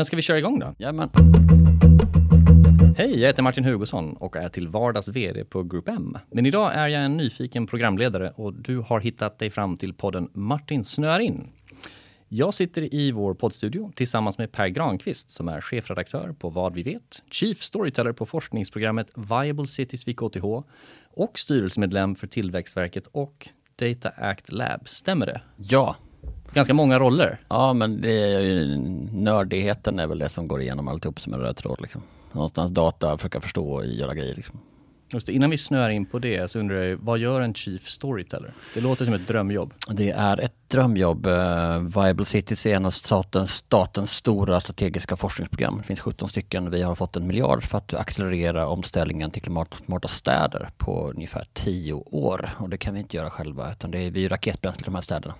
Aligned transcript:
Men 0.00 0.04
ska 0.04 0.16
vi 0.16 0.22
köra 0.22 0.38
igång 0.38 0.58
då? 0.58 0.74
Jajamän. 0.78 1.10
Hej, 2.96 3.20
jag 3.20 3.26
heter 3.26 3.42
Martin 3.42 3.64
Hugosson 3.64 4.16
och 4.16 4.36
är 4.36 4.48
till 4.48 4.68
vardags 4.68 5.08
VD 5.08 5.44
på 5.44 5.62
Group 5.62 5.88
M. 5.88 6.18
Men 6.30 6.46
idag 6.46 6.74
är 6.74 6.88
jag 6.88 7.04
en 7.04 7.16
nyfiken 7.16 7.66
programledare 7.66 8.32
och 8.36 8.54
du 8.54 8.78
har 8.78 9.00
hittat 9.00 9.38
dig 9.38 9.50
fram 9.50 9.76
till 9.76 9.94
podden 9.94 10.30
Martin 10.32 10.84
snöar 10.84 11.20
in. 11.20 11.48
Jag 12.28 12.54
sitter 12.54 12.94
i 12.94 13.12
vår 13.12 13.34
poddstudio 13.34 13.92
tillsammans 13.94 14.38
med 14.38 14.52
Per 14.52 14.68
Granqvist 14.68 15.30
som 15.30 15.48
är 15.48 15.60
chefredaktör 15.60 16.34
på 16.38 16.50
Vad 16.50 16.74
vi 16.74 16.82
vet, 16.82 17.22
Chief 17.30 17.62
Storyteller 17.62 18.12
på 18.12 18.26
forskningsprogrammet 18.26 19.08
Viable 19.14 19.66
Cities 19.66 20.08
vid 20.08 20.16
KTH 20.16 20.44
och 21.10 21.38
styrelsemedlem 21.38 22.14
för 22.14 22.26
Tillväxtverket 22.26 23.06
och 23.06 23.48
Data 23.76 24.08
Act 24.08 24.52
Lab. 24.52 24.88
Stämmer 24.88 25.26
det? 25.26 25.40
Ja. 25.56 25.96
Ganska 26.54 26.74
många 26.74 26.98
roller. 26.98 27.40
Ja, 27.48 27.72
men 27.72 28.00
det 28.00 28.34
är 28.34 28.40
ju, 28.40 28.76
nördigheten 29.12 29.98
är 29.98 30.06
väl 30.06 30.18
det 30.18 30.28
som 30.28 30.48
går 30.48 30.62
igenom 30.62 30.88
alltihop 30.88 31.20
som 31.20 31.34
en 31.34 31.40
röd 31.40 31.56
tråd. 31.56 31.80
Liksom. 31.80 32.02
Någonstans 32.32 32.70
data, 32.70 33.16
försöka 33.16 33.40
förstå 33.40 33.70
och 33.70 33.86
göra 33.86 34.14
grejer. 34.14 34.34
Liksom. 34.34 34.60
Just 35.12 35.26
det, 35.26 35.32
innan 35.32 35.50
vi 35.50 35.58
snöar 35.58 35.90
in 35.90 36.06
på 36.06 36.18
det 36.18 36.50
så 36.50 36.58
undrar 36.58 36.76
jag, 36.76 36.96
vad 36.96 37.18
gör 37.18 37.40
en 37.40 37.54
Chief 37.54 37.88
Storyteller? 37.88 38.52
Det 38.74 38.80
låter 38.80 39.04
som 39.04 39.14
ett 39.14 39.28
drömjobb. 39.28 39.72
Det 39.88 40.10
är 40.10 40.40
ett 40.40 40.54
drömjobb. 40.68 41.26
Uh, 41.26 41.78
Viable 41.78 42.24
Cities 42.24 42.66
är 42.66 42.76
en 42.76 42.86
av 42.86 42.90
statens, 42.90 43.50
statens 43.50 44.12
stora 44.12 44.60
strategiska 44.60 45.16
forskningsprogram. 45.16 45.78
Det 45.78 45.84
finns 45.84 46.00
17 46.00 46.28
stycken. 46.28 46.70
Vi 46.70 46.82
har 46.82 46.94
fått 46.94 47.16
en 47.16 47.26
miljard 47.26 47.64
för 47.64 47.78
att 47.78 47.94
accelerera 47.94 48.66
omställningen 48.66 49.30
till 49.30 49.42
klimatsmarta 49.42 50.08
städer 50.08 50.70
på 50.76 51.10
ungefär 51.10 51.44
10 51.52 51.92
år. 51.92 52.50
Och 52.58 52.68
det 52.68 52.78
kan 52.78 52.94
vi 52.94 53.00
inte 53.00 53.16
göra 53.16 53.30
själva 53.30 53.72
utan 53.72 53.90
det 53.90 53.98
är 53.98 54.10
vi 54.10 54.28
raketbränsle 54.28 54.82
i 54.82 54.84
de 54.84 54.94
här 54.94 55.02
städerna. 55.02 55.34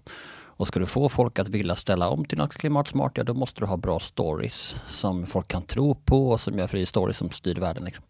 Och 0.61 0.67
ska 0.67 0.81
du 0.81 0.87
få 0.87 1.09
folk 1.09 1.39
att 1.39 1.49
vilja 1.49 1.77
ställa 1.77 2.09
om 2.09 2.25
till 2.25 2.39
något 2.39 2.55
klimatsmart, 2.55 3.19
ja 3.19 3.25
då 3.25 3.35
måste 3.35 3.61
du 3.61 3.67
ha 3.67 3.77
bra 3.77 4.01
stories 4.01 4.77
som 4.89 5.27
folk 5.27 5.49
kan 5.49 5.63
tro 5.63 5.95
på 5.95 6.31
och 6.31 6.41
som 6.41 6.59
gör 6.59 6.67
fri 6.67 6.87
stories 6.87 7.17
som 7.17 7.31
styr 7.31 7.55
världen. 7.55 7.85
Liksom. 7.85 8.05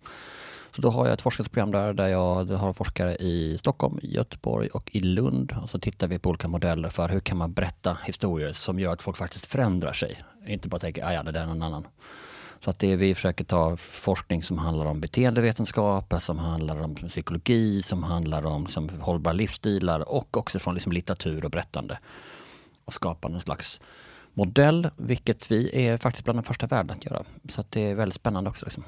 Så 0.76 0.82
då 0.82 0.90
har 0.90 1.06
jag 1.06 1.12
ett 1.12 1.22
forskningsprogram 1.22 1.70
där, 1.70 1.92
där 1.92 2.08
jag 2.08 2.44
har 2.44 2.72
forskare 2.72 3.16
i 3.16 3.58
Stockholm, 3.58 3.98
Göteborg 4.02 4.68
och 4.68 4.90
i 4.92 5.00
Lund. 5.00 5.52
Och 5.62 5.70
så 5.70 5.78
tittar 5.78 6.08
vi 6.08 6.18
på 6.18 6.30
olika 6.30 6.48
modeller 6.48 6.88
för 6.88 7.08
hur 7.08 7.20
kan 7.20 7.38
man 7.38 7.52
berätta 7.52 7.98
historier 8.04 8.52
som 8.52 8.80
gör 8.80 8.92
att 8.92 9.02
folk 9.02 9.16
faktiskt 9.16 9.46
förändrar 9.46 9.92
sig. 9.92 10.22
Inte 10.46 10.68
bara 10.68 10.78
tänker, 10.78 11.04
ah, 11.04 11.12
ja 11.12 11.22
det 11.22 11.32
där 11.32 11.42
är 11.42 11.46
någon 11.46 11.62
annan. 11.62 11.86
Så 12.64 12.70
att 12.70 12.78
det 12.78 12.96
vi 12.96 13.14
försöker 13.14 13.44
ta 13.44 13.76
forskning 13.76 14.42
som 14.42 14.58
handlar 14.58 14.86
om 14.86 15.00
beteendevetenskap, 15.00 16.14
som 16.20 16.38
handlar 16.38 16.82
om 16.82 16.94
psykologi, 16.94 17.82
som 17.82 18.02
handlar 18.02 18.46
om 18.46 18.66
som 18.66 18.88
hållbara 19.00 19.34
livsstilar 19.34 20.08
och 20.08 20.36
också 20.36 20.58
från 20.58 20.74
liksom 20.74 20.92
litteratur 20.92 21.44
och 21.44 21.50
berättande. 21.50 21.98
Och 22.90 22.94
skapa 22.94 23.28
någon 23.28 23.40
slags 23.40 23.80
modell, 24.34 24.90
vilket 24.96 25.50
vi 25.50 25.86
är 25.86 25.96
faktiskt 25.96 26.24
bland 26.24 26.38
de 26.38 26.42
första 26.42 26.66
världen 26.66 26.96
att 26.96 27.04
göra. 27.04 27.22
Så 27.48 27.60
att 27.60 27.70
det 27.70 27.80
är 27.80 27.94
väldigt 27.94 28.14
spännande 28.14 28.50
också. 28.50 28.66
Liksom. 28.66 28.84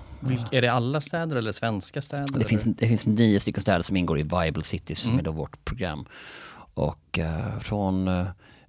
Är 0.53 0.63
det 0.63 0.69
alla 0.69 1.01
städer 1.01 1.37
eller 1.37 1.53
svenska 1.53 2.03
städer? 2.03 2.39
Det 2.39 2.45
finns, 2.45 2.63
det 2.65 2.89
finns 2.89 3.07
nio 3.07 3.41
stycken 3.41 3.61
städer 3.61 3.83
som 3.83 3.97
ingår 3.97 4.19
i 4.19 4.23
Viable 4.23 4.63
Cities 4.63 5.05
mm. 5.05 5.17
med 5.17 5.27
vårt 5.27 5.65
program. 5.65 6.07
Och 6.75 7.19
uh, 7.19 7.59
från 7.61 8.09
uh, 8.09 8.27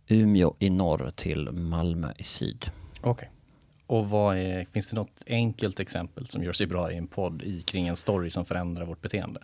Umeå 0.07 0.55
i 0.59 0.69
norr 0.69 1.11
till 1.15 1.51
Malmö 1.51 2.13
i 2.17 2.23
syd. 2.23 2.71
Okej. 2.99 3.11
Okay. 3.11 3.27
Och 3.87 4.09
vad 4.09 4.37
är, 4.37 4.67
finns 4.71 4.89
det 4.89 4.95
något 4.95 5.21
enkelt 5.27 5.79
exempel 5.79 6.27
som 6.27 6.43
gör 6.43 6.53
sig 6.53 6.67
bra 6.67 6.91
i 6.91 6.97
en 6.97 7.07
podd 7.07 7.41
i, 7.41 7.61
kring 7.61 7.87
en 7.87 7.95
story 7.95 8.29
som 8.29 8.45
förändrar 8.45 8.85
vårt 8.85 9.01
beteende? 9.01 9.39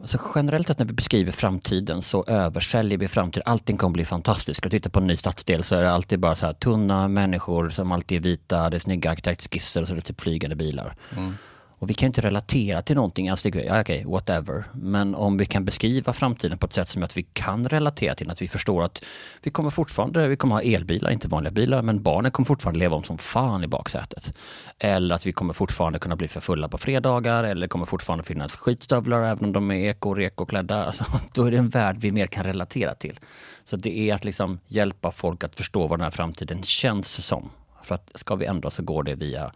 Alltså 0.00 0.18
generellt 0.34 0.66
sett 0.66 0.78
när 0.78 0.86
vi 0.86 0.92
beskriver 0.92 1.32
framtiden 1.32 2.02
så 2.02 2.24
översäljer 2.24 2.98
vi 2.98 3.08
framtiden. 3.08 3.42
Allting 3.46 3.76
kommer 3.76 3.92
bli 3.92 4.04
fantastiskt. 4.04 4.58
Ska 4.58 4.68
titta 4.68 4.90
på 4.90 5.00
en 5.00 5.06
ny 5.06 5.16
stadsdel 5.16 5.64
så 5.64 5.74
är 5.76 5.82
det 5.82 5.92
alltid 5.92 6.20
bara 6.20 6.34
så 6.34 6.46
här 6.46 6.52
tunna 6.52 7.08
människor 7.08 7.70
som 7.70 7.92
alltid 7.92 8.18
är 8.18 8.22
vita, 8.22 8.70
det 8.70 8.76
är 8.76 8.78
snygga 8.78 9.10
arkitektskisser 9.10 9.82
och 9.82 9.88
så 9.88 9.94
är 9.94 9.96
det 9.96 10.02
typ 10.02 10.20
flygande 10.20 10.56
bilar. 10.56 10.94
Mm. 11.16 11.36
Och 11.80 11.90
vi 11.90 11.94
kan 11.94 12.06
inte 12.06 12.20
relatera 12.20 12.82
till 12.82 12.96
någonting, 12.96 13.28
alltså, 13.28 13.48
ja, 13.48 13.80
okej, 13.80 13.80
okay, 13.80 14.04
whatever. 14.04 14.64
Men 14.72 15.14
om 15.14 15.36
vi 15.36 15.46
kan 15.46 15.64
beskriva 15.64 16.12
framtiden 16.12 16.58
på 16.58 16.66
ett 16.66 16.72
sätt 16.72 16.88
som 16.88 17.02
gör 17.02 17.04
att 17.04 17.16
vi 17.16 17.22
kan 17.22 17.68
relatera 17.68 18.14
till 18.14 18.30
att 18.30 18.42
vi 18.42 18.48
förstår 18.48 18.82
att 18.82 19.04
vi 19.42 19.50
kommer 19.50 19.70
fortfarande, 19.70 20.28
vi 20.28 20.36
kommer 20.36 20.54
ha 20.54 20.62
elbilar, 20.62 21.10
inte 21.10 21.28
vanliga 21.28 21.52
bilar, 21.52 21.82
men 21.82 22.02
barnen 22.02 22.30
kommer 22.30 22.46
fortfarande 22.46 22.78
leva 22.78 22.96
om 22.96 23.02
som 23.02 23.18
fan 23.18 23.64
i 23.64 23.66
baksätet. 23.66 24.34
Eller 24.78 25.14
att 25.14 25.26
vi 25.26 25.32
kommer 25.32 25.52
fortfarande 25.52 25.98
kunna 25.98 26.16
bli 26.16 26.28
för 26.28 26.40
fulla 26.40 26.68
på 26.68 26.78
fredagar, 26.78 27.44
eller 27.44 27.68
kommer 27.68 27.86
fortfarande 27.86 28.24
finnas 28.24 28.56
skitstövlar 28.56 29.22
även 29.22 29.44
om 29.44 29.52
de 29.52 29.70
är 29.70 29.90
eko 29.90 30.14
reko 30.14 30.46
klädda. 30.46 30.84
Alltså, 30.90 31.04
då 31.32 31.44
är 31.44 31.50
det 31.50 31.56
en 31.56 31.68
värld 31.68 31.96
vi 32.00 32.12
mer 32.12 32.26
kan 32.26 32.44
relatera 32.44 32.94
till. 32.94 33.18
Så 33.64 33.76
det 33.76 33.98
är 33.98 34.14
att 34.14 34.24
liksom 34.24 34.58
hjälpa 34.66 35.12
folk 35.12 35.44
att 35.44 35.56
förstå 35.56 35.86
vad 35.86 35.98
den 35.98 36.04
här 36.04 36.10
framtiden 36.10 36.62
känns 36.62 37.26
som. 37.26 37.50
För 37.82 37.94
att 37.94 38.10
ska 38.14 38.34
vi 38.34 38.46
ändra 38.46 38.70
så 38.70 38.82
går 38.82 39.02
det 39.02 39.14
via 39.14 39.52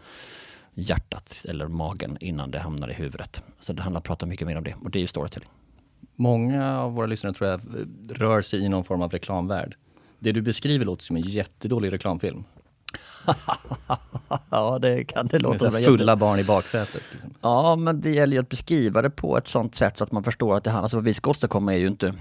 hjärtat 0.75 1.47
eller 1.49 1.69
magen 1.69 2.17
innan 2.21 2.51
det 2.51 2.59
hamnar 2.59 2.91
i 2.91 2.95
huvudet. 2.95 3.43
Så 3.61 3.73
det 3.73 3.83
handlar 3.83 3.99
om 3.99 4.01
att 4.01 4.05
prata 4.05 4.27
mycket 4.27 4.47
mer 4.47 4.57
om 4.57 4.65
det 4.65 4.75
och 4.85 4.91
det 4.91 4.99
är 4.99 5.01
ju 5.01 5.07
storytelling. 5.07 5.49
Många 6.17 6.79
av 6.81 6.93
våra 6.95 7.07
lyssnare 7.07 7.35
tror 7.35 7.51
jag 7.51 7.61
rör 8.11 8.43
sig 8.43 8.65
i 8.65 8.69
någon 8.69 8.85
form 8.85 9.03
av 9.03 9.11
reklamvärld. 9.11 9.77
Det 10.19 10.33
du 10.33 10.43
beskriver 10.43 10.85
låter 10.85 11.05
som 11.05 11.17
en 11.17 11.23
jättedålig 11.23 11.93
reklamfilm. 11.93 12.45
ja, 14.51 14.79
det 14.79 15.05
kan 15.05 15.27
det 15.27 15.39
låta. 15.39 15.71
Med 15.71 15.85
fulla 15.85 16.13
jätte... 16.13 16.21
barn 16.21 16.39
i 16.39 16.45
baksätet. 16.45 17.03
Liksom. 17.13 17.35
Ja, 17.41 17.77
men 17.77 18.01
det 18.01 18.11
gäller 18.11 18.37
ju 18.37 18.41
att 18.41 18.49
beskriva 18.49 19.03
det 19.03 19.11
på 19.11 19.39
ett 19.39 19.49
sånt 19.49 19.75
sätt 19.75 19.99
så 19.99 20.05
att 20.05 20.13
man 20.13 20.25
förstår 20.25 20.57
att 20.57 20.65
det 20.65 20.71
handlar, 20.71 20.83
alltså 20.83 20.97
vad 20.97 21.05
vi 21.05 21.15
ska 21.15 21.31
åstadkomma 21.31 21.75
är 21.75 21.79
ju 21.79 21.87
inte 21.87 22.15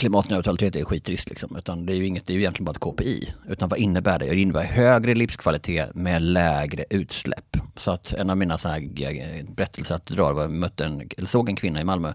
klimatneutralitet 0.00 0.76
är 0.76 0.84
skitrist 0.84 1.30
liksom, 1.30 1.56
utan 1.56 1.86
det 1.86 1.92
är 1.92 1.96
ju 1.96 2.06
inget, 2.06 2.26
det 2.26 2.32
är 2.32 2.34
ju 2.34 2.40
egentligen 2.40 2.64
bara 2.64 2.70
ett 2.70 2.80
KPI. 2.80 3.34
Utan 3.48 3.68
vad 3.68 3.78
innebär 3.78 4.18
det? 4.18 4.26
Det 4.26 4.40
innebär 4.40 4.64
högre 4.64 5.14
livskvalitet 5.14 5.94
med 5.94 6.22
lägre 6.22 6.84
utsläpp. 6.90 7.56
Så 7.76 7.90
att 7.90 8.12
en 8.12 8.30
av 8.30 8.36
mina 8.36 8.58
så 8.58 8.68
här 8.68 9.52
berättelser 9.54 9.94
att 9.94 10.06
dra 10.06 10.32
var 10.32 10.42
jag 10.42 10.50
mötte 10.50 10.84
en, 10.84 11.08
eller 11.16 11.26
såg 11.28 11.48
en 11.48 11.56
kvinna 11.56 11.80
i 11.80 11.84
Malmö. 11.84 12.12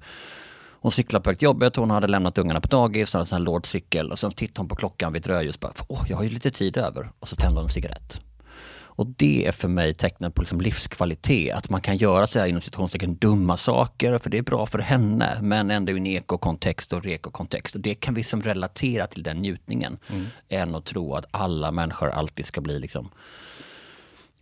Hon 0.81 0.91
cyklade 0.91 1.23
på 1.23 1.31
ett 1.31 1.41
jobbet, 1.41 1.75
hon 1.75 1.90
hade 1.90 2.07
lämnat 2.07 2.38
ungarna 2.38 2.62
på 2.62 2.68
dagis, 2.68 3.13
hon 3.13 3.18
hade 3.18 3.23
en 3.23 3.28
sån 3.28 3.38
här 3.38 3.46
lådcykel 3.46 4.12
och 4.12 4.19
sen 4.19 4.31
tittade 4.31 4.59
hon 4.59 4.67
på 4.67 4.75
klockan 4.75 5.13
vid 5.13 5.22
ett 5.22 5.28
rödljus 5.28 5.59
bara, 5.59 5.72
åh, 5.88 6.06
jag 6.09 6.17
har 6.17 6.23
ju 6.23 6.29
lite 6.29 6.52
tid 6.52 6.78
över. 6.78 7.12
Och 7.19 7.28
så 7.28 7.35
tände 7.35 7.56
hon 7.56 7.63
en 7.63 7.69
cigarett. 7.69 8.22
Och 8.96 9.08
det 9.08 9.48
är 9.48 9.52
för 9.52 9.68
mig 9.68 9.94
tecknet 9.94 10.36
på 10.36 10.42
liksom 10.42 10.62
livskvalitet. 10.62 11.56
Att 11.56 11.70
man 11.70 11.82
kan 11.82 11.98
göra 11.98 12.28
så 12.28 12.40
här 12.40 12.48
inom 12.48 12.62
situationstecken 12.62 13.16
dumma 13.16 13.58
saker, 13.58 14.18
för 14.18 14.30
det 14.30 14.38
är 14.38 14.42
bra 14.42 14.66
för 14.66 14.80
henne, 14.80 15.38
men 15.42 15.72
ändå 15.72 15.94
i 15.94 15.98
en 15.98 16.08
ekokontext 16.08 16.94
och 16.94 17.04
rekokontext. 17.04 17.76
Och 17.76 17.82
det 17.82 17.96
kan 17.96 18.14
vi 18.14 18.24
som 18.24 18.42
relatera 18.42 19.08
till 19.08 19.24
den 19.24 19.38
njutningen, 19.38 19.98
mm. 20.10 20.26
än 20.50 20.76
att 20.76 20.86
tro 20.86 21.14
att 21.14 21.26
alla 21.32 21.72
människor 21.72 22.10
alltid 22.10 22.46
ska 22.46 22.62
bli 22.62 22.80
liksom 22.80 23.10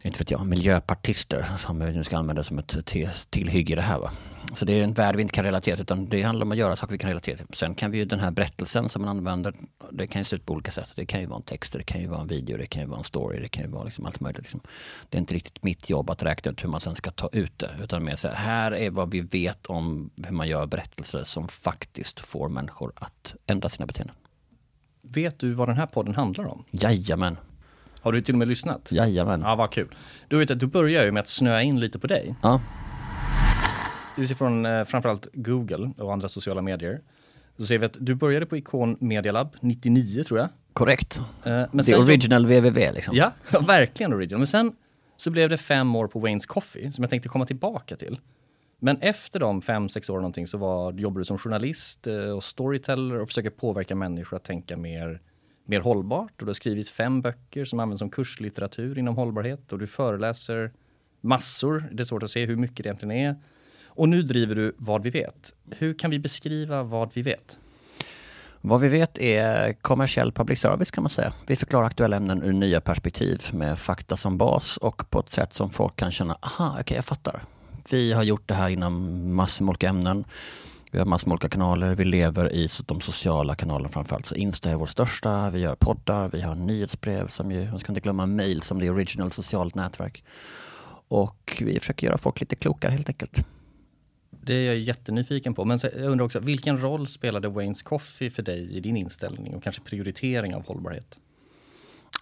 inte 0.08 0.20
vet 0.20 0.32
jag, 0.32 0.46
miljöpartister 0.46 1.46
som 1.60 1.80
vi 1.80 1.92
nu 1.92 2.04
ska 2.04 2.18
använda 2.18 2.44
som 2.44 2.60
ett 2.60 2.96
tillhygge 3.30 3.76
det 3.76 3.82
här. 3.82 4.00
Va? 4.00 4.12
Så 4.54 4.66
det 4.66 4.74
är 4.74 4.84
en 4.84 4.94
värld 4.94 5.16
vi 5.16 5.22
inte 5.22 5.34
kan 5.34 5.44
relatera 5.44 5.76
till 5.76 5.84
utan 5.84 6.10
det 6.10 6.22
handlar 6.22 6.46
om 6.46 6.52
att 6.52 6.58
göra 6.58 6.76
saker 6.76 6.92
vi 6.92 6.98
kan 6.98 7.10
relatera 7.10 7.38
till. 7.38 7.46
Sen 7.56 7.76
kan 7.76 7.92
vi 7.92 7.98
ju 7.98 8.06
den 8.06 8.20
här 8.20 8.32
berättelsen 8.32 8.90
som 8.90 9.02
man 9.02 9.18
använder, 9.18 9.54
det 9.92 10.08
kan 10.08 10.22
ju 10.22 10.26
se 10.26 10.36
ut 10.36 10.46
på 10.46 10.54
olika 10.54 10.72
sätt. 10.72 10.90
Det 10.96 11.06
kan 11.06 11.20
ju 11.22 11.26
vara 11.26 11.38
en 11.38 11.44
text, 11.44 11.74
det 11.74 11.84
kan 11.84 12.02
ju 12.02 12.08
vara 12.08 12.22
en 12.22 12.28
video, 12.28 12.58
det 12.58 12.66
kan 12.66 12.82
ju 12.82 12.88
vara 12.88 12.98
en 12.98 13.04
story, 13.04 13.40
det 13.40 13.50
kan 13.50 13.64
ju 13.64 13.70
vara 13.70 13.84
liksom 13.84 14.06
allt 14.06 14.20
möjligt. 14.20 14.42
Liksom. 14.42 14.60
Det 15.10 15.18
är 15.18 15.20
inte 15.20 15.34
riktigt 15.34 15.64
mitt 15.64 15.90
jobb 15.90 16.10
att 16.10 16.24
räkna 16.24 16.52
ut 16.52 16.64
hur 16.64 16.70
man 16.70 16.82
sen 16.82 16.96
ska 16.96 17.12
ta 17.12 17.30
ut 17.32 17.60
det. 17.60 17.70
Utan 17.84 18.04
mer 18.04 18.16
så 18.16 18.28
här, 18.28 18.36
här 18.36 18.72
är 18.72 18.90
vad 18.90 19.12
vi 19.12 19.22
vet 19.22 19.66
om 19.66 20.10
hur 20.26 20.34
man 20.34 20.48
gör 20.48 20.66
berättelser 20.66 21.24
som 21.24 21.48
faktiskt 21.48 22.20
får 22.20 22.50
människor 22.50 22.92
att 22.96 23.36
ändra 23.46 23.70
sina 23.70 23.86
beteenden. 23.86 24.16
Vet 25.02 25.40
du 25.40 25.54
vad 25.54 25.68
den 25.68 25.78
här 25.78 25.86
podden 25.86 26.16
handlar 26.16 26.46
om? 26.46 26.64
Jajamän. 26.72 27.38
Har 28.04 28.12
du 28.12 28.22
till 28.22 28.36
och 28.36 28.40
med 28.40 28.48
lyssnat? 28.48 28.92
Jajamän. 28.92 29.42
Ja, 29.42 29.56
vad 29.56 29.72
kul. 29.72 29.96
Du 30.28 30.38
vet 30.38 30.52
att 30.52 30.60
du 30.60 30.68
börjar 30.68 31.04
ju 31.04 31.12
med 31.12 31.22
att 31.22 31.28
snöa 31.28 31.62
in 31.62 31.80
lite 31.80 32.00
på 32.00 32.08
dig. 32.08 32.36
Ja. 32.42 32.62
Utifrån 34.18 34.66
eh, 34.66 34.84
framförallt 34.84 35.28
Google 35.34 35.92
och 35.98 36.14
andra 36.14 36.30
sociala 36.30 36.62
medier. 36.62 37.02
Så 37.58 37.66
ser 37.66 37.78
vi 37.78 37.86
att 37.86 37.98
du 38.00 38.16
började 38.16 38.46
på 38.46 38.58
Icon 38.58 38.98
Media 39.00 39.32
Lab 39.32 39.56
99 39.60 40.24
tror 40.24 40.40
jag. 40.40 40.50
Korrekt. 40.74 41.22
Eh, 41.44 41.64
men 41.72 41.86
The 41.86 41.96
original 41.96 42.46
www 42.46 42.92
liksom. 42.92 43.16
Ja, 43.18 43.32
verkligen 43.68 44.14
original. 44.14 44.40
Men 44.40 44.48
sen 44.48 44.76
så 45.18 45.30
blev 45.30 45.50
det 45.50 45.58
fem 45.58 45.96
år 45.96 46.08
på 46.08 46.20
Waynes 46.20 46.46
Coffee 46.46 46.92
som 46.92 47.04
jag 47.04 47.10
tänkte 47.10 47.30
komma 47.30 47.46
tillbaka 47.46 47.96
till. 47.96 48.20
Men 48.80 48.98
efter 49.02 49.40
de 49.40 49.62
fem, 49.62 49.90
sex 49.90 50.10
år 50.10 50.16
någonting 50.16 50.48
så 50.48 50.58
var, 50.58 50.94
jobbade 50.94 51.22
du 51.22 51.26
som 51.26 51.38
journalist 51.38 52.08
eh, 52.08 52.16
och 52.16 52.44
storyteller 52.44 53.20
och 53.20 53.28
försöker 53.28 53.50
påverka 53.50 53.96
människor 53.96 54.38
att 54.38 54.44
tänka 54.44 54.78
mer 54.78 55.22
mer 55.66 55.80
hållbart 55.80 56.32
och 56.32 56.46
du 56.46 56.50
har 56.50 56.54
skrivit 56.54 56.90
fem 56.90 57.22
böcker 57.22 57.66
som 57.66 57.80
används 57.80 58.00
som 58.00 58.10
kurslitteratur 58.10 58.98
inom 58.98 59.16
hållbarhet 59.16 59.74
och 59.74 59.80
du 59.80 59.88
föreläser 59.88 60.72
massor. 61.22 61.90
Det 61.92 62.04
är 62.04 62.06
svårt 62.06 62.24
att 62.24 62.32
se 62.32 62.46
hur 62.46 62.56
mycket 62.56 62.78
det 62.78 62.88
egentligen 62.88 63.18
är. 63.18 63.36
Och 63.86 64.10
nu 64.10 64.22
driver 64.22 64.56
du 64.56 64.76
Vad 64.78 65.04
vi 65.04 65.10
vet. 65.10 65.54
Hur 65.72 65.94
kan 65.94 66.12
vi 66.12 66.20
beskriva 66.20 66.84
vad 66.84 67.14
vi 67.14 67.22
vet? 67.22 67.58
Vad 68.62 68.82
vi 68.82 68.88
vet 68.88 69.20
är 69.20 69.74
kommersiell 69.74 70.32
public 70.32 70.60
service 70.60 70.92
kan 70.92 71.04
man 71.04 71.10
säga. 71.10 71.34
Vi 71.48 71.56
förklarar 71.56 71.86
aktuella 71.86 72.16
ämnen 72.16 72.44
ur 72.44 72.54
nya 72.54 72.82
perspektiv 72.82 73.42
med 73.54 73.80
fakta 73.80 74.18
som 74.18 74.38
bas 74.38 74.78
och 74.78 75.10
på 75.10 75.20
ett 75.20 75.30
sätt 75.30 75.54
som 75.54 75.70
folk 75.70 75.96
kan 75.96 76.12
känna, 76.12 76.38
aha, 76.42 76.70
okej 76.70 76.82
okay, 76.82 76.96
jag 76.96 77.06
fattar. 77.06 77.44
Vi 77.92 78.14
har 78.14 78.24
gjort 78.24 78.48
det 78.48 78.54
här 78.54 78.70
inom 78.70 79.36
massor 79.36 79.66
med 79.66 79.70
olika 79.70 79.90
ämnen 79.90 80.26
vi 80.94 81.00
har 81.00 81.06
massor 81.06 81.28
med 81.28 81.34
olika 81.34 81.50
kanaler. 81.50 81.96
Vi 81.96 82.06
lever 82.06 82.54
i 82.54 82.68
de 82.86 83.02
sociala 83.02 83.56
kanalerna 83.56 83.90
framförallt. 83.90 84.26
Så 84.26 84.36
Insta 84.36 84.70
är 84.70 84.76
vår 84.76 84.86
största. 84.86 85.50
Vi 85.50 85.60
gör 85.60 85.76
poddar. 85.76 86.30
Vi 86.30 86.42
har 86.42 86.56
nyhetsbrev 86.56 87.28
som 87.28 87.52
ju, 87.52 87.72
man 87.72 87.80
ska 87.80 87.92
inte 87.92 88.02
glömma 88.02 88.26
mail 88.26 88.62
som 88.62 88.80
det 88.80 88.90
original 88.90 89.32
socialt 89.32 89.76
nätverk. 89.76 90.24
Och 91.08 91.62
vi 91.66 91.80
försöker 91.80 92.08
göra 92.08 92.18
folk 92.18 92.40
lite 92.40 92.56
klokare 92.56 92.92
helt 92.92 93.10
enkelt. 93.10 93.48
Det 94.30 94.54
är 94.54 94.66
jag 94.66 94.78
jättenyfiken 94.78 95.54
på. 95.54 95.66
Men 95.66 95.80
jag 95.84 96.12
undrar 96.12 96.26
också, 96.26 96.40
vilken 96.40 96.82
roll 96.82 97.08
spelade 97.08 97.48
Waynes 97.48 97.82
Coffee 97.82 98.30
för 98.30 98.44
dig 98.44 98.78
i 98.78 98.80
din 98.80 98.98
inställning 98.98 99.56
och 99.56 99.64
kanske 99.64 99.82
prioritering 99.82 100.56
av 100.56 100.66
hållbarhet? 100.66 101.18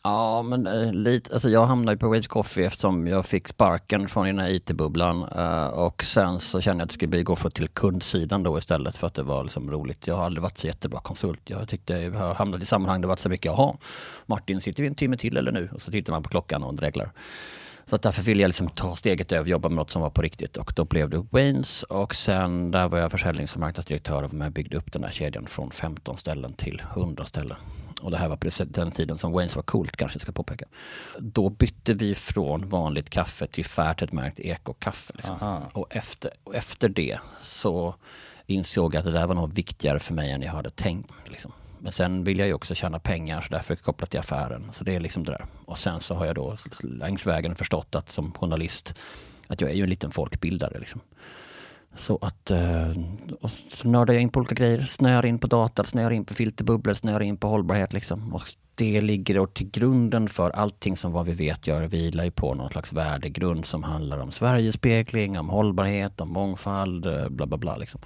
Ja, 0.04 0.42
men 0.42 0.68
äh, 0.68 0.94
lite, 0.94 1.34
alltså 1.34 1.50
jag 1.50 1.66
hamnade 1.66 1.98
på 1.98 2.10
Wage 2.10 2.28
Coffee 2.28 2.66
eftersom 2.66 3.08
jag 3.08 3.26
fick 3.26 3.48
sparken 3.48 4.08
från 4.08 4.26
den 4.26 4.40
här 4.40 4.50
IT-bubblan 4.50 5.24
äh, 5.36 5.68
och 5.68 6.04
sen 6.04 6.40
så 6.40 6.62
kände 6.62 6.82
jag 6.82 6.86
att 6.86 6.90
det 6.90 6.94
skulle 6.94 7.10
bli 7.10 7.24
gå 7.24 7.36
för 7.36 7.50
till 7.50 7.68
kundsidan 7.68 8.44
då 8.44 8.58
istället 8.58 8.98
för 8.98 9.08
att 9.08 9.14
det 9.14 9.24
var 9.24 9.44
liksom 9.44 9.72
roligt. 9.72 10.08
Jag 10.08 10.16
har 10.16 10.26
aldrig 10.26 10.44
varit 10.44 10.58
så 10.58 10.68
jättebra 10.68 11.00
konsult. 11.00 11.42
Jag 11.50 11.70
tyckte 11.70 11.94
jag 11.94 12.12
har 12.12 12.36
hamnat 12.36 12.62
i 12.62 12.66
sammanhang 12.66 12.98
där 12.98 13.02
det 13.02 13.08
varit 13.08 13.20
så 13.20 13.30
mycket, 13.30 13.46
jaha, 13.46 13.78
Martin 14.26 14.62
sitter 14.62 14.84
vi 14.84 14.88
en 14.88 14.96
timme 14.96 15.18
till 15.18 15.38
eller 15.38 15.52
nu? 15.52 15.70
Och 15.74 15.82
så 15.82 15.92
tittar 15.92 16.14
man 16.14 16.24
på 16.24 16.30
klockan 16.30 16.64
och 16.64 16.80
reglar. 16.80 17.12
Så 17.86 17.96
att 17.96 18.02
därför 18.02 18.24
ville 18.24 18.42
jag 18.42 18.50
liksom 18.50 18.70
ta 18.70 18.96
steget 18.96 19.32
över 19.32 19.42
och 19.42 19.48
jobba 19.48 19.70
med 19.70 19.76
något 19.76 19.92
som 19.92 20.02
var 20.02 20.10
på 20.10 20.22
riktigt 20.22 20.58
och 20.58 20.74
då 20.76 20.86
blev 20.86 21.10
det 21.10 21.26
Waynes 21.30 21.84
och 21.84 22.16
sen 22.16 22.72
där 22.72 22.88
var 22.88 22.98
jag 22.98 23.12
försäljnings 23.12 23.54
och 23.54 23.60
marknadsdirektör 23.60 24.24
och 24.24 24.34
med 24.34 24.52
byggde 24.52 24.78
upp 24.78 24.92
den 24.92 25.04
här 25.04 25.12
kedjan 25.12 25.46
från 25.46 25.72
15 25.72 26.18
ställen 26.18 26.54
till 26.54 26.82
100 26.96 27.26
ställen. 27.26 27.58
Och 28.02 28.12
det 28.12 28.18
här 28.18 28.28
var 28.28 28.38
på 28.38 28.50
den 28.66 28.92
tiden 28.92 29.18
som 29.18 29.32
Waynes 29.32 29.56
var 29.56 29.64
coolt 29.64 29.98
kanske 29.98 30.16
jag 30.16 30.22
ska 30.22 30.32
påpeka. 30.32 30.66
Då 31.20 31.50
bytte 31.50 31.94
vi 31.94 32.16
från 32.16 32.70
vanligt 32.70 33.10
kaffe 33.10 33.48
till 33.48 33.66
Fairtrade-märkt 33.66 34.40
ekokaffe. 34.40 35.14
Liksom. 35.16 35.62
Och, 35.74 35.96
efter, 35.96 36.32
och 36.44 36.56
efter 36.56 36.90
det 36.90 37.20
så 37.42 37.96
insåg 38.46 38.96
jag 38.96 39.00
att 39.00 39.06
det 39.06 39.12
där 39.12 39.28
var 39.28 39.36
nog 39.36 39.54
viktigare 39.54 40.00
för 40.00 40.14
mig 40.14 40.32
än 40.32 40.42
jag 40.42 40.52
hade 40.52 40.70
tänkt. 40.70 41.12
Liksom. 41.26 41.52
Men 41.80 41.92
sen 41.92 42.24
vill 42.24 42.40
jag 42.40 42.48
ju 42.48 42.54
också 42.54 42.76
tjäna 42.76 43.00
pengar 43.00 43.42
så 43.42 43.50
därför 43.50 43.76
kopplat 43.76 44.10
till 44.10 44.20
affären. 44.20 44.70
Så 44.74 44.84
det 44.84 44.96
är 44.96 45.00
liksom 45.00 45.24
det 45.24 45.32
där. 45.32 45.46
Och 45.66 45.78
sen 45.78 46.00
så 46.00 46.16
har 46.16 46.26
jag 46.26 46.36
då 46.36 46.56
längs 46.84 47.26
vägen 47.26 47.56
förstått 47.56 47.96
att 47.96 48.12
som 48.12 48.32
journalist 48.32 48.96
att 49.48 49.62
jag 49.62 49.70
är 49.70 49.76
ju 49.76 49.84
en 49.84 49.90
liten 49.90 50.12
folkbildare 50.12 50.80
liksom. 50.80 51.02
Så 51.96 52.20
att 52.22 52.52
eh, 52.52 52.90
och 53.42 53.50
så 53.50 53.88
nördar 53.88 54.14
jag 54.14 54.24
in 54.24 54.30
på 54.30 54.40
olika 54.40 54.56
grejer, 54.56 54.82
snöar 54.82 55.26
in 55.26 55.40
på 55.40 55.48
data, 55.48 55.84
snöar 55.84 56.12
in 56.12 56.26
på 56.26 56.34
filterbubblor, 56.34 56.94
snöar 56.94 57.22
in 57.22 57.38
på 57.38 57.48
hållbarhet 57.48 57.94
liksom. 57.94 58.34
Och 58.34 58.44
det 58.76 59.02
ligger 59.02 59.36
då 59.36 59.48
till 59.48 59.70
grunden 59.72 60.30
för 60.30 60.50
allting 60.50 60.98
som 60.98 61.12
vad 61.12 61.26
vi 61.26 61.34
vet 61.34 61.68
gör 61.68 61.88
vilar 61.88 62.24
ju 62.24 62.32
på 62.32 62.54
någon 62.54 62.70
slags 62.70 62.94
värdegrund 62.94 63.66
som 63.66 63.84
handlar 63.84 64.18
om 64.18 64.32
Sverigespegling, 64.32 65.40
om 65.40 65.50
hållbarhet, 65.50 66.22
om 66.22 66.30
mångfald, 66.30 67.06
eh, 67.06 67.30
bla 67.30 67.46
bla 67.46 67.58
bla 67.58 67.78
liksom. 67.78 68.02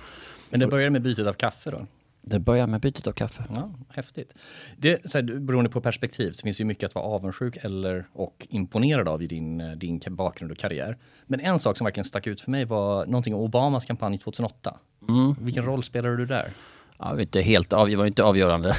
Men 0.49 0.59
det 0.59 0.67
började 0.67 0.89
med 0.89 1.01
bytet 1.01 1.27
av 1.27 1.33
kaffe 1.33 1.71
då? 1.71 1.85
Det 2.27 2.39
börjar 2.39 2.67
med 2.67 2.81
bytet 2.81 3.07
av 3.07 3.11
kaffe. 3.11 3.43
Ja, 3.55 3.71
häftigt. 3.89 4.33
Det, 4.77 5.11
så 5.11 5.17
här, 5.17 5.39
beroende 5.39 5.69
på 5.69 5.81
perspektiv 5.81 6.31
så 6.31 6.41
finns 6.41 6.57
det 6.57 6.61
ju 6.61 6.65
mycket 6.65 6.87
att 6.87 6.95
vara 6.95 7.05
avundsjuk 7.05 7.57
eller 7.61 8.05
och 8.13 8.47
imponerad 8.49 9.07
av 9.07 9.23
i 9.23 9.27
din, 9.27 9.61
eh, 9.61 9.71
din 9.71 10.01
bakgrund 10.09 10.51
och 10.51 10.57
karriär. 10.57 10.97
Men 11.25 11.39
en 11.39 11.59
sak 11.59 11.77
som 11.77 11.85
verkligen 11.85 12.05
stack 12.05 12.27
ut 12.27 12.41
för 12.41 12.51
mig 12.51 12.65
var 12.65 13.05
någonting 13.05 13.35
om 13.35 13.41
Obamas 13.41 13.85
kampanj 13.85 14.17
2008. 14.17 14.77
Mm. 15.09 15.35
Vilken 15.41 15.65
roll 15.65 15.83
spelade 15.83 16.17
du 16.17 16.25
där? 16.25 16.49
Ja, 16.99 17.21
inte 17.21 17.41
helt 17.41 17.73
av, 17.73 17.89
det 17.89 17.95
var 17.95 18.05
inte 18.05 18.23
avgörande. 18.23 18.77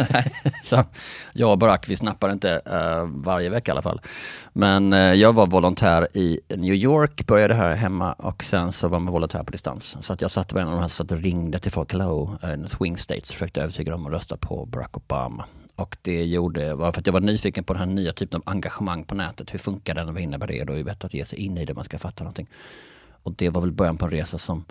så 0.64 0.84
jag 1.32 1.50
och 1.50 1.58
Barack, 1.58 1.88
vi 1.88 1.96
snappar 1.96 2.32
inte 2.32 2.60
uh, 2.66 3.22
varje 3.22 3.48
vecka 3.48 3.70
i 3.70 3.72
alla 3.72 3.82
fall. 3.82 4.00
Men 4.52 4.92
uh, 4.92 5.14
jag 5.14 5.32
var 5.32 5.46
volontär 5.46 6.08
i 6.14 6.40
New 6.48 6.74
York, 6.74 7.26
började 7.26 7.54
här 7.54 7.74
hemma 7.74 8.12
och 8.12 8.44
sen 8.44 8.72
så 8.72 8.88
var 8.88 9.00
man 9.00 9.12
volontär 9.12 9.42
på 9.42 9.52
distans. 9.52 9.96
Så 10.00 10.12
att 10.12 10.20
jag 10.20 10.30
satt 10.30 10.52
med 10.52 10.62
en 10.62 10.68
av 10.68 10.74
de 10.74 10.80
här 10.80 10.88
satt 10.88 11.12
och 11.12 11.18
ringde 11.18 11.58
till 11.58 11.72
folk, 11.72 11.92
hello, 11.92 12.36
uh, 12.44 12.66
swing 12.66 12.96
states, 12.96 13.32
försökte 13.32 13.62
övertyga 13.62 13.92
dem 13.92 14.06
att 14.06 14.12
rösta 14.12 14.36
på 14.36 14.66
Barack 14.66 14.96
Obama. 14.96 15.44
Och 15.76 15.96
det 16.02 16.24
gjorde, 16.24 16.74
var 16.74 16.92
för 16.92 17.00
att 17.00 17.06
jag 17.06 17.12
var 17.12 17.20
nyfiken 17.20 17.64
på 17.64 17.72
den 17.72 17.80
här 17.80 17.94
nya 17.94 18.12
typen 18.12 18.42
av 18.46 18.52
engagemang 18.52 19.04
på 19.04 19.14
nätet. 19.14 19.54
Hur 19.54 19.58
funkar 19.58 19.94
den 19.94 20.08
och 20.08 20.14
vad 20.14 20.22
innebär 20.22 20.46
det? 20.46 20.64
Då 20.64 20.72
är 20.72 20.76
det 20.76 20.84
bättre 20.84 21.06
att 21.06 21.14
ge 21.14 21.24
sig 21.24 21.38
in 21.38 21.58
i 21.58 21.64
det 21.64 21.74
man 21.74 21.84
ska 21.84 21.98
fatta 21.98 22.24
någonting. 22.24 22.46
Och 23.22 23.32
det 23.32 23.50
var 23.50 23.60
väl 23.60 23.72
början 23.72 23.98
på 23.98 24.04
en 24.04 24.10
resa 24.10 24.38
som 24.38 24.64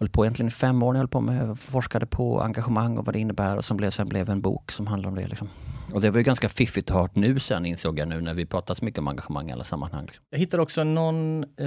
höll 0.00 0.08
på 0.08 0.24
egentligen 0.24 0.48
i 0.48 0.50
fem 0.50 0.82
år. 0.82 0.94
Jag 0.94 0.98
höll 0.98 1.08
på 1.08 1.20
med, 1.20 1.58
forskade 1.58 2.06
på 2.06 2.42
engagemang 2.42 2.98
och 2.98 3.06
vad 3.06 3.14
det 3.14 3.18
innebär 3.18 3.56
och 3.56 3.64
som 3.64 3.76
blev, 3.76 3.90
sen 3.90 4.08
blev 4.08 4.30
en 4.30 4.40
bok 4.40 4.70
som 4.70 4.86
handlar 4.86 5.08
om 5.08 5.14
det. 5.14 5.28
Liksom. 5.28 5.48
Och 5.92 6.00
det 6.00 6.10
var 6.10 6.18
ju 6.18 6.24
ganska 6.24 6.48
fiffigt 6.48 6.90
ha 6.90 7.08
nu 7.14 7.38
sen 7.38 7.66
insåg 7.66 7.98
jag 7.98 8.08
nu 8.08 8.20
när 8.20 8.34
vi 8.34 8.46
pratar 8.46 8.74
så 8.74 8.84
mycket 8.84 8.98
om 8.98 9.08
engagemang 9.08 9.50
i 9.50 9.52
alla 9.52 9.64
sammanhang. 9.64 10.06
Liksom. 10.06 10.24
Jag 10.30 10.38
hittade 10.38 10.62
också 10.62 10.84
någon 10.84 11.44
eh, 11.44 11.66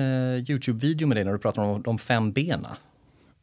Youtube-video 0.49 1.07
med 1.07 1.17
dig 1.17 1.23
när 1.23 1.31
du 1.31 1.39
pratar 1.39 1.61
om 1.61 1.81
de 1.81 1.97
fem 1.97 2.31
bena. 2.31 2.77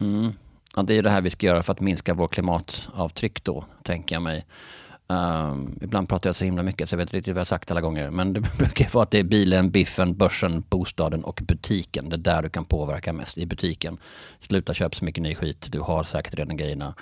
Mm. 0.01 0.33
Ja, 0.77 0.83
det 0.83 0.99
är 0.99 1.03
det 1.03 1.11
här 1.11 1.21
vi 1.21 1.31
ska 1.31 1.47
göra 1.47 1.63
för 1.63 1.73
att 1.73 1.81
minska 1.81 2.15
vår 2.15 2.29
klimatavtryck 2.29 3.45
då, 3.45 3.65
tänker 3.83 4.15
jag 4.15 4.23
mig. 4.23 4.47
Um, 5.11 5.79
ibland 5.83 6.09
pratar 6.09 6.29
jag 6.29 6.37
så 6.37 6.45
himla 6.45 6.63
mycket 6.63 6.89
så 6.89 6.95
jag 6.95 6.99
vet 6.99 7.07
inte 7.07 7.17
riktigt 7.17 7.35
vad 7.35 7.41
jag 7.41 7.47
sagt 7.47 7.71
alla 7.71 7.81
gånger. 7.81 8.11
Men 8.11 8.33
det 8.33 8.41
brukar 8.59 8.91
vara 8.93 9.03
att 9.03 9.11
det 9.11 9.19
är 9.19 9.25
bilen, 9.25 9.71
biffen, 9.71 10.15
börsen, 10.17 10.65
bostaden 10.69 11.25
och 11.25 11.41
butiken. 11.45 12.09
Det 12.09 12.17
är 12.17 12.19
där 12.19 12.43
du 12.43 12.49
kan 12.49 12.65
påverka 12.65 13.13
mest, 13.13 13.39
i 13.39 13.47
butiken. 13.47 13.99
Sluta 14.39 14.75
köpa 14.75 14.97
så 14.97 15.05
mycket 15.05 15.23
ny 15.23 15.35
skit, 15.35 15.67
du 15.73 15.81
har 15.81 16.05
säkert 16.05 16.35
redan 16.35 16.57
grejerna. 16.57 16.95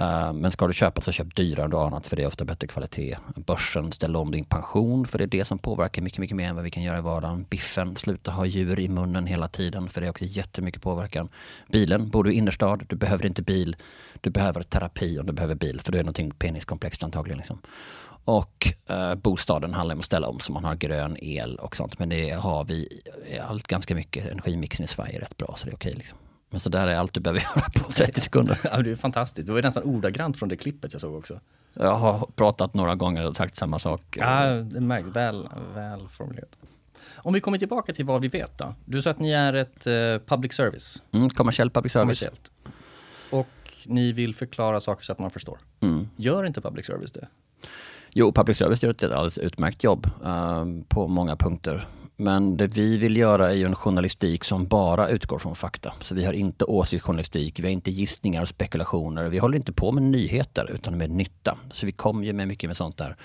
Eh, 0.00 0.32
men 0.32 0.50
ska 0.50 0.66
du 0.66 0.72
köpa 0.72 1.00
så 1.00 1.12
köp 1.12 1.36
dyrare 1.36 1.64
än 1.64 1.70
du 1.70 1.76
annat 1.76 2.06
för 2.06 2.16
det 2.16 2.22
är 2.22 2.26
ofta 2.26 2.44
bättre 2.44 2.66
kvalitet. 2.66 3.16
Börsen, 3.36 3.92
ställ 3.92 4.16
om 4.16 4.30
din 4.30 4.44
pension 4.44 5.06
för 5.06 5.18
det 5.18 5.24
är 5.24 5.28
det 5.28 5.44
som 5.44 5.58
påverkar 5.58 6.02
mycket, 6.02 6.18
mycket 6.18 6.36
mer 6.36 6.48
än 6.48 6.54
vad 6.54 6.64
vi 6.64 6.70
kan 6.70 6.82
göra 6.82 6.98
i 6.98 7.02
vardagen. 7.02 7.46
Biffen, 7.50 7.96
sluta 7.96 8.30
ha 8.30 8.46
djur 8.46 8.80
i 8.80 8.88
munnen 8.88 9.26
hela 9.26 9.48
tiden 9.48 9.88
för 9.88 10.00
det 10.00 10.06
är 10.06 10.10
också 10.10 10.24
jättemycket 10.24 10.82
påverkan. 10.82 11.28
Bilen, 11.72 12.08
bor 12.08 12.24
du 12.24 12.32
i 12.32 12.36
innerstad, 12.36 12.84
du 12.88 12.96
behöver 12.96 13.26
inte 13.26 13.42
bil. 13.42 13.76
Du 14.20 14.30
behöver 14.30 14.62
terapi 14.62 15.18
om 15.18 15.26
du 15.26 15.32
behöver 15.32 15.54
bil 15.54 15.80
för 15.80 15.92
det 15.92 15.98
är 15.98 16.02
någonting 16.02 16.30
peniskomplext 16.30 17.02
antagligen. 17.04 17.38
Liksom. 17.38 17.58
Och 18.24 18.68
eh, 18.86 19.14
bostaden 19.14 19.74
handlar 19.74 19.94
om 19.94 19.98
att 19.98 20.04
ställa 20.04 20.28
om 20.28 20.40
så 20.40 20.52
man 20.52 20.64
har 20.64 20.74
grön 20.74 21.16
el 21.20 21.56
och 21.56 21.76
sånt. 21.76 21.98
Men 21.98 22.08
det 22.08 22.30
har 22.30 22.64
vi 22.64 23.00
eh, 23.30 23.50
allt 23.50 23.66
ganska 23.66 23.94
mycket. 23.94 24.26
Energimixen 24.26 24.84
i 24.84 24.88
Sverige 24.88 25.16
är 25.16 25.20
rätt 25.20 25.36
bra 25.36 25.54
så 25.56 25.66
det 25.66 25.72
är 25.72 25.74
okej. 25.74 25.94
liksom. 25.94 26.18
Men 26.54 26.60
så 26.60 26.70
där 26.70 26.86
är 26.86 26.96
allt 26.96 27.12
du 27.12 27.20
behöver 27.20 27.40
göra 27.56 27.84
på 27.84 27.92
30 27.92 28.20
sekunder. 28.20 28.58
ja, 28.64 28.82
det 28.82 28.90
är 28.90 28.96
fantastiskt. 28.96 29.46
Det 29.46 29.52
var 29.52 29.62
nästan 29.62 29.82
ordagrant 29.82 30.38
från 30.38 30.48
det 30.48 30.56
klippet 30.56 30.92
jag 30.92 31.00
såg 31.00 31.14
också. 31.14 31.40
Jag 31.72 31.94
har 31.94 32.28
pratat 32.36 32.74
några 32.74 32.94
gånger 32.94 33.26
och 33.26 33.36
sagt 33.36 33.56
samma 33.56 33.78
sak. 33.78 34.02
Ja, 34.10 34.44
det 34.46 34.80
märks. 34.80 35.08
Väl, 35.08 35.48
väl 35.74 36.08
formulerat. 36.08 36.56
Om 37.16 37.34
vi 37.34 37.40
kommer 37.40 37.58
tillbaka 37.58 37.92
till 37.92 38.04
vad 38.04 38.20
vi 38.20 38.28
vet 38.28 38.58
då. 38.58 38.74
Du 38.84 39.02
sa 39.02 39.10
att 39.10 39.18
ni 39.18 39.30
är 39.30 39.52
ett 39.52 39.86
uh, 39.86 40.18
public 40.26 40.52
service. 40.52 41.02
Mm, 41.12 41.30
kommersiell 41.30 41.70
public 41.70 41.92
service. 41.92 42.20
Kommersiellt. 42.20 42.52
Och 43.30 43.48
ni 43.84 44.12
vill 44.12 44.34
förklara 44.34 44.80
saker 44.80 45.04
så 45.04 45.12
att 45.12 45.18
man 45.18 45.30
förstår. 45.30 45.58
Mm. 45.80 46.08
Gör 46.16 46.44
inte 46.44 46.60
public 46.60 46.86
service 46.86 47.12
det? 47.12 47.26
Jo, 48.10 48.32
public 48.32 48.58
service 48.58 48.82
gör 48.82 48.90
ett 48.90 49.02
alldeles 49.02 49.38
utmärkt 49.38 49.84
jobb 49.84 50.06
uh, 50.24 50.64
på 50.88 51.08
många 51.08 51.36
punkter. 51.36 51.86
Men 52.16 52.56
det 52.56 52.66
vi 52.66 52.96
vill 52.96 53.16
göra 53.16 53.50
är 53.50 53.54
ju 53.54 53.66
en 53.66 53.74
journalistik 53.74 54.44
som 54.44 54.66
bara 54.66 55.08
utgår 55.08 55.38
från 55.38 55.56
fakta. 55.56 55.94
Så 56.00 56.14
vi 56.14 56.24
har 56.24 56.32
inte 56.32 56.64
åsiktsjournalistik, 56.64 57.60
vi 57.60 57.62
har 57.62 57.70
inte 57.70 57.90
gissningar 57.90 58.42
och 58.42 58.48
spekulationer. 58.48 59.28
Vi 59.28 59.38
håller 59.38 59.56
inte 59.56 59.72
på 59.72 59.92
med 59.92 60.02
nyheter 60.02 60.70
utan 60.74 60.98
med 60.98 61.10
nytta. 61.10 61.58
Så 61.70 61.86
vi 61.86 61.92
kommer 61.92 62.26
ju 62.26 62.32
med 62.32 62.48
mycket 62.48 62.68
med 62.68 62.76
sånt 62.76 62.98
där, 62.98 63.16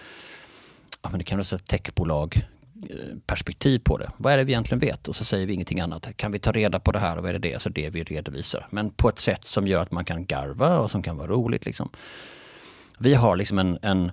ja 1.02 1.10
men 1.10 1.20
det 1.20 1.24
kan 1.24 1.38
vara 1.38 1.56
ett 1.56 1.68
techbolag 1.68 2.48
eh, 2.90 3.18
perspektiv 3.26 3.80
på 3.80 3.98
det. 3.98 4.12
Vad 4.18 4.34
är 4.34 4.38
det 4.38 4.44
vi 4.44 4.52
egentligen 4.52 4.80
vet? 4.80 5.08
Och 5.08 5.16
så 5.16 5.26
säger 5.26 5.46
vi 5.46 5.54
ingenting 5.54 5.80
annat. 5.80 6.18
Kan 6.18 6.32
vi 6.32 6.40
ta 6.40 6.52
reda 6.52 6.80
på 6.80 6.92
det 6.92 7.00
här 7.00 7.18
och 7.18 7.24
vad 7.24 7.30
är 7.30 7.40
det 7.40 7.50
det? 7.50 7.62
Så 7.62 7.70
det 7.70 7.90
vi 7.90 8.04
redovisar. 8.04 8.68
Men 8.70 8.90
på 8.90 9.10
ett 9.10 9.20
sätt 9.20 9.46
som 9.46 9.68
gör 9.68 9.82
att 9.82 9.92
man 9.92 10.06
kan 10.06 10.26
garva 10.26 10.80
och 10.80 10.92
som 10.92 11.04
kan 11.04 11.18
vara 11.18 11.28
roligt 11.28 11.66
liksom. 11.66 11.90
Vi 12.98 13.14
har 13.14 13.36
liksom 13.36 13.60
en, 13.60 13.80
en 13.82 14.12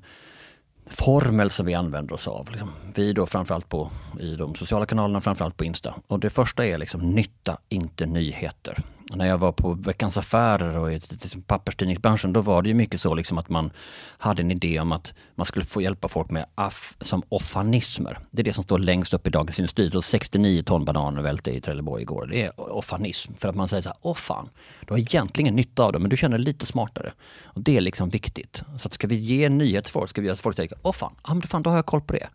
formel 0.87 1.50
som 1.50 1.66
vi 1.66 1.75
använder 1.75 2.14
oss 2.14 2.28
av. 2.28 2.50
Liksom. 2.50 2.71
Vi 2.95 3.12
då 3.12 3.26
framförallt 3.26 3.69
på, 3.69 3.90
i 4.21 4.37
de 4.37 4.55
sociala 4.55 4.87
kanalerna, 4.87 5.21
framförallt 5.21 5.57
på 5.57 5.64
Insta. 5.64 5.95
Och 6.07 6.21
det 6.21 6.31
första 6.31 6.66
är 6.66 6.78
liksom 6.78 7.11
nytta, 7.11 7.59
inte 7.69 8.07
nyheter 8.07 8.78
när 9.14 9.26
jag 9.26 9.38
var 9.38 9.52
på 9.52 9.72
Veckans 9.72 10.16
Affärer 10.16 10.78
och 10.78 10.92
i 10.92 11.00
liksom 11.10 11.42
papperstidningsbranschen, 11.42 12.32
då 12.32 12.40
var 12.40 12.62
det 12.62 12.68
ju 12.68 12.75
mycket 12.75 13.00
så 13.00 13.14
liksom 13.14 13.38
att 13.38 13.48
man 13.48 13.70
hade 14.18 14.42
en 14.42 14.50
idé 14.50 14.80
om 14.80 14.92
att 14.92 15.14
man 15.34 15.46
skulle 15.46 15.64
få 15.64 15.82
hjälpa 15.82 16.08
folk 16.08 16.30
med 16.30 16.46
aff 16.54 16.96
som 17.00 17.22
offanismer. 17.28 18.18
Det 18.30 18.42
är 18.42 18.44
det 18.44 18.52
som 18.52 18.64
står 18.64 18.78
längst 18.78 19.14
upp 19.14 19.26
i 19.26 19.30
Dagens 19.30 19.58
Industri. 19.58 19.90
Så 19.90 20.02
69 20.02 20.62
ton 20.62 20.84
bananer 20.84 21.22
välte 21.22 21.50
i 21.50 21.60
Trelleborg 21.60 22.02
igår. 22.02 22.26
Det 22.26 22.42
är 22.42 22.60
offanism. 22.60 23.34
För 23.34 23.48
att 23.48 23.56
man 23.56 23.68
säger 23.68 23.82
så 23.82 23.88
här, 23.88 23.98
åh 24.02 24.14
fan, 24.14 24.48
du 24.86 24.92
har 24.92 24.98
egentligen 24.98 25.56
nytta 25.56 25.82
av 25.82 25.92
det, 25.92 25.98
men 25.98 26.10
du 26.10 26.16
känner 26.16 26.38
dig 26.38 26.44
lite 26.44 26.66
smartare. 26.66 27.12
Och 27.44 27.60
det 27.60 27.76
är 27.76 27.80
liksom 27.80 28.10
viktigt. 28.10 28.62
Så 28.76 28.88
att 28.88 28.94
ska 28.94 29.06
vi 29.06 29.16
ge 29.16 29.48
nyhetsfolk, 29.48 30.10
ska 30.10 30.20
vi 30.20 30.26
göra 30.26 30.34
att 30.34 30.40
folk 30.40 30.56
tänker, 30.56 30.78
åh 30.82 30.92
fan, 30.92 31.14
ja 31.26 31.34
men 31.34 31.42
fan, 31.42 31.62
då 31.62 31.70
har 31.70 31.76
jag 31.76 31.86
koll 31.86 32.00
på 32.00 32.12
det. 32.12 32.28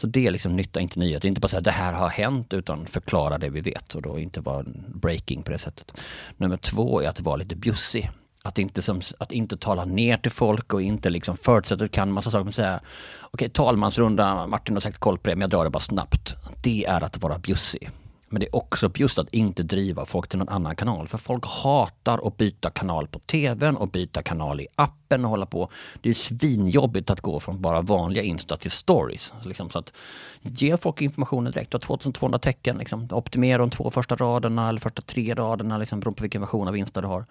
Så 0.00 0.06
det 0.06 0.26
är 0.26 0.30
liksom 0.30 0.56
nytta, 0.56 0.80
inte 0.80 0.98
nyhet. 0.98 1.22
Det 1.22 1.26
är 1.26 1.28
inte 1.28 1.40
bara 1.40 1.48
säga 1.48 1.60
det 1.60 1.70
här 1.70 1.92
har 1.92 2.08
hänt 2.08 2.52
utan 2.52 2.86
förklara 2.86 3.38
det 3.38 3.50
vi 3.50 3.60
vet 3.60 3.94
och 3.94 4.02
då 4.02 4.18
inte 4.18 4.40
vara 4.40 4.64
breaking 4.94 5.42
på 5.42 5.50
det 5.50 5.58
sättet. 5.58 6.00
Nummer 6.36 6.56
två 6.56 7.02
är 7.02 7.08
att 7.08 7.20
vara 7.20 7.36
lite 7.36 7.56
bjussig. 7.56 8.10
Att 8.42 8.58
inte, 8.58 8.82
som, 8.82 9.00
att 9.18 9.32
inte 9.32 9.56
tala 9.56 9.84
ner 9.84 10.16
till 10.16 10.30
folk 10.30 10.74
och 10.74 10.82
inte 10.82 11.10
liksom 11.10 11.36
förutsätta 11.36 11.74
att 11.74 11.90
du 11.90 11.94
kan 11.94 12.12
massa 12.12 12.30
saker. 12.30 12.44
Men 12.44 12.52
säga, 12.52 12.80
okej, 13.20 13.28
okay, 13.32 13.48
talmansrunda, 13.48 14.46
Martin 14.46 14.76
har 14.76 14.80
sagt 14.80 14.98
koll 14.98 15.18
på 15.18 15.28
det, 15.28 15.36
men 15.36 15.40
jag 15.40 15.50
drar 15.50 15.64
det 15.64 15.70
bara 15.70 15.80
snabbt. 15.80 16.34
Det 16.62 16.84
är 16.84 17.04
att 17.04 17.22
vara 17.22 17.38
bjussig. 17.38 17.90
Men 18.32 18.40
det 18.40 18.46
är 18.46 18.56
också 18.56 18.90
just 18.94 19.18
att 19.18 19.34
inte 19.34 19.62
driva 19.62 20.06
folk 20.06 20.28
till 20.28 20.38
någon 20.38 20.48
annan 20.48 20.76
kanal. 20.76 21.08
För 21.08 21.18
folk 21.18 21.44
hatar 21.46 22.26
att 22.26 22.36
byta 22.36 22.70
kanal 22.70 23.08
på 23.08 23.18
tvn 23.18 23.76
och 23.76 23.88
byta 23.88 24.22
kanal 24.22 24.60
i 24.60 24.66
appen 24.74 25.24
och 25.24 25.30
hålla 25.30 25.46
på. 25.46 25.70
Det 26.00 26.10
är 26.10 26.14
svinjobbigt 26.14 27.10
att 27.10 27.20
gå 27.20 27.40
från 27.40 27.60
bara 27.60 27.80
vanliga 27.80 28.22
Insta 28.22 28.56
till 28.56 28.70
stories. 28.70 29.32
Så, 29.42 29.48
liksom, 29.48 29.70
så 29.70 29.78
att 29.78 29.92
ge 30.40 30.76
folk 30.76 31.02
informationen 31.02 31.52
direkt. 31.52 31.70
Du 31.70 31.74
har 31.74 31.80
2200 31.80 32.38
tecken. 32.38 32.78
Liksom. 32.78 33.08
Optimera 33.10 33.58
de 33.58 33.70
två 33.70 33.90
första 33.90 34.16
raderna 34.16 34.68
eller 34.68 34.80
första 34.80 35.02
tre 35.02 35.34
raderna 35.34 35.78
liksom, 35.78 36.00
beroende 36.00 36.18
på 36.18 36.22
vilken 36.22 36.40
version 36.40 36.68
av 36.68 36.76
Insta 36.76 37.00
du 37.00 37.06
har. 37.06 37.26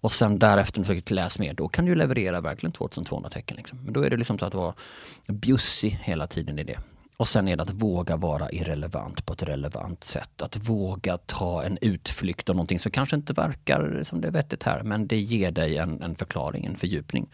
Och 0.00 0.12
sen 0.12 0.38
därefter 0.38 0.82
försöker 0.82 1.14
läsa 1.14 1.42
mer. 1.42 1.54
Då 1.54 1.68
kan 1.68 1.84
du 1.84 1.94
leverera 1.94 2.40
verkligen 2.40 2.72
2200 2.72 3.30
tecken. 3.30 3.56
Liksom. 3.56 3.84
Men 3.84 3.92
då 3.92 4.02
är 4.02 4.10
det 4.10 4.16
liksom 4.16 4.38
så 4.38 4.44
att 4.44 4.54
vara 4.54 4.74
bjussig 5.28 5.90
hela 6.02 6.26
tiden 6.26 6.58
i 6.58 6.64
det. 6.64 6.78
Och 7.20 7.28
sen 7.28 7.48
är 7.48 7.56
det 7.56 7.62
att 7.62 7.72
våga 7.72 8.16
vara 8.16 8.50
irrelevant 8.50 9.26
på 9.26 9.32
ett 9.32 9.42
relevant 9.42 10.04
sätt. 10.04 10.42
Att 10.42 10.56
våga 10.56 11.18
ta 11.18 11.62
en 11.62 11.78
utflykt 11.80 12.48
av 12.48 12.56
någonting 12.56 12.78
som 12.78 12.92
kanske 12.92 13.16
inte 13.16 13.32
verkar 13.32 14.02
som 14.04 14.20
det 14.20 14.28
är 14.28 14.32
vettigt 14.32 14.62
här, 14.62 14.82
men 14.82 15.06
det 15.06 15.16
ger 15.16 15.50
dig 15.50 15.76
en, 15.76 16.02
en 16.02 16.14
förklaring, 16.16 16.64
en 16.64 16.76
fördjupning. 16.76 17.30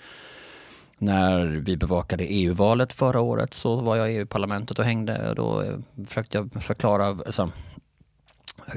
När 0.98 1.46
vi 1.46 1.76
bevakade 1.76 2.24
EU-valet 2.24 2.92
förra 2.92 3.20
året 3.20 3.54
så 3.54 3.76
var 3.76 3.96
jag 3.96 4.12
i 4.12 4.16
EU-parlamentet 4.16 4.78
och 4.78 4.84
hängde 4.84 5.28
och 5.28 5.34
då 5.34 5.62
eh, 5.62 5.78
försökte 6.06 6.38
jag 6.38 6.62
förklara, 6.62 7.06
alltså, 7.06 7.50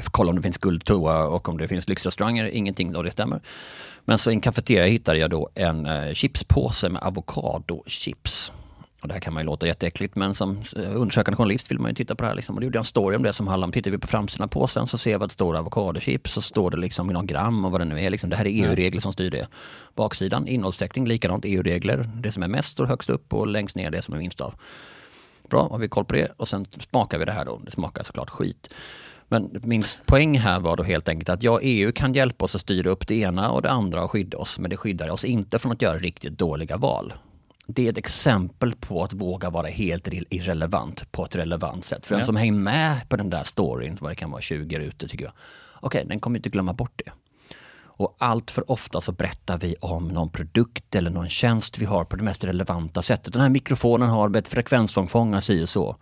kolla 0.04 0.30
om 0.30 0.36
det 0.36 0.42
finns 0.42 0.58
guldtoa 0.58 1.28
och 1.28 1.50
om 1.50 1.58
det 1.58 1.68
finns 1.68 1.88
lyxrestauranger, 1.88 2.46
ingenting 2.46 2.92
då 2.92 3.02
det 3.02 3.12
stämmer. 3.12 3.42
Men 4.06 4.18
så 4.18 4.32
i 4.32 4.34
en 4.34 4.42
kafeteria 4.42 4.86
hittade 4.86 5.20
jag 5.20 5.30
då 5.30 5.50
en 5.56 5.86
eh, 5.86 6.14
chipspåse 6.14 6.90
med 6.90 7.04
avokadochips. 7.04 8.52
Och 9.02 9.08
det 9.08 9.14
här 9.14 9.22
kan 9.22 9.34
man 9.34 9.44
ju 9.44 9.46
låta 9.46 9.68
jätteäckligt 9.68 10.16
men 10.16 10.36
som 10.36 10.62
eh, 10.76 10.96
undersökande 10.96 11.36
journalist 11.36 11.72
vill 11.72 11.80
man 11.80 11.92
ju 11.92 11.96
titta 11.96 12.16
på 12.16 12.24
det 12.24 12.28
här. 12.28 12.36
Liksom. 12.36 12.56
Och 12.56 12.62
då 12.62 12.66
gjorde 12.66 12.78
jag 12.78 12.82
en 12.82 12.86
story 12.86 13.16
om 13.16 13.24
det 13.24 13.34
som 13.34 13.48
handlar 13.48 13.68
om, 13.68 13.72
tittar 13.72 13.92
vi 13.92 13.98
på 13.98 14.08
framsidan 14.08 14.44
av 14.44 14.48
påsen 14.48 14.88
så 14.88 14.98
ser 14.98 15.18
vi 15.18 15.24
att 15.24 15.30
det 15.30 15.34
står 15.34 15.58
avokadochips 15.58 16.34
så 16.34 16.42
står 16.42 16.72
det 16.72 16.78
liksom 16.78 17.10
i 17.10 17.14
någon 17.14 17.28
gram 17.28 17.66
och 17.66 17.72
vad 17.72 17.82
det 17.82 17.86
nu 17.86 18.02
är. 18.02 18.10
Liksom. 18.10 18.30
Det 18.30 18.36
här 18.36 18.48
är 18.48 18.50
EU-regler 18.50 19.02
som 19.02 19.14
styr 19.14 19.30
det. 19.30 19.48
Baksidan 19.96 20.48
innehållstäckning, 20.48 21.08
likadant 21.08 21.46
EU-regler. 21.46 22.10
Det 22.14 22.32
som 22.32 22.44
är 22.44 22.48
mest 22.48 22.72
står 22.72 22.86
högst 22.86 23.10
upp 23.10 23.34
och 23.34 23.48
längst 23.48 23.76
ner 23.76 23.92
det 23.92 24.02
som 24.02 24.14
är 24.14 24.18
minst 24.18 24.42
av. 24.42 24.54
Bra, 25.50 25.68
har 25.72 25.80
vi 25.80 25.88
koll 25.88 26.06
på 26.06 26.14
det 26.14 26.32
och 26.38 26.48
sen 26.48 26.66
smakar 26.66 27.18
vi 27.18 27.26
det 27.26 27.32
här 27.32 27.46
då. 27.46 27.62
Det 27.66 27.72
smakar 27.72 28.04
såklart 28.04 28.30
skit. 28.30 28.74
Men 29.28 29.60
min 29.64 29.84
poäng 30.06 30.40
här 30.40 30.60
var 30.60 30.78
då 30.78 30.84
helt 30.84 31.10
enkelt 31.10 31.30
att 31.30 31.44
ja, 31.44 31.60
EU 31.62 31.92
kan 31.92 32.14
hjälpa 32.14 32.46
oss 32.46 32.56
att 32.56 32.62
styra 32.62 32.90
upp 32.90 33.08
det 33.08 33.16
ena 33.16 33.52
och 33.52 33.62
det 33.62 33.72
andra 33.72 34.04
och 34.04 34.12
skydda 34.12 34.38
oss. 34.38 34.60
Men 34.60 34.70
det 34.70 34.78
skyddar 34.78 35.10
oss 35.10 35.26
inte 35.26 35.60
från 35.60 35.72
att 35.72 35.82
göra 35.82 35.98
riktigt 35.98 36.38
dåliga 36.38 36.78
val 36.78 37.14
det 37.74 37.86
är 37.86 37.92
ett 37.92 37.98
exempel 37.98 38.74
på 38.76 39.04
att 39.04 39.14
våga 39.14 39.50
vara 39.50 39.68
helt 39.68 40.08
irrelevant 40.08 41.12
på 41.12 41.26
ett 41.26 41.36
relevant 41.36 41.86
sätt. 41.86 42.06
För 42.06 42.16
ja. 42.16 42.18
den 42.18 42.26
som 42.26 42.36
hänger 42.36 42.52
med 42.52 43.10
på 43.10 43.18
den 43.18 43.30
där 43.30 43.44
storyn, 43.44 43.98
vad 44.02 44.12
det 44.12 44.16
kan 44.16 44.32
vara 44.32 44.42
20 44.42 44.80
rutor 44.80 45.08
tycker 45.08 45.26
jag, 45.26 45.34
okej, 45.74 45.88
okay, 45.88 46.10
den 46.10 46.20
kommer 46.20 46.40
inte 46.40 46.50
glömma 46.50 46.74
bort 46.74 47.02
det. 47.06 47.12
Och 47.82 48.16
allt 48.20 48.52
för 48.52 48.72
ofta 48.72 49.02
så 49.02 49.12
berättar 49.12 49.58
vi 49.58 49.76
om 49.82 50.08
någon 50.08 50.30
produkt 50.30 50.96
eller 50.96 51.10
någon 51.10 51.30
tjänst 51.30 51.78
vi 51.78 51.86
har 51.86 52.06
på 52.06 52.16
det 52.16 52.24
mest 52.24 52.44
relevanta 52.44 53.02
sättet. 53.02 53.34
Den 53.34 53.42
här 53.42 53.50
mikrofonen 53.50 54.10
har 54.10 54.38
ett 54.38 54.48
frekvensomfångare, 54.48 55.42
si 55.42 55.64
och 55.64 55.70
så. 55.70 55.98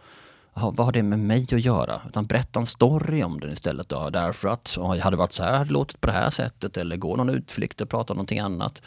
Aha, 0.54 0.74
vad 0.76 0.88
har 0.88 0.92
det 0.92 1.04
med 1.04 1.20
mig 1.20 1.44
att 1.44 1.66
göra? 1.66 2.02
Utan 2.10 2.26
berätta 2.26 2.60
en 2.60 2.66
story 2.66 3.24
om 3.24 3.40
den 3.40 3.52
istället. 3.52 3.90
Då. 3.90 4.10
Därför 4.10 4.48
att, 4.48 4.78
oh, 4.78 4.98
hade 4.98 5.16
det 5.16 5.20
varit 5.20 5.32
så 5.32 5.44
här, 5.44 5.58
hade 5.58 5.72
låtit 5.72 6.02
på 6.02 6.08
det 6.08 6.14
här 6.14 6.30
sättet. 6.30 6.78
Eller 6.78 6.98
gå 6.98 7.16
någon 7.16 7.30
utflykt 7.30 7.82
och 7.82 7.90
prata 7.90 8.14
om 8.14 8.18
någonting 8.18 8.40
annat 8.40 8.82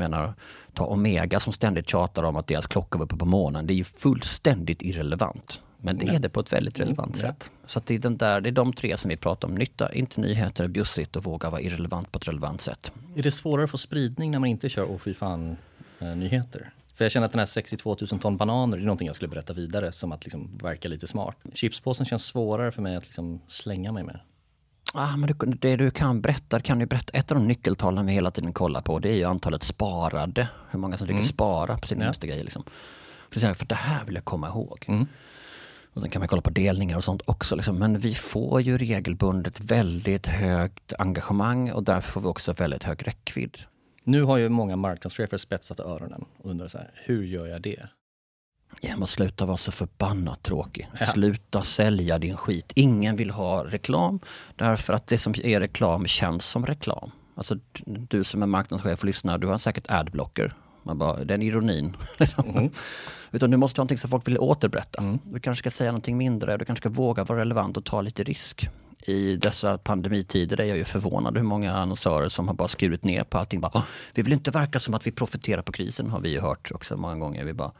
menar, 0.00 0.34
ta 0.74 0.86
Omega 0.86 1.40
som 1.40 1.52
ständigt 1.52 1.88
tjatar 1.88 2.22
om 2.22 2.36
att 2.36 2.46
deras 2.46 2.66
klockor 2.66 2.98
var 2.98 3.04
uppe 3.04 3.16
på 3.16 3.24
månen. 3.24 3.66
Det 3.66 3.72
är 3.72 3.76
ju 3.76 3.84
fullständigt 3.84 4.82
irrelevant. 4.82 5.62
Men 5.82 5.98
det 5.98 6.06
är 6.06 6.18
det 6.18 6.28
på 6.28 6.40
ett 6.40 6.52
väldigt 6.52 6.76
mm, 6.76 6.88
relevant 6.88 7.16
mm, 7.22 7.32
sätt. 7.32 7.50
Så 7.66 7.80
det 7.84 7.94
är, 7.94 7.98
den 7.98 8.16
där, 8.16 8.40
det 8.40 8.48
är 8.48 8.52
de 8.52 8.72
tre 8.72 8.96
som 8.96 9.08
vi 9.08 9.16
pratar 9.16 9.48
om. 9.48 9.54
Nytta, 9.54 9.92
inte 9.92 10.20
nyheter, 10.20 10.68
bjussigt 10.68 11.16
och 11.16 11.24
våga 11.24 11.50
vara 11.50 11.60
irrelevant 11.60 12.12
på 12.12 12.18
ett 12.18 12.28
relevant 12.28 12.60
sätt. 12.60 12.92
Är 13.16 13.22
det 13.22 13.30
svårare 13.30 13.64
att 13.64 13.70
få 13.70 13.78
spridning 13.78 14.30
när 14.30 14.38
man 14.38 14.48
inte 14.48 14.68
kör 14.68 14.90
åh 14.90 14.98
fy 14.98 15.14
fan 15.14 15.56
eh, 16.00 16.16
nyheter? 16.16 16.72
För 16.94 17.04
jag 17.04 17.12
känner 17.12 17.26
att 17.26 17.32
den 17.32 17.38
här 17.38 17.46
62 17.46 17.96
000 18.10 18.20
ton 18.20 18.36
bananer 18.36 18.76
är 18.76 18.82
någonting 18.82 19.06
jag 19.06 19.16
skulle 19.16 19.28
berätta 19.28 19.52
vidare 19.52 19.92
som 19.92 20.12
att 20.12 20.24
liksom 20.24 20.58
verka 20.62 20.88
lite 20.88 21.06
smart. 21.06 21.36
Chipspåsen 21.54 22.06
känns 22.06 22.24
svårare 22.24 22.72
för 22.72 22.82
mig 22.82 22.96
att 22.96 23.04
liksom 23.04 23.40
slänga 23.46 23.92
mig 23.92 24.04
med. 24.04 24.20
Ah, 24.94 25.16
men 25.16 25.28
du, 25.28 25.46
det 25.46 25.76
du 25.76 25.90
kan 25.90 26.20
berätta, 26.20 26.60
kan 26.60 26.78
du 26.78 26.86
berätta, 26.86 27.18
ett 27.18 27.30
av 27.30 27.36
de 27.36 27.46
nyckeltalen 27.46 28.06
vi 28.06 28.12
hela 28.12 28.30
tiden 28.30 28.52
kollar 28.52 28.80
på 28.80 28.98
det 28.98 29.08
är 29.08 29.16
ju 29.16 29.24
antalet 29.24 29.62
sparade. 29.62 30.48
Hur 30.70 30.78
många 30.78 30.96
som 30.96 31.06
lyckas 31.06 31.20
mm. 31.20 31.28
spara 31.28 31.78
på 31.78 31.86
sina 31.86 32.04
ja. 32.04 32.08
nästa 32.08 32.26
grejer. 32.26 32.44
Liksom. 32.44 32.64
För 33.30 33.66
det 33.66 33.74
här 33.74 34.04
vill 34.04 34.14
jag 34.14 34.24
komma 34.24 34.48
ihåg. 34.48 34.84
Mm. 34.88 35.06
Och 35.92 36.02
sen 36.02 36.10
kan 36.10 36.20
man 36.20 36.28
kolla 36.28 36.42
på 36.42 36.50
delningar 36.50 36.96
och 36.96 37.04
sånt 37.04 37.22
också. 37.24 37.56
Liksom. 37.56 37.78
Men 37.78 37.98
vi 37.98 38.14
får 38.14 38.60
ju 38.60 38.78
regelbundet 38.78 39.60
väldigt 39.60 40.26
högt 40.26 40.92
engagemang 40.98 41.70
och 41.70 41.84
därför 41.84 42.10
får 42.12 42.20
vi 42.20 42.26
också 42.26 42.52
väldigt 42.52 42.82
hög 42.82 43.06
räckvidd. 43.06 43.58
Nu 44.04 44.22
har 44.22 44.36
ju 44.36 44.48
många 44.48 44.76
marknadschefer 44.76 45.36
spetsat 45.36 45.80
öronen 45.80 46.24
och 46.38 46.50
undrar 46.50 46.68
så 46.68 46.78
här, 46.78 46.90
hur 46.94 47.24
gör 47.24 47.46
jag 47.46 47.62
det? 47.62 47.88
Ja, 48.80 48.96
men 48.96 49.06
sluta 49.06 49.46
vara 49.46 49.56
så 49.56 49.72
förbannat 49.72 50.42
tråkig. 50.42 50.88
Ja. 51.00 51.06
Sluta 51.06 51.62
sälja 51.62 52.18
din 52.18 52.36
skit. 52.36 52.72
Ingen 52.74 53.16
vill 53.16 53.30
ha 53.30 53.64
reklam 53.64 54.20
därför 54.56 54.92
att 54.92 55.06
det 55.06 55.18
som 55.18 55.34
är 55.44 55.60
reklam 55.60 56.06
känns 56.06 56.46
som 56.46 56.66
reklam. 56.66 57.10
Alltså 57.34 57.56
du 57.84 58.24
som 58.24 58.42
är 58.42 58.46
marknadschef 58.46 58.98
och 58.98 59.04
lyssnar, 59.04 59.38
du 59.38 59.46
har 59.46 59.58
säkert 59.58 59.90
adblocker. 59.90 60.54
Man 60.82 60.98
bara, 60.98 61.24
den 61.24 61.42
ironin. 61.42 61.96
Liksom. 62.18 62.48
Mm. 62.48 62.70
Utan 63.30 63.50
du 63.50 63.56
måste 63.56 63.80
ha 63.80 63.82
någonting 63.82 63.98
som 63.98 64.10
folk 64.10 64.28
vill 64.28 64.38
återberätta. 64.38 65.02
Mm. 65.02 65.18
Du 65.24 65.40
kanske 65.40 65.62
ska 65.62 65.70
säga 65.70 65.90
någonting 65.90 66.16
mindre, 66.16 66.56
du 66.56 66.64
kanske 66.64 66.82
ska 66.82 66.88
våga 66.88 67.24
vara 67.24 67.40
relevant 67.40 67.76
och 67.76 67.84
ta 67.84 68.00
lite 68.00 68.22
risk. 68.22 68.68
I 69.02 69.36
dessa 69.36 69.78
pandemitider 69.78 70.60
är 70.60 70.64
jag 70.64 70.76
ju 70.76 70.84
förvånad 70.84 71.36
hur 71.36 71.44
många 71.44 71.74
annonsörer 71.74 72.28
som 72.28 72.48
har 72.48 72.54
bara 72.54 72.68
skurit 72.68 73.04
ner 73.04 73.24
på 73.24 73.38
allting. 73.38 73.60
Bara, 73.60 73.82
vi 74.14 74.22
vill 74.22 74.32
inte 74.32 74.50
verka 74.50 74.78
som 74.78 74.94
att 74.94 75.06
vi 75.06 75.12
profiterar 75.12 75.62
på 75.62 75.72
krisen, 75.72 76.10
har 76.10 76.20
vi 76.20 76.28
ju 76.28 76.40
hört 76.40 76.72
också 76.74 76.96
många 76.96 77.16
gånger. 77.16 77.44
Vi 77.44 77.52
bara, 77.52 77.72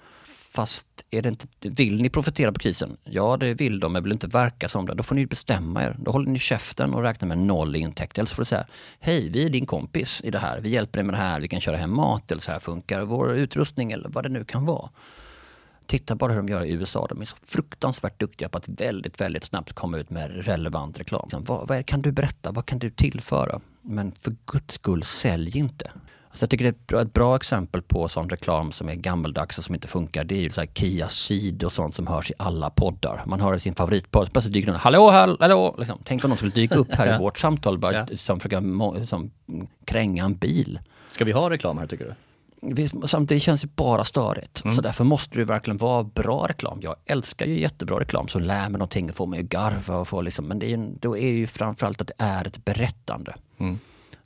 Fast 0.52 0.86
är 1.10 1.22
det 1.22 1.28
inte, 1.28 1.46
vill 1.60 2.02
ni 2.02 2.10
profitera 2.10 2.52
på 2.52 2.58
krisen? 2.58 2.96
Ja, 3.04 3.36
det 3.36 3.54
vill 3.54 3.80
de, 3.80 3.92
men 3.92 4.02
vill 4.02 4.12
inte 4.12 4.26
verka 4.26 4.68
som 4.68 4.86
det. 4.86 4.94
Då 4.94 5.02
får 5.02 5.14
ni 5.14 5.26
bestämma 5.26 5.84
er. 5.84 5.96
Då 5.98 6.10
håller 6.10 6.30
ni 6.30 6.38
käften 6.38 6.94
och 6.94 7.02
räknar 7.02 7.28
med 7.28 7.38
noll 7.38 7.76
intäkt. 7.76 8.18
Eller 8.18 8.26
så 8.26 8.34
får 8.34 8.42
du 8.42 8.46
säga, 8.46 8.66
hej, 9.00 9.28
vi 9.28 9.46
är 9.46 9.50
din 9.50 9.66
kompis 9.66 10.20
i 10.24 10.30
det 10.30 10.38
här. 10.38 10.60
Vi 10.60 10.68
hjälper 10.68 10.98
dig 10.98 11.04
med 11.04 11.14
det 11.14 11.18
här. 11.18 11.40
Vi 11.40 11.48
kan 11.48 11.60
köra 11.60 11.76
hem 11.76 11.96
mat 11.96 12.30
eller 12.30 12.42
så 12.42 12.52
här 12.52 12.58
funkar 12.58 13.02
vår 13.02 13.32
utrustning 13.32 13.92
eller 13.92 14.08
vad 14.08 14.24
det 14.24 14.28
nu 14.28 14.44
kan 14.44 14.66
vara. 14.66 14.90
Titta 15.86 16.14
bara 16.14 16.32
hur 16.32 16.36
de 16.36 16.48
gör 16.48 16.64
i 16.64 16.72
USA. 16.72 17.06
De 17.06 17.20
är 17.20 17.24
så 17.24 17.36
fruktansvärt 17.42 18.20
duktiga 18.20 18.48
på 18.48 18.58
att 18.58 18.68
väldigt, 18.68 19.20
väldigt 19.20 19.44
snabbt 19.44 19.72
komma 19.72 19.98
ut 19.98 20.10
med 20.10 20.44
relevant 20.44 21.00
reklam. 21.00 21.28
Vad, 21.32 21.68
vad 21.68 21.86
kan 21.86 22.02
du 22.02 22.12
berätta? 22.12 22.52
Vad 22.52 22.66
kan 22.66 22.78
du 22.78 22.90
tillföra? 22.90 23.60
Men 23.82 24.12
för 24.12 24.36
guds 24.46 24.74
skull, 24.74 25.02
sälj 25.02 25.58
inte. 25.58 25.90
Så 26.32 26.42
jag 26.42 26.50
tycker 26.50 26.64
det 26.64 26.68
är 26.68 26.72
ett 26.72 26.86
bra, 26.86 27.00
ett 27.00 27.12
bra, 27.12 27.36
exempel 27.36 27.82
på 27.82 28.08
sån 28.08 28.28
reklam 28.28 28.72
som 28.72 28.88
är 28.88 28.94
gammeldags 28.94 29.58
och 29.58 29.64
som 29.64 29.74
inte 29.74 29.88
funkar. 29.88 30.24
Det 30.24 30.34
är 30.34 30.40
ju 30.40 30.50
så 30.50 30.60
här 30.60 30.68
Kia 30.74 31.08
Ceed 31.08 31.64
och 31.64 31.72
sånt 31.72 31.94
som 31.94 32.06
hörs 32.06 32.30
i 32.30 32.34
alla 32.38 32.70
poddar. 32.70 33.22
Man 33.26 33.40
hör 33.40 33.54
i 33.54 33.60
sin 33.60 33.74
favoritpodd, 33.74 34.32
plötsligt 34.32 34.54
dyker 34.54 34.68
någon, 34.68 34.80
hallå, 34.80 35.10
hallå! 35.10 35.74
Liksom. 35.78 35.98
Tänk 36.04 36.24
om 36.24 36.30
någon 36.30 36.36
skulle 36.36 36.52
dyka 36.52 36.74
upp 36.74 36.94
här 36.94 37.14
i 37.14 37.18
vårt 37.22 37.38
samtal 37.38 37.78
bara 37.78 37.92
ja. 37.92 38.06
som 38.16 38.40
försöker 38.40 39.06
som, 39.06 39.30
kränga 39.84 40.24
en 40.24 40.34
bil. 40.34 40.80
Ska 41.10 41.24
vi 41.24 41.32
ha 41.32 41.50
reklam 41.50 41.78
här 41.78 41.86
tycker 41.86 42.04
du? 42.04 42.14
Samtidigt 43.06 43.42
känns 43.42 43.60
det 43.60 43.76
bara 43.76 44.04
störigt. 44.04 44.64
Mm. 44.64 44.76
Så 44.76 44.82
därför 44.82 45.04
måste 45.04 45.38
det 45.38 45.44
verkligen 45.44 45.78
vara 45.78 46.02
bra 46.02 46.46
reklam. 46.48 46.78
Jag 46.82 46.96
älskar 47.06 47.46
ju 47.46 47.60
jättebra 47.60 48.00
reklam 48.00 48.28
som 48.28 48.42
lär 48.42 48.62
mig 48.62 48.72
någonting 48.72 49.08
och 49.08 49.14
får 49.14 49.26
mig 49.26 49.40
att 49.40 49.46
garva 49.46 49.96
och 49.96 50.08
få 50.08 50.22
liksom, 50.22 50.46
men 50.46 50.58
det 50.58 50.72
är, 50.72 50.90
då 51.00 51.16
är 51.16 51.30
ju 51.30 51.46
framförallt 51.46 52.00
att 52.00 52.06
det 52.06 52.24
är 52.24 52.46
ett 52.46 52.64
berättande. 52.64 53.34
Mm. 53.58 53.78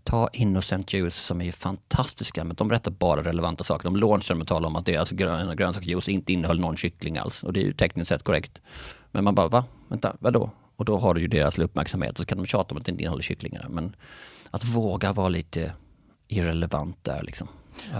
Ta 0.04 0.28
Innocent 0.32 0.92
Juice 0.92 1.14
som 1.14 1.40
är 1.40 1.52
fantastiska, 1.52 2.44
men 2.44 2.56
de 2.56 2.68
berättar 2.68 2.90
bara 2.90 3.22
relevanta 3.22 3.64
saker. 3.64 3.84
De 3.84 3.96
launchar 3.96 4.34
med 4.34 4.42
att 4.42 4.48
tala 4.48 4.68
om 4.68 4.76
att 4.76 4.86
deras 4.86 5.10
grön, 5.10 5.56
grönsaksjuice 5.56 6.08
inte 6.08 6.32
innehöll 6.32 6.60
någon 6.60 6.76
kyckling 6.76 7.18
alls. 7.18 7.42
Och 7.42 7.52
det 7.52 7.60
är 7.60 7.64
ju 7.64 7.72
tekniskt 7.72 8.08
sett 8.08 8.22
korrekt. 8.22 8.60
Men 9.10 9.24
man 9.24 9.34
bara, 9.34 9.48
va? 9.48 9.64
Vänta, 9.88 10.16
vadå? 10.20 10.50
Och 10.76 10.84
då 10.84 10.98
har 10.98 11.14
du 11.14 11.20
ju 11.20 11.28
deras 11.28 11.58
uppmärksamhet 11.58 12.12
och 12.12 12.18
så 12.18 12.24
kan 12.24 12.38
de 12.38 12.46
tjata 12.46 12.74
om 12.74 12.78
att 12.78 12.84
det 12.84 12.90
inte 12.90 13.02
innehåller 13.02 13.22
kycklingar. 13.22 13.66
Men 13.70 13.96
att 14.50 14.64
våga 14.64 15.12
vara 15.12 15.28
lite 15.28 15.72
irrelevant 16.28 17.04
där 17.04 17.22
liksom. 17.22 17.48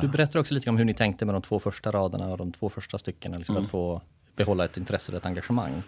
Du 0.01 0.09
berättar 0.09 0.41
också 0.41 0.55
lite 0.55 0.71
om 0.71 0.77
hur 0.77 0.85
ni 0.85 0.95
tänkte 0.95 1.25
med 1.25 1.35
de 1.35 1.43
två 1.43 1.61
första 1.61 1.91
raderna 1.91 2.29
och 2.29 2.39
de 2.39 2.53
två 2.53 2.69
första 2.69 2.99
styckena, 2.99 3.39
liksom 3.39 3.57
mm. 3.57 3.65
att 3.65 3.71
få 3.71 4.03
behålla 4.37 4.65
ett 4.65 4.77
intresse 4.77 5.13
och 5.13 5.19
ett 5.19 5.27
engagemang 5.27 5.83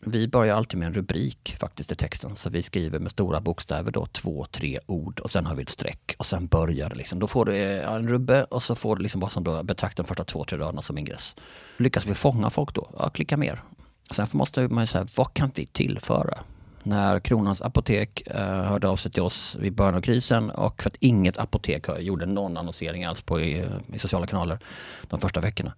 vi 0.00 0.28
börjar 0.28 0.56
alltid 0.56 0.78
med 0.78 0.86
en 0.86 0.92
rubrik 0.94 1.56
faktiskt 1.58 1.92
i 1.92 1.94
texten. 1.94 2.36
Så 2.36 2.50
vi 2.50 2.62
skriver 2.62 2.98
med 2.98 3.10
stora 3.10 3.40
bokstäver 3.40 3.92
då 3.92 4.06
två, 4.06 4.46
tre 4.50 4.78
ord 4.86 5.20
och 5.20 5.30
sen 5.30 5.46
har 5.46 5.54
vi 5.54 5.62
ett 5.62 5.68
streck 5.68 6.14
och 6.18 6.26
sen 6.26 6.46
börjar 6.46 6.88
det 6.88 6.96
liksom. 6.96 7.18
Då 7.18 7.26
får 7.26 7.44
du 7.44 7.56
eh, 7.56 7.92
en 7.92 8.08
rubbe 8.08 8.44
och 8.44 8.62
så 8.62 8.74
får 8.74 8.96
du 8.96 9.02
liksom 9.02 9.20
bara 9.20 9.30
som 9.30 9.44
då 9.44 9.62
betrakta 9.62 10.02
de 10.02 10.06
första 10.08 10.24
två, 10.24 10.44
tre 10.44 10.58
raderna 10.58 10.82
som 10.82 10.98
ingress. 10.98 11.36
Lyckas 11.76 12.06
vi 12.06 12.14
fånga 12.14 12.50
folk 12.50 12.74
då? 12.74 12.90
Ja, 12.98 13.10
klicka 13.10 13.36
mer. 13.36 13.62
Sen 14.10 14.26
måste 14.32 14.68
man 14.68 14.82
ju 14.82 14.86
säga, 14.86 15.06
vad 15.16 15.34
kan 15.34 15.50
vi 15.54 15.66
tillföra? 15.66 16.38
När 16.82 17.20
Kronans 17.20 17.62
Apotek 17.62 18.22
eh, 18.26 18.62
hörde 18.62 18.88
av 18.88 18.96
sig 18.96 19.12
till 19.12 19.22
oss 19.22 19.56
vid 19.60 19.72
början 19.72 19.94
av 19.94 20.00
krisen 20.00 20.50
och 20.50 20.82
för 20.82 20.90
att 20.90 20.96
inget 21.00 21.38
apotek 21.38 21.86
gjorde 21.98 22.26
någon 22.26 22.56
annonsering 22.56 23.04
alls 23.04 23.22
på 23.22 23.40
i, 23.40 23.64
i 23.92 23.98
sociala 23.98 24.26
kanaler 24.26 24.58
de 25.02 25.20
första 25.20 25.40
veckorna. 25.40 25.72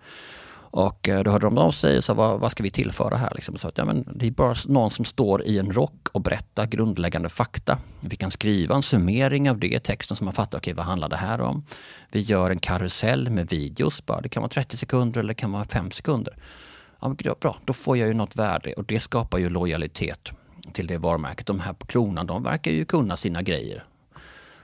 Och 0.72 1.08
eh, 1.08 1.22
då 1.22 1.30
hörde 1.30 1.46
de 1.46 1.58
av 1.58 1.70
sig 1.70 1.96
och 1.96 2.04
sa, 2.04 2.14
vad, 2.14 2.40
vad 2.40 2.50
ska 2.50 2.62
vi 2.62 2.70
tillföra 2.70 3.16
här? 3.16 3.32
Liksom. 3.34 3.58
Så 3.58 3.68
att, 3.68 3.78
ja, 3.78 3.84
men 3.84 4.04
det 4.14 4.26
är 4.26 4.30
bara 4.30 4.54
någon 4.68 4.90
som 4.90 5.04
står 5.04 5.44
i 5.44 5.58
en 5.58 5.72
rock 5.72 6.08
och 6.12 6.20
berättar 6.20 6.66
grundläggande 6.66 7.28
fakta. 7.28 7.78
Vi 8.00 8.16
kan 8.16 8.30
skriva 8.30 8.74
en 8.74 8.82
summering 8.82 9.50
av 9.50 9.58
det, 9.58 9.80
texten 9.80 10.16
som 10.16 10.24
man 10.24 10.34
fattar, 10.34 10.58
okej 10.58 10.72
okay, 10.72 10.76
vad 10.76 10.86
handlar 10.86 11.08
det 11.08 11.16
här 11.16 11.40
om? 11.40 11.64
Vi 12.10 12.20
gör 12.20 12.50
en 12.50 12.58
karusell 12.58 13.30
med 13.30 13.50
videos, 13.50 14.06
bara. 14.06 14.20
det 14.20 14.28
kan 14.28 14.40
vara 14.40 14.50
30 14.50 14.76
sekunder 14.76 15.20
eller 15.20 15.28
det 15.28 15.34
kan 15.34 15.52
vara 15.52 15.64
5 15.64 15.90
sekunder. 15.90 16.36
Ja, 17.00 17.16
bra, 17.40 17.56
då 17.64 17.72
får 17.72 17.98
jag 17.98 18.08
ju 18.08 18.14
något 18.14 18.36
värde 18.36 18.72
och 18.72 18.84
det 18.84 19.00
skapar 19.00 19.38
ju 19.38 19.50
lojalitet 19.50 20.30
till 20.72 20.86
det 20.86 20.98
varumärket. 20.98 21.46
De 21.46 21.60
här 21.60 21.72
på 21.72 21.86
kronan, 21.86 22.26
de 22.26 22.42
verkar 22.42 22.70
ju 22.70 22.84
kunna 22.84 23.16
sina 23.16 23.42
grejer. 23.42 23.84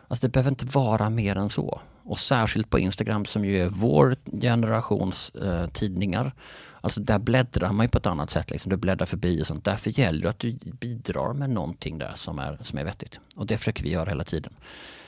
Alltså 0.09 0.27
det 0.27 0.33
behöver 0.33 0.51
inte 0.51 0.67
vara 0.67 1.11
mer 1.11 1.37
än 1.37 1.49
så. 1.49 1.81
Och 2.09 2.19
särskilt 2.19 2.71
på 2.71 2.79
Instagram 2.79 3.25
som 3.25 3.45
ju 3.45 3.63
är 3.63 3.69
vår 3.69 4.17
generations 4.41 5.31
eh, 5.31 5.67
tidningar. 5.67 6.35
Alltså 6.81 7.01
där 7.01 7.19
bläddrar 7.19 7.73
man 7.73 7.87
ju 7.87 7.91
på 7.91 7.99
ett 7.99 8.07
annat 8.07 8.31
sätt. 8.31 8.51
Liksom. 8.51 8.71
Du 8.71 8.77
bläddrar 8.77 9.07
förbi 9.07 9.43
och 9.43 9.47
sånt. 9.47 9.65
Därför 9.65 10.01
gäller 10.01 10.23
det 10.23 10.31
att 10.31 10.39
du 10.39 10.59
bidrar 10.81 11.35
med 11.35 11.51
någonting 11.51 11.99
där 11.99 12.13
som 12.15 12.39
är, 12.39 12.59
som 12.61 12.79
är 12.79 12.85
vettigt. 12.85 13.21
Och 13.37 13.47
det 13.47 13.59
försöker 13.59 13.83
vi 13.83 13.91
göra 13.91 14.09
hela 14.09 14.25
tiden. 14.25 14.53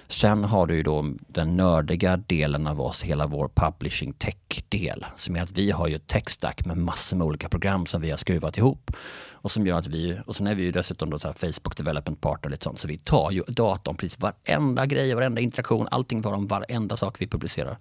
Sen 0.09 0.45
har 0.45 0.67
du 0.67 0.75
ju 0.75 0.83
då 0.83 1.05
den 1.29 1.57
nördiga 1.57 2.17
delen 2.17 2.67
av 2.67 2.81
oss, 2.81 3.03
hela 3.03 3.27
vår 3.27 3.51
publishing 3.55 4.13
tech-del. 4.13 5.07
Som 5.17 5.37
är 5.37 5.43
att 5.43 5.53
vi 5.53 5.71
har 5.71 5.89
ju 5.89 5.97
ett 5.97 6.07
tech-stack 6.07 6.67
med 6.67 6.77
massor 6.77 7.17
med 7.17 7.27
olika 7.27 7.49
program 7.49 7.87
som 7.87 8.03
vi 8.03 8.11
har 8.11 8.17
skruvat 8.17 8.59
ihop. 8.59 8.91
Och 9.43 9.51
som 9.51 9.67
gör 9.67 9.79
att 9.79 9.87
vi, 9.87 10.21
och 10.27 10.37
sen 10.37 10.47
är 10.47 10.55
vi 10.55 10.63
ju 10.63 10.73
dessutom 10.73 11.11
då 11.11 11.19
så 11.19 11.33
Facebook 11.33 11.77
Development 11.77 12.21
Partner 12.21 12.51
lite 12.51 12.65
sånt. 12.65 12.81
Så 12.81 12.89
vi 12.89 12.99
tar 12.99 13.31
ju 13.31 13.43
datorn 13.49 13.97
precis 13.97 14.21
varenda 14.21 14.87
grej, 14.87 15.15
varenda 15.15 15.41
interaktion, 15.41 15.89
allting 15.91 16.21
var 16.23 16.33
om 16.33 16.47
varenda 16.47 16.97
sak 16.97 17.17
vi 17.23 17.27
publicerar. 17.27 17.79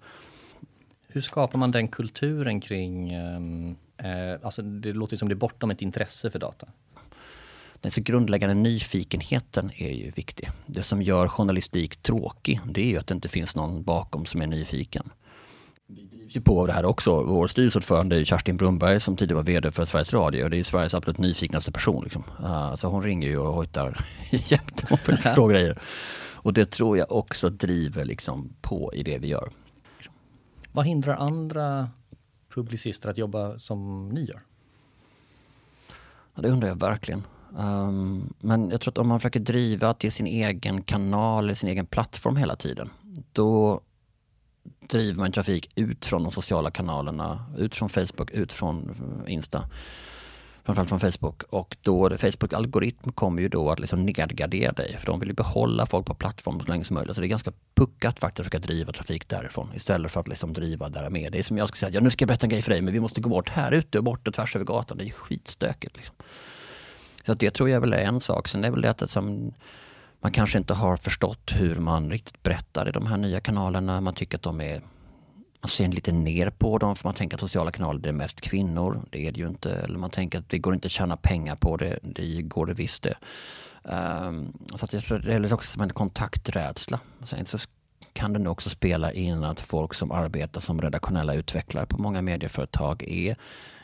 Hur 1.08 1.20
skapar 1.20 1.58
man 1.58 1.70
den 1.70 1.88
kulturen 1.88 2.60
kring, 2.60 3.12
ehm, 3.12 3.76
eh, 3.96 4.46
alltså 4.46 4.62
det 4.62 4.92
låter 4.92 5.16
som 5.16 5.28
det 5.28 5.32
är 5.32 5.36
bortom 5.36 5.70
ett 5.70 5.82
intresse 5.82 6.30
för 6.30 6.38
data? 6.38 6.66
Den 7.80 7.90
så 7.90 8.00
grundläggande 8.00 8.54
nyfikenheten 8.54 9.70
är 9.76 9.90
ju 9.90 10.10
viktig. 10.10 10.50
Det 10.66 10.82
som 10.82 11.02
gör 11.02 11.28
journalistik 11.28 11.96
tråkig, 11.96 12.60
det 12.64 12.80
är 12.80 12.86
ju 12.86 12.98
att 12.98 13.06
det 13.06 13.14
inte 13.14 13.28
finns 13.28 13.56
någon 13.56 13.82
bakom 13.82 14.26
som 14.26 14.42
är 14.42 14.46
nyfiken. 14.46 15.10
Ju 16.32 16.40
på 16.40 16.60
av 16.60 16.66
det 16.66 16.72
här 16.72 16.84
också. 16.84 17.22
Vår 17.22 17.46
styrelseordförande 17.46 18.16
är 18.16 18.24
Kerstin 18.24 18.56
Brunberg 18.56 19.00
som 19.00 19.16
tidigare 19.16 19.36
var 19.36 19.42
VD 19.42 19.70
för 19.70 19.84
Sveriges 19.84 20.12
Radio. 20.12 20.48
Det 20.48 20.58
är 20.58 20.64
Sveriges 20.64 20.94
absolut 20.94 21.18
nyfiknaste 21.18 21.72
person. 21.72 22.04
Liksom. 22.04 22.24
Uh, 22.40 22.74
så 22.74 22.88
hon 22.88 23.02
ringer 23.02 23.28
ju 23.28 23.38
och 23.38 23.54
hojtar 23.54 24.06
jämt 24.30 24.84
och 24.90 24.98
förstår 24.98 25.50
grejer. 25.50 25.78
Och 26.34 26.52
det 26.52 26.70
tror 26.70 26.98
jag 26.98 27.12
också 27.12 27.50
driver 27.50 28.04
liksom 28.04 28.52
på 28.60 28.90
i 28.94 29.02
det 29.02 29.18
vi 29.18 29.26
gör. 29.26 29.50
Vad 30.72 30.86
hindrar 30.86 31.16
andra 31.16 31.90
publicister 32.54 33.08
att 33.08 33.18
jobba 33.18 33.58
som 33.58 34.08
ni 34.08 34.24
gör? 34.24 34.40
Ja, 36.34 36.42
det 36.42 36.48
undrar 36.48 36.68
jag 36.68 36.80
verkligen. 36.80 37.26
Um, 37.58 38.34
men 38.38 38.70
jag 38.70 38.80
tror 38.80 38.92
att 38.92 38.98
om 38.98 39.08
man 39.08 39.20
försöker 39.20 39.40
driva 39.40 39.94
till 39.94 40.12
sin 40.12 40.26
egen 40.26 40.82
kanal 40.82 41.44
eller 41.44 41.54
sin 41.54 41.68
egen 41.68 41.86
plattform 41.86 42.36
hela 42.36 42.56
tiden, 42.56 42.90
då 43.32 43.80
driver 44.80 45.18
man 45.18 45.32
trafik 45.32 45.70
ut 45.74 46.06
från 46.06 46.22
de 46.22 46.32
sociala 46.32 46.70
kanalerna, 46.70 47.46
ut 47.58 47.76
från 47.76 47.88
Facebook, 47.88 48.30
ut 48.30 48.52
från 48.52 48.90
eh, 49.26 49.32
Insta. 49.32 49.64
Framförallt 50.64 50.88
från 50.88 51.12
Facebook. 51.12 51.42
Och 51.42 51.76
då 51.82 52.16
Facebook 52.18 52.52
algoritm 52.52 53.12
kommer 53.12 53.42
ju 53.42 53.48
då 53.48 53.70
att 53.70 53.80
liksom 53.80 54.06
nedgradera 54.06 54.72
dig. 54.72 54.96
För 54.98 55.06
de 55.06 55.20
vill 55.20 55.28
ju 55.28 55.34
behålla 55.34 55.86
folk 55.86 56.06
på 56.06 56.14
plattformen 56.14 56.66
så 56.66 56.72
länge 56.72 56.84
som 56.84 56.94
möjligt. 56.94 57.14
Så 57.14 57.20
det 57.20 57.26
är 57.26 57.28
ganska 57.28 57.52
puckat 57.74 58.20
faktiskt 58.20 58.40
att 58.40 58.46
försöka 58.46 58.66
driva 58.66 58.92
trafik 58.92 59.28
därifrån. 59.28 59.68
Istället 59.74 60.12
för 60.12 60.20
att 60.20 60.28
liksom 60.28 60.52
driva 60.52 60.88
där 60.88 61.10
med. 61.10 61.32
Det 61.32 61.38
är 61.38 61.42
som 61.42 61.58
jag 61.58 61.68
ska 61.68 61.76
säga, 61.76 61.90
ja 61.90 62.00
nu 62.00 62.10
ska 62.10 62.22
jag 62.22 62.28
berätta 62.28 62.46
en 62.46 62.50
grej 62.50 62.62
för 62.62 62.70
dig 62.70 62.82
men 62.82 62.94
vi 62.94 63.00
måste 63.00 63.20
gå 63.20 63.28
bort 63.28 63.48
här 63.48 63.72
ute 63.72 63.98
och 63.98 64.04
bort 64.04 64.28
och 64.28 64.34
tvärs 64.34 64.56
över 64.56 64.64
gatan. 64.64 64.98
Det 64.98 65.04
är 65.04 65.10
skitstökigt. 65.10 65.96
Liksom. 65.96 66.14
Så 67.26 67.34
det 67.34 67.50
tror 67.50 67.70
jag 67.70 67.80
väl 67.80 67.92
är 67.92 68.02
en 68.02 68.20
sak. 68.20 68.48
Sen 68.48 68.64
är 68.64 68.70
väl 68.70 68.80
det 68.80 68.90
att 69.02 69.10
som, 69.10 69.54
man 70.20 70.32
kanske 70.32 70.58
inte 70.58 70.74
har 70.74 70.96
förstått 70.96 71.52
hur 71.52 71.74
man 71.74 72.10
riktigt 72.10 72.42
berättar 72.42 72.88
i 72.88 72.92
de 72.92 73.06
här 73.06 73.16
nya 73.16 73.40
kanalerna. 73.40 74.00
Man 74.00 74.14
tycker 74.14 74.38
att 74.38 74.42
de 74.42 74.60
är 74.60 74.82
man 75.62 75.68
ser 75.68 75.88
lite 75.88 76.12
ner 76.12 76.50
på 76.50 76.78
dem 76.78 76.96
för 76.96 77.08
man 77.08 77.14
tänker 77.14 77.36
att 77.36 77.40
sociala 77.40 77.70
kanaler 77.70 78.00
det 78.00 78.08
är 78.08 78.12
mest 78.12 78.40
kvinnor. 78.40 79.00
Det 79.10 79.26
är 79.26 79.32
det 79.32 79.40
ju 79.40 79.48
inte. 79.48 79.72
Eller 79.72 79.98
man 79.98 80.10
tänker 80.10 80.38
att 80.38 80.48
det 80.48 80.58
går 80.58 80.74
inte 80.74 80.86
att 80.86 80.92
tjäna 80.92 81.16
pengar 81.16 81.56
på 81.56 81.76
det. 81.76 81.98
Det 82.02 82.42
går 82.42 82.66
det 82.66 82.74
visst 82.74 83.02
det. 83.02 83.16
Um, 83.82 84.52
så 84.74 84.84
att 84.84 84.90
det 84.90 85.10
är 85.10 85.52
också 85.52 85.72
som 85.72 85.82
en 85.82 85.92
kontakträdsla. 85.92 87.00
Sen 87.22 87.46
så 87.46 87.58
kan 88.12 88.32
det 88.32 88.38
nog 88.38 88.52
också 88.52 88.70
spela 88.70 89.12
in 89.12 89.44
att 89.44 89.60
folk 89.60 89.94
som 89.94 90.12
arbetar 90.12 90.60
som 90.60 90.82
redaktionella 90.82 91.34
utvecklare 91.34 91.86
på 91.86 91.98
många 91.98 92.22
medieföretag 92.22 93.02
är 93.02 93.36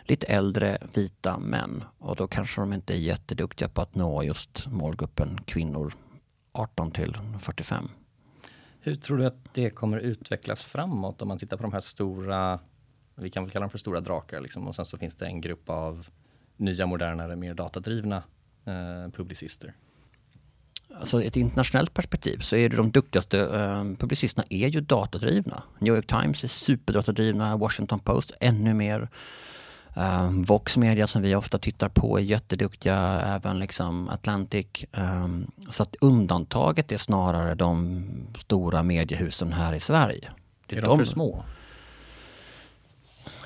lite 0.03 0.27
äldre 0.27 0.79
vita 0.95 1.39
män. 1.39 1.85
Och 1.99 2.17
då 2.17 2.27
kanske 2.27 2.61
de 2.61 2.73
inte 2.73 2.95
är 2.95 2.99
jätteduktiga 2.99 3.69
på 3.69 3.83
att 3.83 3.95
nå 3.95 4.23
just 4.23 4.67
målgruppen 4.67 5.41
kvinnor 5.47 5.93
18 6.57 6.91
till 6.91 7.17
45. 7.41 7.89
Hur 8.81 8.95
tror 8.95 9.19
du 9.19 9.27
att 9.27 9.55
det 9.55 9.71
kommer 9.71 9.99
utvecklas 9.99 10.65
framåt 10.65 11.23
om 11.23 11.29
man 11.29 11.39
tittar 11.39 11.57
på 11.57 11.63
de 11.63 11.73
här 11.73 11.81
stora, 11.81 12.61
vi 13.15 13.31
kan 13.31 13.45
väl 13.45 13.51
kalla 13.51 13.63
dem 13.63 13.71
för 13.71 13.79
stora 13.79 14.01
drakar 14.01 14.41
liksom, 14.41 14.69
och 14.69 14.75
sen 14.75 14.85
så 14.85 14.99
finns 14.99 15.17
det 15.17 15.27
en 15.27 15.41
grupp 15.41 15.71
av 15.71 16.07
nya 16.57 16.87
modernare, 16.87 17.37
mer 17.37 17.55
datadrivna 17.55 18.23
eh, 18.65 19.11
publicister? 19.13 19.75
Alltså 20.95 21.23
ett 21.23 21.37
internationellt 21.37 21.95
perspektiv 21.95 22.39
så 22.39 22.57
är 22.57 22.69
det 22.69 22.77
de 22.77 22.91
duktigaste 22.91 23.41
eh, 23.41 23.85
publicisterna 23.99 24.45
är 24.51 24.69
ju 24.69 24.81
datadrivna. 24.81 25.63
New 25.79 25.95
York 25.95 26.07
Times 26.07 26.45
är 26.45 26.49
superdatadrivna, 26.49 27.57
Washington 27.57 27.99
Post 27.99 28.33
ännu 28.41 28.75
mer. 28.75 29.09
Um, 29.99 30.45
Vox 30.45 30.77
Media 30.77 31.07
som 31.07 31.23
vi 31.23 31.35
ofta 31.35 31.59
tittar 31.59 31.89
på 31.89 32.19
är 32.19 32.23
jätteduktiga, 32.23 33.21
även 33.21 33.59
liksom 33.59 34.09
Atlantic. 34.09 34.67
Um, 34.93 35.51
så 35.71 35.83
att 35.83 35.97
undantaget 36.01 36.93
är 36.93 36.97
snarare 36.97 37.55
de 37.55 38.05
stora 38.39 38.83
mediehusen 38.83 39.53
här 39.53 39.73
i 39.73 39.81
Sverige. 39.81 40.31
Det 40.67 40.77
är, 40.77 40.79
är 40.79 40.83
de, 40.83 40.89
de 40.89 40.99
för 40.99 41.05
små? 41.05 41.45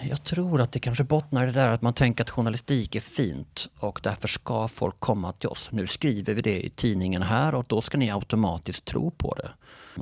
Jag 0.03 0.25
tror 0.25 0.61
att 0.61 0.73
det 0.73 0.81
kanske 0.81 1.05
bottnar 1.05 1.43
i 1.43 1.47
det 1.47 1.53
där 1.53 1.71
att 1.71 1.83
man 1.83 1.93
tänker 1.93 2.25
att 2.25 2.31
journalistik 2.31 2.95
är 2.95 3.01
fint 3.01 3.69
och 3.79 4.01
därför 4.03 4.29
ska 4.29 4.69
folk 4.69 5.01
komma 5.01 5.33
till 5.33 5.49
oss. 5.49 5.69
Nu 5.73 5.87
skriver 5.87 6.35
vi 6.35 6.43
det 6.43 6.67
i 6.67 6.69
tidningen 6.69 7.23
här 7.23 7.55
och 7.55 7.65
då 7.69 7.83
ska 7.83 7.99
ni 7.99 8.11
automatiskt 8.11 8.85
tro 8.85 9.11
på 9.11 9.35
det. 9.35 9.51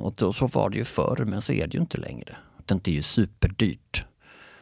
Och 0.01 0.13
då, 0.13 0.33
så 0.33 0.47
var 0.47 0.69
det 0.69 0.77
ju 0.77 0.85
förr 0.85 1.23
men 1.25 1.41
så 1.41 1.53
är 1.53 1.67
det 1.67 1.73
ju 1.73 1.81
inte 1.81 1.97
längre. 1.97 2.37
Det 2.65 2.87
är 2.87 2.91
ju 2.91 3.03
superdyrt 3.03 4.05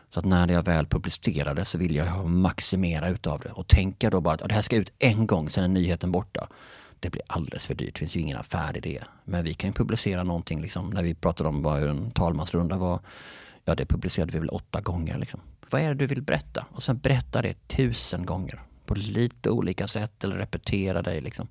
så 0.10 0.20
att 0.20 0.26
när 0.26 0.48
jag 0.48 0.66
väl 0.66 0.86
publicerade 0.86 1.66
så 1.66 1.78
vill 1.78 1.96
jag 1.96 2.30
maximera 2.30 3.10
utav 3.10 3.40
det 3.40 3.52
och 3.52 3.68
tänka 3.68 4.10
då 4.10 4.22
bara 4.22 4.34
att 4.34 4.48
det 4.50 4.54
här 4.54 4.62
ska 4.62 4.76
ut 4.76 4.94
en 5.00 5.28
gång, 5.28 5.50
sen 5.50 5.64
är 5.64 5.68
nyheten 5.68 6.12
borta. 6.12 6.48
Det 7.00 7.10
blir 7.10 7.22
alldeles 7.28 7.66
för 7.66 7.76
dyrt, 7.76 7.94
det 7.94 8.00
finns 8.00 8.16
ju 8.16 8.20
ingen 8.20 8.38
affär 8.38 8.78
i 8.78 8.80
det. 8.80 9.04
Men 9.24 9.44
vi 9.44 9.54
kan 9.54 9.70
ju 9.70 9.74
publicera 9.74 10.24
någonting, 10.24 10.62
liksom, 10.62 10.90
när 10.90 11.04
vi 11.04 11.16
pratade 11.16 11.50
om 11.50 11.62
vad 11.62 11.84
en 11.84 12.12
talmansrunda 12.12 12.78
var, 12.78 13.00
ja 13.66 13.76
det 13.76 13.86
publicerade 13.86 14.32
vi 14.32 14.40
väl 14.40 14.50
åtta 14.50 14.82
gånger. 14.82 15.18
Liksom. 15.18 15.40
Vad 15.70 15.82
är 15.82 15.88
det 15.88 15.94
du 15.94 16.06
vill 16.06 16.22
berätta? 16.22 16.66
Och 16.72 16.84
sen 16.84 16.98
berätta 16.98 17.42
det 17.42 17.68
tusen 17.68 18.26
gånger 18.26 18.62
på 18.86 18.96
lite 18.96 19.50
olika 19.50 19.88
sätt 19.88 20.24
eller 20.24 20.38
repetera 20.38 21.02
dig. 21.02 21.22
Liksom. 21.22 21.48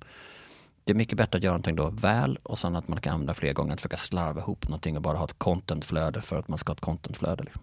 Det 0.83 0.91
är 0.91 0.95
mycket 0.95 1.17
bättre 1.17 1.37
att 1.37 1.43
göra 1.43 1.53
någonting 1.53 1.75
då 1.75 1.89
väl 1.89 2.39
och 2.43 2.57
sen 2.57 2.75
att 2.75 2.87
man 2.87 3.01
kan 3.01 3.13
använda 3.13 3.33
fler 3.33 3.53
gånger, 3.53 3.73
att 3.73 3.81
försöka 3.81 3.97
slarva 3.97 4.41
ihop 4.41 4.67
någonting 4.67 4.95
och 4.95 5.01
bara 5.01 5.17
ha 5.17 5.25
ett 5.25 5.39
contentflöde 5.39 6.21
för 6.21 6.39
att 6.39 6.47
man 6.47 6.57
ska 6.57 6.69
ha 6.69 6.75
ett 6.75 6.81
contentflöde. 6.81 7.43
Liksom. 7.43 7.61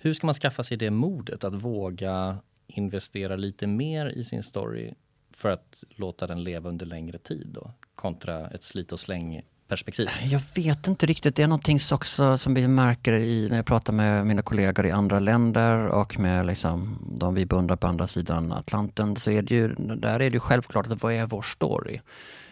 Hur 0.00 0.14
ska 0.14 0.26
man 0.26 0.34
skaffa 0.34 0.62
sig 0.62 0.76
det 0.76 0.90
modet 0.90 1.44
att 1.44 1.54
våga 1.54 2.38
investera 2.66 3.36
lite 3.36 3.66
mer 3.66 4.06
i 4.06 4.24
sin 4.24 4.42
story 4.42 4.94
för 5.32 5.48
att 5.48 5.84
låta 5.90 6.26
den 6.26 6.44
leva 6.44 6.68
under 6.68 6.86
längre 6.86 7.18
tid 7.18 7.46
då? 7.54 7.70
Kontra 7.94 8.48
ett 8.48 8.62
slit 8.62 8.92
och 8.92 9.00
släng 9.00 9.42
perspektiv? 9.68 10.08
Jag 10.22 10.40
vet 10.54 10.86
inte 10.88 11.06
riktigt. 11.06 11.36
Det 11.36 11.42
är 11.42 11.46
någonting 11.46 11.78
också 11.92 12.38
som 12.38 12.54
vi 12.54 12.68
märker 12.68 13.12
i, 13.12 13.48
när 13.48 13.56
jag 13.56 13.66
pratar 13.66 13.92
med 13.92 14.26
mina 14.26 14.42
kollegor 14.42 14.86
i 14.86 14.90
andra 14.90 15.18
länder 15.18 15.86
och 15.86 16.18
med 16.18 16.46
liksom, 16.46 16.98
de 17.20 17.34
vi 17.34 17.46
beundrar 17.46 17.76
på 17.76 17.86
andra 17.86 18.06
sidan 18.06 18.52
Atlanten. 18.52 19.16
Så 19.16 19.30
är 19.30 19.42
det 19.42 19.54
ju, 19.54 19.74
där 19.74 20.14
är 20.14 20.30
det 20.30 20.34
ju 20.34 20.40
självklart 20.40 20.86
att 20.86 21.02
vad 21.02 21.12
är 21.12 21.26
vår 21.26 21.42
story? 21.42 22.00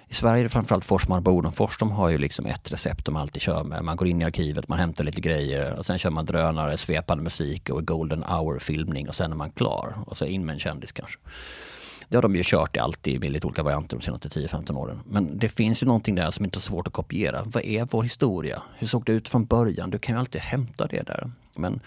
I 0.09 0.15
Sverige 0.15 0.41
är 0.41 0.43
det 0.43 0.49
framförallt 0.49 0.85
Forsman 0.85 1.19
och 1.19 1.23
Bodenfors, 1.23 1.79
de 1.79 1.91
har 1.91 2.09
ju 2.09 2.19
liksom 2.19 2.47
ett 2.47 2.73
recept 2.73 3.05
de 3.05 3.17
alltid 3.17 3.43
kör 3.43 3.65
med. 3.65 3.85
Man 3.85 3.97
går 3.97 4.09
in 4.09 4.23
i 4.23 4.25
arkivet, 4.25 4.69
man 4.69 4.79
hämtar 4.79 5.05
lite 5.05 5.21
grejer 5.21 5.73
och 5.73 5.87
sen 5.87 5.99
kör 5.99 6.11
man 6.11 6.25
drönare, 6.25 6.77
svepande 6.77 7.25
musik 7.25 7.71
och 7.71 7.87
golden 7.87 8.23
hour-filmning 8.23 9.09
och 9.09 9.15
sen 9.15 9.33
är 9.33 9.37
man 9.37 9.51
klar. 9.51 9.95
Och 10.07 10.17
så 10.17 10.25
in 10.25 10.47
med 10.47 10.53
en 10.53 10.59
kändis 10.59 10.93
kanske. 10.93 11.19
Det 12.09 12.17
har 12.17 12.23
de 12.23 12.37
ju 12.37 12.43
kört 12.45 12.77
i 12.77 12.79
alltid 12.79 13.25
i 13.25 13.29
lite 13.29 13.47
olika 13.47 13.63
varianter 13.63 13.97
de 13.97 14.03
senaste 14.03 14.29
10-15 14.29 14.77
åren. 14.77 15.01
Men 15.07 15.39
det 15.39 15.49
finns 15.49 15.83
ju 15.83 15.87
någonting 15.87 16.15
där 16.15 16.31
som 16.31 16.45
inte 16.45 16.59
är 16.59 16.61
så 16.61 16.67
svårt 16.69 16.87
att 16.87 16.93
kopiera. 16.93 17.43
Vad 17.45 17.65
är 17.65 17.85
vår 17.91 18.03
historia? 18.03 18.63
Hur 18.79 18.87
såg 18.87 19.05
det 19.05 19.13
ut 19.13 19.29
från 19.29 19.45
början? 19.45 19.91
Du 19.91 19.99
kan 19.99 20.15
ju 20.15 20.19
alltid 20.19 20.41
hämta 20.41 20.87
det 20.87 21.03
där. 21.03 21.31
Men 21.55 21.81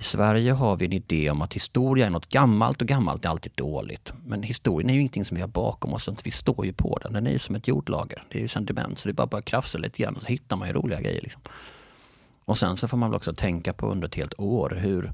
i 0.00 0.02
Sverige 0.02 0.52
har 0.52 0.76
vi 0.76 0.86
en 0.86 0.92
idé 0.92 1.30
om 1.30 1.42
att 1.42 1.54
historia 1.54 2.06
är 2.06 2.10
något 2.10 2.28
gammalt 2.28 2.82
och 2.82 2.88
gammalt 2.88 3.24
är 3.24 3.28
alltid 3.28 3.52
dåligt. 3.54 4.12
Men 4.26 4.42
historien 4.42 4.90
är 4.90 4.94
ju 4.94 5.00
ingenting 5.00 5.24
som 5.24 5.34
vi 5.34 5.40
har 5.40 5.48
bakom 5.48 5.92
oss, 5.92 6.08
vi 6.24 6.30
står 6.30 6.66
ju 6.66 6.72
på 6.72 6.98
den. 7.02 7.12
Den 7.12 7.26
är 7.26 7.30
ju 7.30 7.38
som 7.38 7.54
ett 7.54 7.68
jordlager. 7.68 8.22
Det 8.28 8.38
är 8.38 8.42
ju 8.42 8.48
sentiment, 8.48 8.98
så 8.98 9.08
det 9.08 9.22
är 9.22 9.26
bara 9.26 9.38
att 9.38 9.44
krafsa 9.44 9.78
lite 9.78 10.02
grann 10.02 10.16
så 10.20 10.26
hittar 10.26 10.56
man 10.56 10.68
ju 10.68 10.74
roliga 10.74 11.00
grejer. 11.00 11.20
Liksom. 11.22 11.42
Och 12.44 12.58
sen 12.58 12.76
så 12.76 12.88
får 12.88 12.96
man 12.96 13.10
väl 13.10 13.16
också 13.16 13.34
tänka 13.34 13.72
på 13.72 13.86
under 13.86 14.08
ett 14.08 14.14
helt 14.14 14.34
år 14.38 14.78
hur 14.80 15.12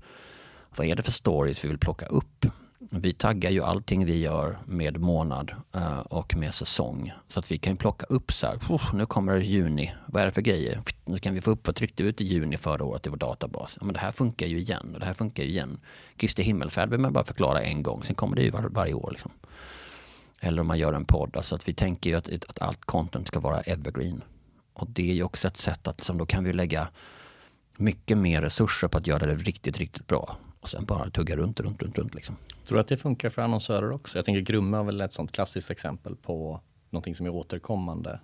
Vad 0.77 0.87
är 0.87 0.97
det 0.97 1.03
för 1.03 1.13
stories 1.13 1.65
vi 1.65 1.69
vill 1.69 1.79
plocka 1.79 2.07
upp? 2.07 2.47
Vi 2.91 3.13
taggar 3.13 3.51
ju 3.51 3.63
allting 3.63 4.05
vi 4.05 4.21
gör 4.21 4.59
med 4.65 5.01
månad 5.01 5.53
eh, 5.75 5.99
och 5.99 6.37
med 6.37 6.55
säsong. 6.55 7.13
Så 7.29 7.39
att 7.39 7.53
vi 7.53 7.59
kan 7.59 7.77
plocka 7.77 8.07
upp 8.07 8.33
så 8.33 8.47
här, 8.47 8.59
nu 8.95 9.07
kommer 9.07 9.35
det 9.37 9.45
juni, 9.45 9.95
vad 10.07 10.23
är 10.23 10.27
det 10.27 10.33
för 10.33 10.43
grejer? 10.43 10.81
Nu 11.05 11.19
kan 11.19 11.35
vi 11.35 11.41
få 11.41 11.51
upp, 11.51 11.67
vad 11.67 11.77
tryckte 11.77 12.03
vi 12.03 12.09
ut 12.09 12.21
i 12.21 12.25
juni 12.25 12.57
förra 12.57 12.85
året 12.85 13.07
i 13.07 13.11
vår 13.11 13.17
databas? 13.17 13.77
Ja, 13.81 13.87
men 13.87 13.95
det 13.95 14.01
här 14.01 14.13
funkar 14.13 14.47
ju 14.47 14.59
igen 14.59 14.91
och 14.95 15.01
det 15.01 15.07
här 15.07 15.15
funkar 15.15 15.43
ju 15.43 15.49
igen. 15.49 15.81
Kristi 16.17 16.43
himmelfärd 16.43 16.89
behöver 16.89 17.03
man 17.03 17.13
bara 17.13 17.25
förklara 17.25 17.63
en 17.63 17.83
gång, 17.83 18.03
sen 18.03 18.15
kommer 18.15 18.37
det 18.37 18.43
ju 18.43 18.51
var, 18.51 18.63
varje 18.63 18.95
år. 18.95 19.11
Liksom. 19.11 19.33
Eller 20.41 20.61
om 20.61 20.67
man 20.67 20.79
gör 20.79 20.93
en 20.93 21.05
podd, 21.05 21.37
alltså 21.37 21.55
att 21.55 21.69
vi 21.69 21.75
tänker 21.75 22.11
ju 22.11 22.17
att, 22.17 22.29
att 22.49 22.63
allt 22.63 22.85
content 22.85 23.27
ska 23.27 23.41
vara 23.41 23.61
evergreen. 23.61 24.23
Och 24.73 24.91
det 24.91 25.11
är 25.11 25.15
ju 25.15 25.23
också 25.23 25.49
ett 25.49 25.57
sätt 25.57 25.89
att, 25.89 26.01
som 26.01 26.19
då 26.19 26.27
kan 26.27 26.45
vi 26.45 26.53
lägga 26.53 26.89
mycket 27.77 28.19
mer 28.19 28.43
resurser 28.43 28.89
på 28.89 28.99
att 28.99 29.07
göra 29.07 29.27
det 29.27 29.37
riktigt, 29.37 29.79
riktigt 29.79 30.07
bra. 30.07 30.37
Och 30.67 30.71
sen 30.71 30.85
bara 30.85 31.11
tugga 31.11 31.37
runt, 31.37 31.61
runt, 31.61 31.83
runt, 31.83 31.99
runt 31.99 32.15
liksom. 32.15 32.37
Tror 32.67 32.77
du 32.77 32.81
att 32.81 32.89
det 32.89 32.97
funkar 32.97 33.31
för 33.31 33.43
annonsörer 33.43 33.91
också? 33.91 34.19
Jag 34.19 34.25
tänker 34.25 34.41
Grumme 34.41 34.77
är 34.77 34.83
väl 34.83 35.01
ett 35.01 35.13
sånt 35.13 35.33
klassiskt 35.33 35.71
exempel 35.71 36.17
på 36.17 36.61
någonting 36.91 37.15
som 37.15 37.27
är 37.27 37.31
återkommande. 37.31 38.21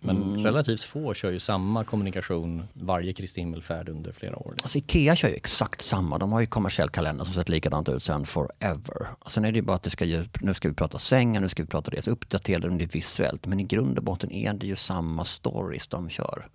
Men 0.00 0.22
mm. 0.22 0.44
relativt 0.44 0.82
få 0.82 1.14
kör 1.14 1.30
ju 1.30 1.40
samma 1.40 1.84
kommunikation 1.84 2.64
varje 2.72 3.12
Kristi 3.12 3.40
himmelfärd 3.40 3.88
under 3.88 4.12
flera 4.12 4.36
år. 4.36 4.54
Alltså 4.62 4.78
Ikea 4.78 5.16
kör 5.16 5.28
ju 5.28 5.34
exakt 5.34 5.80
samma. 5.80 6.18
De 6.18 6.32
har 6.32 6.40
ju 6.40 6.46
kommersiell 6.46 6.88
kalender 6.88 7.24
som 7.24 7.34
sett 7.34 7.48
likadant 7.48 7.88
ut 7.88 8.02
sedan 8.02 8.26
forever. 8.26 9.08
Sen 9.26 9.44
är 9.44 9.52
det 9.52 9.56
ju 9.56 9.62
bara 9.62 9.76
att 9.76 9.82
det 9.82 9.90
ska 9.90 10.04
ju, 10.04 10.24
nu 10.40 10.54
ska 10.54 10.68
vi 10.68 10.74
prata 10.74 10.98
sängar, 10.98 11.40
nu 11.40 11.48
ska 11.48 11.62
vi 11.62 11.68
prata 11.68 11.90
resa, 11.90 12.10
uppdatera 12.10 12.68
det 12.68 12.94
visuellt. 12.94 13.46
Men 13.46 13.60
i 13.60 13.64
grund 13.64 13.98
och 13.98 14.04
botten 14.04 14.32
är 14.32 14.54
det 14.54 14.66
ju 14.66 14.76
samma 14.76 15.24
stories 15.24 15.88
de 15.88 16.10
kör. 16.10 16.48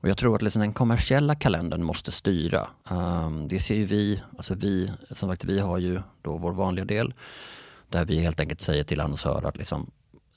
Och 0.00 0.08
jag 0.08 0.18
tror 0.18 0.36
att 0.36 0.42
liksom 0.42 0.60
den 0.60 0.72
kommersiella 0.72 1.34
kalendern 1.34 1.82
måste 1.82 2.12
styra. 2.12 2.68
Um, 2.90 3.48
det 3.48 3.60
ser 3.60 3.74
ju 3.74 3.84
vi, 3.84 4.22
alltså 4.36 4.54
vi, 4.54 4.90
som 5.10 5.28
sagt 5.28 5.44
vi 5.44 5.60
har 5.60 5.78
ju 5.78 6.00
då 6.22 6.36
vår 6.36 6.52
vanliga 6.52 6.84
del 6.84 7.14
där 7.88 8.04
vi 8.04 8.18
helt 8.18 8.40
enkelt 8.40 8.60
säger 8.60 8.84
till 8.84 9.00
annonsörer 9.00 9.48
att 9.48 9.56
liksom, 9.56 9.90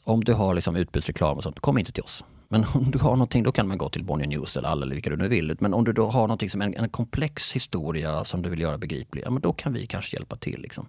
om 0.04 0.23
du 0.23 0.34
har 0.34 0.54
liksom 0.54 0.76
utbudsreklam 0.76 1.38
och 1.38 1.43
sånt, 1.43 1.60
kom 1.60 1.78
inte 1.78 1.91
till 1.91 2.04
oss. 2.04 2.23
Men 2.47 2.65
om 2.73 2.91
du 2.91 2.99
har 2.99 3.12
någonting, 3.12 3.43
då 3.43 3.52
kan 3.52 3.67
man 3.67 3.78
gå 3.78 3.89
till 3.89 4.04
Bonnier 4.04 4.28
News 4.28 4.58
eller 4.58 4.69
alla 4.69 4.86
eller 4.86 4.95
vilka 4.95 5.10
du 5.10 5.17
nu 5.17 5.28
vill. 5.28 5.58
Men 5.60 5.73
om 5.73 5.84
du 5.84 5.93
då 5.93 6.08
har 6.08 6.21
någonting 6.21 6.49
som 6.49 6.62
en, 6.62 6.76
en 6.76 6.89
komplex 6.89 7.54
historia 7.54 8.23
som 8.23 8.41
du 8.41 8.49
vill 8.49 8.62
göra 8.62 8.78
begriplig, 8.78 9.23
ja 9.26 9.30
men 9.30 9.41
då 9.41 9.54
kan 9.54 9.73
vi 9.73 9.88
kanske 9.88 10.15
hjälpa 10.15 10.36
till. 10.36 10.62
Liksom. 10.62 10.88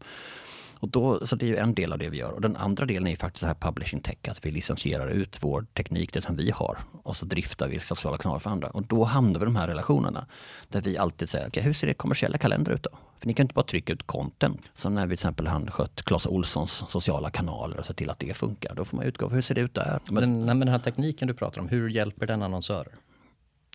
Och 0.85 0.90
då, 0.90 1.27
så 1.27 1.37
det 1.37 1.47
är 1.47 1.49
ju 1.49 1.57
en 1.57 1.75
del 1.75 1.92
av 1.92 1.99
det 1.99 2.09
vi 2.09 2.18
gör. 2.18 2.31
Och 2.33 2.40
den 2.40 2.57
andra 2.57 2.87
delen 2.87 3.07
är 3.07 3.11
ju 3.11 3.16
faktiskt 3.16 3.40
så 3.40 3.47
här 3.47 3.55
publishing 3.55 4.01
tech, 4.01 4.16
att 4.29 4.47
vi 4.47 4.51
licensierar 4.51 5.09
ut 5.09 5.38
vår 5.40 5.66
teknik, 5.75 6.12
det 6.12 6.20
som 6.20 6.37
vi 6.37 6.51
har. 6.51 6.79
Och 7.03 7.16
så 7.16 7.27
driftar 7.27 7.68
vi 7.68 7.81
sociala 7.81 8.16
kanaler 8.16 8.38
för 8.38 8.51
andra. 8.51 8.68
Och 8.68 8.83
då 8.83 9.05
hamnar 9.05 9.40
vi 9.40 9.44
i 9.44 9.47
de 9.47 9.57
här 9.57 9.68
relationerna. 9.68 10.27
Där 10.68 10.81
vi 10.81 10.99
alltid 10.99 11.29
säger, 11.29 11.49
okay, 11.49 11.62
hur 11.62 11.73
ser 11.73 11.87
det 11.87 11.94
kommersiella 11.94 12.38
kalender 12.38 12.73
ut 12.73 12.83
då? 12.83 12.90
För 13.20 13.27
ni 13.27 13.35
kan 13.35 13.44
inte 13.44 13.55
bara 13.55 13.64
trycka 13.64 13.92
ut 13.92 14.07
content. 14.07 14.62
Som 14.75 14.94
när 14.94 15.07
vi 15.07 15.09
till 15.09 15.12
exempel 15.12 15.47
han 15.47 15.70
skött 15.70 16.03
Clas 16.03 16.27
Olssons 16.27 16.85
sociala 16.88 17.31
kanaler 17.31 17.79
och 17.79 17.87
sett 17.87 17.97
till 17.97 18.11
att 18.11 18.18
det 18.18 18.37
funkar. 18.37 18.75
Då 18.75 18.85
får 18.85 18.97
man 18.97 19.07
utgå, 19.07 19.29
hur 19.29 19.42
ser 19.42 19.55
det 19.55 19.61
ut 19.61 19.75
där? 19.75 20.01
Men, 20.11 20.44
men 20.44 20.59
den 20.59 20.68
här 20.68 20.79
tekniken 20.79 21.29
du 21.29 21.35
pratar 21.35 21.61
om, 21.61 21.68
hur 21.68 21.88
hjälper 21.88 22.27
den 22.27 22.42
annonsörer? 22.42 22.92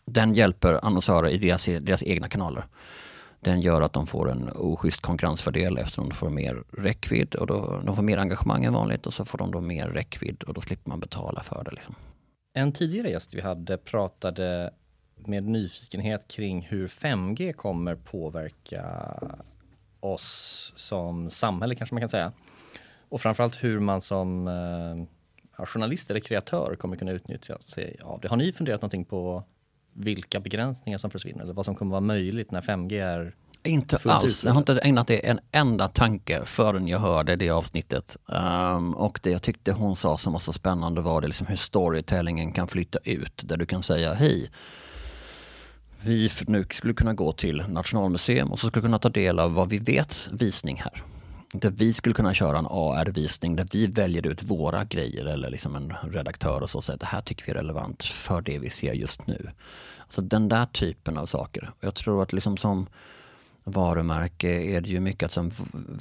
Den 0.06 0.34
hjälper 0.34 0.86
annonsörer 0.86 1.30
i 1.30 1.38
deras, 1.38 1.66
deras 1.66 2.04
egna 2.04 2.28
kanaler. 2.28 2.66
Den 3.40 3.62
gör 3.62 3.82
att 3.82 3.94
de 3.94 4.08
får 4.08 4.32
en 4.32 4.50
oschysst 4.56 5.02
konkurrensfördel 5.02 5.78
eftersom 5.78 6.10
de 6.10 6.16
får 6.16 6.30
mer 6.30 6.64
räckvidd 6.72 7.36
och 7.36 7.48
då, 7.48 7.82
de 7.86 7.96
får 7.96 8.04
mer 8.04 8.18
engagemang 8.18 8.66
än 8.66 8.74
vanligt 8.74 9.06
och 9.06 9.14
så 9.14 9.26
får 9.26 9.38
de 9.38 9.52
då 9.52 9.62
mer 9.62 9.88
räckvidd 9.88 10.44
och 10.44 10.54
då 10.54 10.62
slipper 10.62 10.90
man 10.90 11.00
betala 11.00 11.44
för 11.44 11.64
det. 11.64 11.72
Liksom. 11.72 11.96
En 12.54 12.72
tidigare 12.72 13.10
gäst 13.10 13.34
vi 13.34 13.42
hade 13.42 13.78
pratade 13.78 14.74
med 15.16 15.44
nyfikenhet 15.44 16.28
kring 16.28 16.62
hur 16.62 16.88
5G 16.88 17.54
kommer 17.54 17.96
påverka 17.96 19.16
oss 20.00 20.74
som 20.76 21.30
samhälle 21.30 21.76
kanske 21.76 21.94
man 21.94 22.02
kan 22.02 22.10
säga. 22.10 22.32
Och 23.10 23.22
framförallt 23.22 23.64
hur 23.64 23.80
man 23.80 24.02
som 24.02 24.48
eh, 24.48 25.66
journalist 25.66 26.10
eller 26.10 26.20
kreatör 26.20 26.76
kommer 26.76 26.96
kunna 26.96 27.12
utnyttja 27.12 27.58
sig 27.60 27.98
av 28.04 28.20
det. 28.20 28.28
Har 28.28 28.38
ni 28.38 28.52
funderat 28.52 28.82
någonting 28.82 29.06
på 29.06 29.44
vilka 30.00 30.40
begränsningar 30.40 30.98
som 30.98 31.12
försvinner 31.12 31.44
eller 31.44 31.54
vad 31.54 31.66
som 31.66 31.76
kommer 31.76 31.92
vara 31.92 32.02
möjligt 32.02 32.52
när 32.52 32.62
5G 32.62 33.04
är 33.04 33.36
inte 33.64 34.00
alls. 34.04 34.46
Jag 34.46 34.52
har 34.52 34.58
inte 34.58 34.80
ägnat 34.80 35.08
det 35.08 35.28
en 35.30 35.40
enda 35.52 35.88
tanke 35.88 36.42
förrän 36.46 36.88
jag 36.88 37.00
hörde 37.00 37.36
det 37.36 37.50
avsnittet. 37.50 38.18
Um, 38.26 38.96
och 38.96 39.20
det 39.24 39.30
jag 39.30 39.42
tyckte 39.42 39.72
hon 39.72 39.96
sa 39.96 40.18
som 40.18 40.34
var 40.34 40.40
så 40.40 40.54
spännande 40.54 41.02
var 41.02 41.22
det 41.22 41.28
liksom 41.28 41.48
hur 41.48 41.56
storytellingen 41.56 42.52
kan 42.52 42.68
flytta 42.68 43.00
ut. 43.04 43.42
Där 43.44 43.58
du 43.58 43.66
kan 43.66 43.84
säga 43.84 44.14
hej, 44.14 44.50
vi 46.02 46.30
nu 46.48 46.66
skulle 46.70 46.94
kunna 46.94 47.14
gå 47.14 47.32
till 47.32 47.64
Nationalmuseum 47.68 48.52
och 48.52 48.60
så 48.60 48.68
skulle 48.68 48.84
kunna 48.84 49.00
ta 49.00 49.10
del 49.10 49.40
av 49.40 49.54
vad 49.54 49.70
vi 49.70 49.78
vet 49.78 50.30
visning 50.32 50.82
här. 50.84 51.04
Där 51.54 51.70
vi 51.70 51.94
skulle 51.94 52.14
kunna 52.14 52.34
köra 52.34 52.58
en 52.58 52.66
AR-visning 52.66 53.56
där 53.56 53.68
vi 53.72 53.88
väljer 53.88 54.28
ut 54.28 54.44
våra 54.44 54.84
grejer 54.84 55.26
eller 55.26 55.50
liksom 55.50 55.76
en 55.76 55.94
redaktör 56.12 56.62
och 56.62 56.70
så 56.70 56.82
säger 56.82 56.96
att 56.96 57.02
det 57.02 57.06
här 57.06 57.22
tycker 57.22 57.46
vi 57.46 57.52
är 57.52 57.56
relevant 57.56 58.04
för 58.04 58.42
det 58.42 58.60
vi 58.60 58.70
ser 58.70 58.94
just 58.94 59.28
nu. 59.28 59.50
Alltså 60.00 60.22
den 60.22 60.50
där 60.50 60.66
typen 60.66 61.18
av 61.18 61.26
saker. 61.26 61.72
Jag 61.80 61.96
tror 61.96 62.24
att 62.24 62.34
liksom 62.34 62.58
som 62.58 62.88
varumärke 63.64 64.48
är 64.48 64.82
det 64.82 64.90
ju 64.90 65.00
mycket 65.00 65.26
att 65.26 65.32
som, 65.32 65.52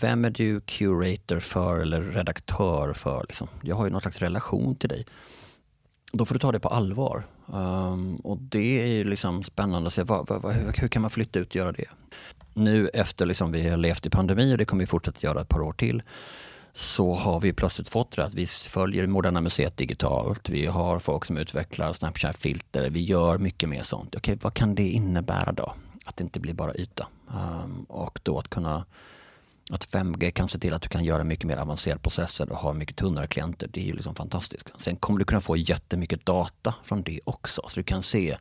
vem 0.00 0.24
är 0.24 0.30
du 0.30 0.61
curator 0.61 1.40
för 1.40 1.80
eller 1.80 2.02
redaktör 2.02 2.92
för? 2.92 3.24
Liksom? 3.28 3.48
Jag 3.62 3.76
har 3.76 3.84
ju 3.84 3.90
någon 3.90 4.00
slags 4.00 4.18
relation 4.18 4.74
till 4.74 4.88
dig. 4.88 5.06
Då 6.12 6.24
får 6.24 6.34
du 6.34 6.38
ta 6.38 6.52
det 6.52 6.61
på 6.61 6.68
allvar. 6.68 7.26
Um, 7.46 8.16
och 8.16 8.38
det 8.38 8.82
är 8.82 8.87
ju 8.87 9.04
liksom 9.04 9.44
spännande 9.44 9.87
att 9.87 9.92
se 9.92 10.02
vad, 10.02 10.28
vad, 10.28 10.54
hur, 10.54 10.72
hur, 10.76 10.88
kan 10.88 11.02
man 11.02 11.11
flytta 11.11 11.38
ut 11.38 11.48
och 11.48 11.56
göra 11.56 11.72
det? 11.72 11.88
Nu 12.59 12.88
efter 12.88 13.27
liksom 13.27 13.53
vi 13.53 13.68
har 13.68 13.77
levt 13.77 14.07
i 14.07 14.11
pandemi 14.11 14.55
och 14.55 14.59
det 14.59 14.64
kommer 14.64 14.83
vi 14.83 14.87
fortsätta 14.87 15.18
göra 15.21 15.40
ett 15.40 15.49
par 15.49 15.61
år 15.61 15.73
till 15.73 16.03
så 16.73 17.14
har 17.14 17.40
vi 17.40 17.53
plötsligt 17.53 17.88
fått 17.88 18.16
det 18.16 18.25
att 18.25 18.35
vi 18.35 18.47
följer 18.47 19.07
Moderna 19.07 19.40
Museet 19.40 19.77
digitalt. 19.77 20.49
Vi 20.49 20.66
har 20.66 20.99
folk 20.99 21.25
som 21.25 21.37
utvecklar 21.37 21.92
Snapchat-filter. 21.92 22.90
Vi 22.90 23.01
gör 23.01 23.38
mycket 23.38 23.68
mer 23.68 23.83
sånt. 23.83 24.14
Okej, 24.14 24.38
vad 24.42 24.55
kan 24.55 24.75
det 24.75 24.88
innebära 24.88 25.53
då? 25.53 25.75
Att 26.05 26.16
det 26.16 26.25
inte 26.25 26.40
blir 26.40 26.55
bara 26.55 26.75
yta. 26.75 27.09
Um, 27.29 27.85
och 27.88 28.21
då 28.23 28.38
att 28.38 28.51
kunna 28.51 28.85
att 29.71 29.88
5G 29.88 30.31
kan 30.31 30.49
se 30.49 30.59
till 30.59 30.75
att 30.75 30.83
du 30.83 30.88
kan 30.88 31.05
göra 31.05 31.25
mycket 31.25 31.44
mer 31.44 31.57
avancerade 31.57 32.01
processer 32.01 32.53
och 32.53 32.59
ha 32.59 32.73
mycket 32.73 32.97
tunnare 32.97 33.27
klienter. 33.27 33.68
Det 33.73 33.81
är 33.81 33.85
ju 33.85 33.92
liksom 33.92 34.14
fantastiskt. 34.14 34.73
Sen 34.77 34.97
kommer 34.97 35.18
du 35.18 35.25
kunna 35.25 35.40
få 35.40 35.57
jättemycket 35.57 36.27
data 36.27 36.75
från 36.85 37.03
det 37.03 37.21
också. 37.25 37.62
Så 37.68 37.81
du 37.81 37.85
kan 37.85 38.03
se 38.03 38.37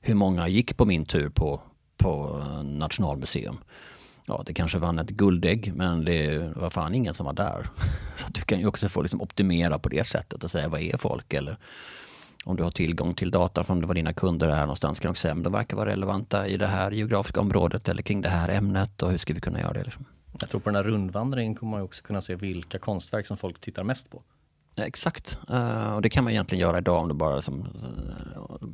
hur 0.00 0.14
många 0.14 0.48
gick 0.48 0.76
på 0.76 0.84
min 0.84 1.04
tur 1.04 1.28
på, 1.28 1.60
på 1.96 2.42
Nationalmuseum 2.64 3.58
ja, 4.26 4.42
det 4.46 4.54
kanske 4.54 4.78
vann 4.78 4.98
ett 4.98 5.10
guldägg, 5.10 5.72
men 5.74 6.04
det 6.04 6.52
var 6.56 6.70
fan 6.70 6.94
ingen 6.94 7.14
som 7.14 7.26
var 7.26 7.32
där. 7.32 7.68
Så 8.16 8.26
du 8.28 8.40
kan 8.40 8.60
ju 8.60 8.66
också 8.66 8.88
få 8.88 9.02
liksom 9.02 9.22
optimera 9.22 9.78
på 9.78 9.88
det 9.88 10.06
sättet 10.06 10.44
och 10.44 10.50
säga 10.50 10.68
vad 10.68 10.80
är 10.80 10.96
folk? 10.96 11.34
Eller 11.34 11.56
om 12.44 12.56
du 12.56 12.62
har 12.62 12.70
tillgång 12.70 13.14
till 13.14 13.30
data 13.30 13.64
från 13.64 13.86
vad 13.86 13.96
dina 13.96 14.12
kunder 14.12 14.48
är 14.48 14.60
någonstans 14.60 15.00
kan 15.00 15.12
du 15.12 15.14
säga 15.14 15.32
om 15.32 15.42
de 15.42 15.52
verkar 15.52 15.76
vara 15.76 15.90
relevanta 15.90 16.46
i 16.46 16.56
det 16.56 16.66
här 16.66 16.90
geografiska 16.90 17.40
området 17.40 17.88
eller 17.88 18.02
kring 18.02 18.20
det 18.20 18.28
här 18.28 18.48
ämnet 18.48 19.02
och 19.02 19.10
hur 19.10 19.18
ska 19.18 19.34
vi 19.34 19.40
kunna 19.40 19.60
göra 19.60 19.72
det? 19.72 19.84
Liksom? 19.84 20.04
Jag 20.40 20.50
tror 20.50 20.60
på 20.60 20.70
den 20.70 20.76
här 20.76 20.82
rundvandringen 20.82 21.54
kommer 21.54 21.70
man 21.70 21.82
också 21.82 22.02
kunna 22.02 22.20
se 22.20 22.34
vilka 22.34 22.78
konstverk 22.78 23.26
som 23.26 23.36
folk 23.36 23.60
tittar 23.60 23.84
mest 23.84 24.10
på. 24.10 24.22
Exakt, 24.76 25.38
uh, 25.50 25.94
och 25.94 26.02
det 26.02 26.10
kan 26.10 26.24
man 26.24 26.32
egentligen 26.32 26.62
göra 26.62 26.78
idag 26.78 27.02
om 27.02 27.08
du 27.08 27.14
bara 27.14 27.36
liksom, 27.36 27.68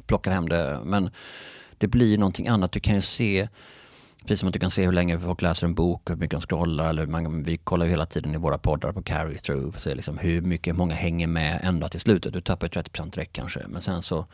plockar 0.06 0.32
hem 0.32 0.48
det. 0.48 0.80
Men 0.85 1.11
det 1.83 1.88
blir 1.88 2.18
någonting 2.18 2.49
annat. 2.49 2.73
Du 2.73 2.81
kan 2.81 2.95
ju 2.95 3.01
se 3.01 3.49
Precis 4.21 4.40
som 4.40 4.49
att 4.49 4.53
du 4.53 4.59
kan 4.59 4.71
se 4.71 4.85
hur 4.85 4.92
länge 4.92 5.21
folk 5.21 5.42
läser 5.42 5.66
en 5.66 5.75
bok, 5.75 6.11
hur 6.11 6.16
mycket 6.16 6.31
de 6.31 6.40
scrollar. 6.40 6.88
Eller 6.88 7.07
man, 7.07 7.42
vi 7.42 7.57
kollar 7.57 7.87
ju 7.87 7.90
hela 7.90 8.07
tiden 8.07 8.35
i 8.35 8.37
våra 8.37 8.59
poddar 8.59 8.92
på 8.92 9.03
carry 9.03 9.38
through. 9.38 9.77
Se 9.79 9.95
liksom 9.95 10.18
hur 10.18 10.40
mycket 10.40 10.77
många 10.77 10.95
hänger 10.95 11.27
med 11.27 11.61
ända 11.62 11.88
till 11.88 12.01
slutet. 12.01 12.33
Du 12.33 12.40
tappar 12.40 12.68
30% 12.68 13.11
direkt 13.11 13.33
kanske. 13.33 13.61
Men 13.68 13.83
sen 13.83 14.03
så, 14.03 14.27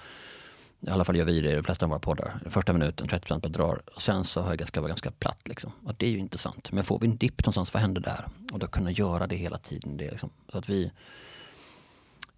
i 0.81 0.91
alla 0.91 1.05
fall 1.05 1.17
gör 1.17 1.25
vi 1.25 1.41
det 1.41 1.51
i 1.51 1.55
de 1.55 1.63
flesta 1.63 1.87
av 1.87 1.91
våra 1.91 1.99
poddar. 1.99 2.39
Första 2.51 2.73
minuten 2.73 3.07
30% 3.07 3.41
bedrar. 3.41 3.83
Sen 3.97 4.25
så 4.25 4.41
har 4.41 4.57
jag 4.59 4.69
ska 4.69 4.81
vara 4.81 4.89
ganska 4.89 5.11
platt 5.11 5.49
liksom. 5.49 5.73
Och 5.85 5.95
det 5.97 6.07
är 6.07 6.11
ju 6.11 6.19
intressant. 6.19 6.73
Men 6.73 6.85
får 6.85 6.99
vi 6.99 7.07
en 7.07 7.17
dipp 7.17 7.45
någonstans, 7.45 7.75
vad 7.75 7.83
händer 7.83 8.01
där? 8.01 8.29
Och 8.53 8.59
då 8.59 8.67
kunna 8.67 8.91
göra 8.91 9.27
det 9.27 9.37
hela 9.37 9.59
tiden. 9.59 9.97
Det 9.97 10.11
liksom, 10.11 10.31
så 10.53 10.59
att 10.59 10.69
vi, 10.69 10.93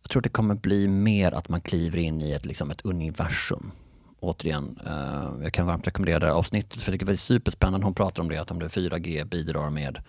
jag 0.03 0.11
tror 0.11 0.23
det 0.23 0.29
kommer 0.29 0.55
bli 0.55 0.89
mer 0.89 1.33
att 1.33 1.49
man 1.49 1.61
kliver 1.61 1.99
in 1.99 2.21
i 2.21 2.33
ett, 2.33 2.47
liksom 2.47 2.71
ett 2.71 2.85
universum 2.85 3.73
återigen, 4.21 4.79
eh, 4.87 5.43
jag 5.43 5.53
kan 5.53 5.67
varmt 5.67 5.87
rekommendera 5.87 6.19
det 6.19 6.27
här 6.27 6.33
avsnittet 6.33 6.83
för 6.83 6.93
det 6.93 7.13
är 7.13 7.17
superspännande. 7.17 7.87
Hon 7.87 7.95
pratar 7.95 8.23
om 8.23 8.29
det, 8.29 8.39
att 8.39 8.51
om 8.51 8.59
det 8.59 8.65
är 8.65 8.69
4G 8.69 9.25
bidrar 9.25 9.71
med 9.71 10.03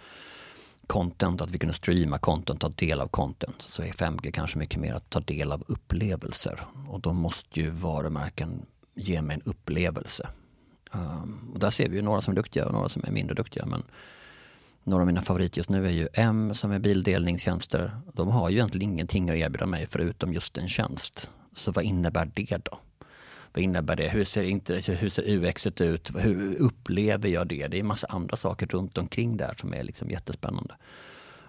content, 0.87 1.41
att 1.41 1.51
vi 1.51 1.59
kunde 1.59 1.73
streama 1.73 2.17
content, 2.17 2.61
ta 2.61 2.69
del 2.69 3.01
av 3.01 3.07
content, 3.07 3.61
så 3.67 3.83
är 3.83 3.91
5G 3.91 4.31
kanske 4.31 4.57
mycket 4.57 4.79
mer 4.79 4.93
att 4.93 5.09
ta 5.09 5.19
del 5.19 5.51
av 5.51 5.63
upplevelser. 5.67 6.65
Och 6.89 6.99
då 6.99 7.13
måste 7.13 7.59
ju 7.59 7.69
varumärken 7.69 8.65
ge 8.93 9.21
mig 9.21 9.33
en 9.33 9.41
upplevelse. 9.41 10.29
Um, 10.91 11.51
och 11.53 11.59
där 11.59 11.69
ser 11.69 11.89
vi 11.89 11.95
ju 11.95 12.01
några 12.01 12.21
som 12.21 12.31
är 12.31 12.35
duktiga 12.35 12.65
och 12.65 12.73
några 12.73 12.89
som 12.89 13.03
är 13.05 13.11
mindre 13.11 13.35
duktiga. 13.35 13.65
Men 13.65 13.83
några 14.83 15.01
av 15.01 15.07
mina 15.07 15.21
favoriter 15.21 15.59
just 15.59 15.69
nu 15.69 15.85
är 15.85 15.91
ju 15.91 16.07
M 16.13 16.53
som 16.55 16.71
är 16.71 16.79
bildelningstjänster. 16.79 17.91
De 18.13 18.27
har 18.27 18.49
ju 18.49 18.55
egentligen 18.55 18.91
ingenting 18.91 19.29
att 19.29 19.35
erbjuda 19.35 19.65
mig 19.65 19.87
förutom 19.89 20.33
just 20.33 20.57
en 20.57 20.69
tjänst. 20.69 21.29
Så 21.53 21.71
vad 21.71 21.83
innebär 21.83 22.31
det 22.33 22.57
då? 22.63 22.79
Vad 23.53 23.63
innebär 23.63 23.95
det? 23.95 24.09
Hur 24.09 24.23
ser, 24.23 24.43
inte, 24.43 24.73
hur 24.75 25.09
ser 25.09 25.29
UXet 25.29 25.81
ut? 25.81 26.11
Hur 26.15 26.55
upplever 26.55 27.29
jag 27.29 27.47
det? 27.47 27.67
Det 27.67 27.77
är 27.77 27.79
en 27.79 27.87
massa 27.87 28.07
andra 28.07 28.35
saker 28.35 28.67
runt 28.67 28.97
omkring 28.97 29.37
där 29.37 29.55
som 29.59 29.73
är 29.73 29.83
liksom 29.83 30.09
jättespännande. 30.09 30.75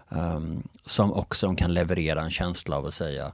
Um, 0.09 0.69
som 0.85 1.13
också 1.13 1.55
kan 1.55 1.75
leverera 1.75 2.23
en 2.23 2.31
känsla 2.31 2.77
av 2.77 2.87
att 2.87 2.95
säga 2.95 3.33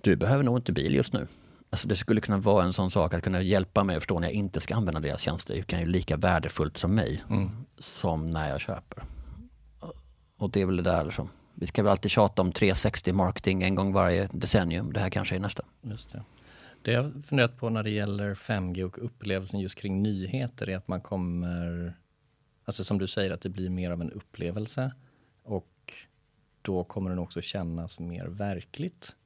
du 0.00 0.16
behöver 0.16 0.44
nog 0.44 0.58
inte 0.58 0.72
bil 0.72 0.94
just 0.94 1.12
nu. 1.12 1.26
Alltså 1.70 1.88
det 1.88 1.96
skulle 1.96 2.20
kunna 2.20 2.38
vara 2.38 2.64
en 2.64 2.72
sån 2.72 2.90
sak 2.90 3.14
att 3.14 3.22
kunna 3.22 3.42
hjälpa 3.42 3.84
mig 3.84 3.96
att 3.96 4.02
förstå 4.02 4.18
när 4.18 4.28
jag 4.28 4.34
inte 4.34 4.60
ska 4.60 4.74
använda 4.74 5.00
deras 5.00 5.20
tjänster. 5.20 5.54
Det 5.54 5.62
kan 5.62 5.80
ju 5.80 5.86
lika 5.86 6.16
värdefullt 6.16 6.76
som 6.76 6.94
mig 6.94 7.24
mm. 7.30 7.50
som 7.78 8.30
när 8.30 8.50
jag 8.50 8.60
köper. 8.60 9.04
Och 10.38 10.50
det 10.50 10.60
är 10.60 10.66
väl 10.66 10.76
det 10.76 10.82
där 10.82 11.10
som, 11.10 11.28
vi 11.54 11.66
ska 11.66 11.82
väl 11.82 11.90
alltid 11.90 12.10
tjata 12.10 12.42
om 12.42 12.52
360 12.52 13.12
marketing 13.12 13.62
en 13.62 13.74
gång 13.74 13.92
varje 13.92 14.28
decennium. 14.32 14.92
Det 14.92 15.00
här 15.00 15.10
kanske 15.10 15.34
är 15.34 15.40
nästa. 15.40 15.62
Just 15.82 16.12
det. 16.12 16.22
Det 16.84 16.92
jag 16.92 17.24
funderat 17.26 17.56
på 17.56 17.70
när 17.70 17.82
det 17.82 17.90
gäller 17.90 18.34
5G 18.34 18.82
och 18.82 19.04
upplevelsen 19.04 19.60
just 19.60 19.74
kring 19.74 20.02
nyheter 20.02 20.68
är 20.68 20.76
att 20.76 20.88
man 20.88 21.00
kommer, 21.00 21.94
alltså 22.64 22.84
som 22.84 22.98
du 22.98 23.06
säger 23.06 23.30
att 23.30 23.40
det 23.40 23.48
blir 23.48 23.70
mer 23.70 23.90
av 23.90 24.00
en 24.00 24.10
upplevelse 24.10 24.92
och 25.42 25.94
då 26.62 26.84
kommer 26.84 27.10
den 27.10 27.18
också 27.18 27.40
kännas 27.40 28.00
mer 28.00 28.26
verkligt. 28.26 29.16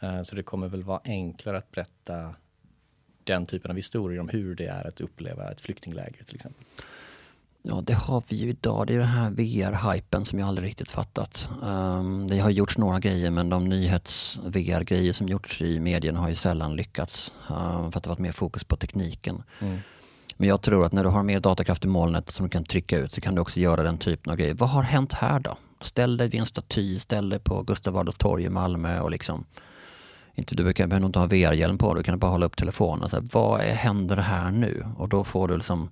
Eh, 0.00 0.22
så 0.22 0.36
det 0.36 0.42
kommer 0.42 0.68
väl 0.68 0.82
vara 0.82 1.00
enklare 1.04 1.58
att 1.58 1.70
berätta 1.70 2.34
den 3.24 3.46
typen 3.46 3.70
av 3.70 3.76
historier 3.76 4.20
om 4.20 4.28
hur 4.28 4.54
det 4.54 4.66
är 4.66 4.86
att 4.86 5.00
uppleva 5.00 5.50
ett 5.50 5.60
flyktingläger 5.60 6.24
till 6.24 6.34
exempel. 6.34 6.64
Ja, 7.64 7.82
det 7.86 7.94
har 7.94 8.22
vi 8.28 8.36
ju 8.36 8.48
idag. 8.48 8.86
Det 8.86 8.94
är 8.94 8.98
den 8.98 9.08
här 9.08 9.30
VR-hypen 9.30 10.24
som 10.24 10.38
jag 10.38 10.48
aldrig 10.48 10.68
riktigt 10.68 10.90
fattat. 10.90 11.48
Um, 11.62 12.28
det 12.28 12.38
har 12.38 12.50
gjorts 12.50 12.78
några 12.78 13.00
grejer 13.00 13.30
men 13.30 13.48
de 13.48 13.68
nyhets-VR-grejer 13.68 15.12
som 15.12 15.28
gjorts 15.28 15.62
i 15.62 15.80
medierna 15.80 16.20
har 16.20 16.28
ju 16.28 16.34
sällan 16.34 16.76
lyckats. 16.76 17.32
Um, 17.48 17.92
för 17.92 17.98
att 17.98 18.04
det 18.04 18.08
varit 18.08 18.18
mer 18.18 18.32
fokus 18.32 18.64
på 18.64 18.76
tekniken. 18.76 19.42
Mm. 19.60 19.78
Men 20.36 20.48
jag 20.48 20.62
tror 20.62 20.84
att 20.84 20.92
när 20.92 21.04
du 21.04 21.10
har 21.10 21.22
mer 21.22 21.40
datakraft 21.40 21.84
i 21.84 21.88
molnet 21.88 22.30
som 22.30 22.46
du 22.46 22.50
kan 22.50 22.64
trycka 22.64 22.98
ut 22.98 23.12
så 23.12 23.20
kan 23.20 23.34
du 23.34 23.40
också 23.40 23.60
göra 23.60 23.82
den 23.82 23.98
typen 23.98 24.30
av 24.30 24.36
grejer. 24.36 24.54
Vad 24.54 24.68
har 24.68 24.82
hänt 24.82 25.12
här 25.12 25.40
då? 25.40 25.56
Ställ 25.80 26.16
dig 26.16 26.28
vid 26.28 26.40
en 26.40 26.46
staty, 26.46 26.98
ställ 26.98 27.28
dig 27.28 27.38
på 27.38 27.62
Gustav 27.62 27.96
Adolfs 27.96 28.18
torg 28.18 28.44
i 28.44 28.48
Malmö 28.48 29.00
och 29.00 29.10
liksom 29.10 29.44
inte, 30.34 30.54
du 30.54 30.72
behöver 30.72 31.00
nog 31.00 31.08
inte 31.08 31.18
ha 31.18 31.26
VR-hjälm 31.26 31.78
på, 31.78 31.94
du 31.94 32.02
kan 32.02 32.18
bara 32.18 32.30
hålla 32.30 32.46
upp 32.46 32.56
telefonen. 32.56 33.08
Så 33.08 33.16
här, 33.16 33.24
vad 33.32 33.60
är, 33.60 33.74
händer 33.74 34.16
här 34.16 34.50
nu? 34.50 34.86
Och 34.96 35.08
då 35.08 35.24
får 35.24 35.48
du 35.48 35.56
liksom 35.56 35.90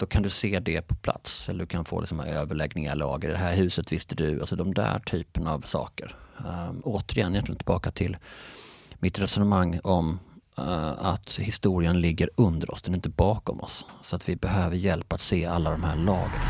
då 0.00 0.06
kan 0.06 0.22
du 0.22 0.30
se 0.30 0.60
det 0.60 0.82
på 0.82 0.94
plats 0.94 1.48
eller 1.48 1.58
du 1.58 1.66
kan 1.66 1.84
få 1.84 2.00
liksom 2.00 2.20
överläggningar, 2.20 2.96
lager, 2.96 3.28
det 3.28 3.36
här 3.36 3.56
huset 3.56 3.92
visste 3.92 4.14
du, 4.14 4.40
alltså 4.40 4.56
de 4.56 4.74
där 4.74 4.98
typen 4.98 5.46
av 5.46 5.60
saker. 5.60 6.16
Um, 6.38 6.80
återigen, 6.84 7.34
jag 7.34 7.46
tror 7.46 7.56
tillbaka 7.56 7.90
till 7.90 8.16
mitt 8.98 9.18
resonemang 9.18 9.80
om 9.84 10.20
uh, 10.58 11.06
att 11.06 11.38
historien 11.38 12.00
ligger 12.00 12.30
under 12.36 12.70
oss, 12.70 12.82
den 12.82 12.94
är 12.94 12.98
inte 12.98 13.08
bakom 13.08 13.60
oss. 13.60 13.86
Så 14.02 14.16
att 14.16 14.28
vi 14.28 14.36
behöver 14.36 14.76
hjälp 14.76 15.12
att 15.12 15.20
se 15.20 15.46
alla 15.46 15.70
de 15.70 15.84
här 15.84 15.96
lagren. 15.96 16.40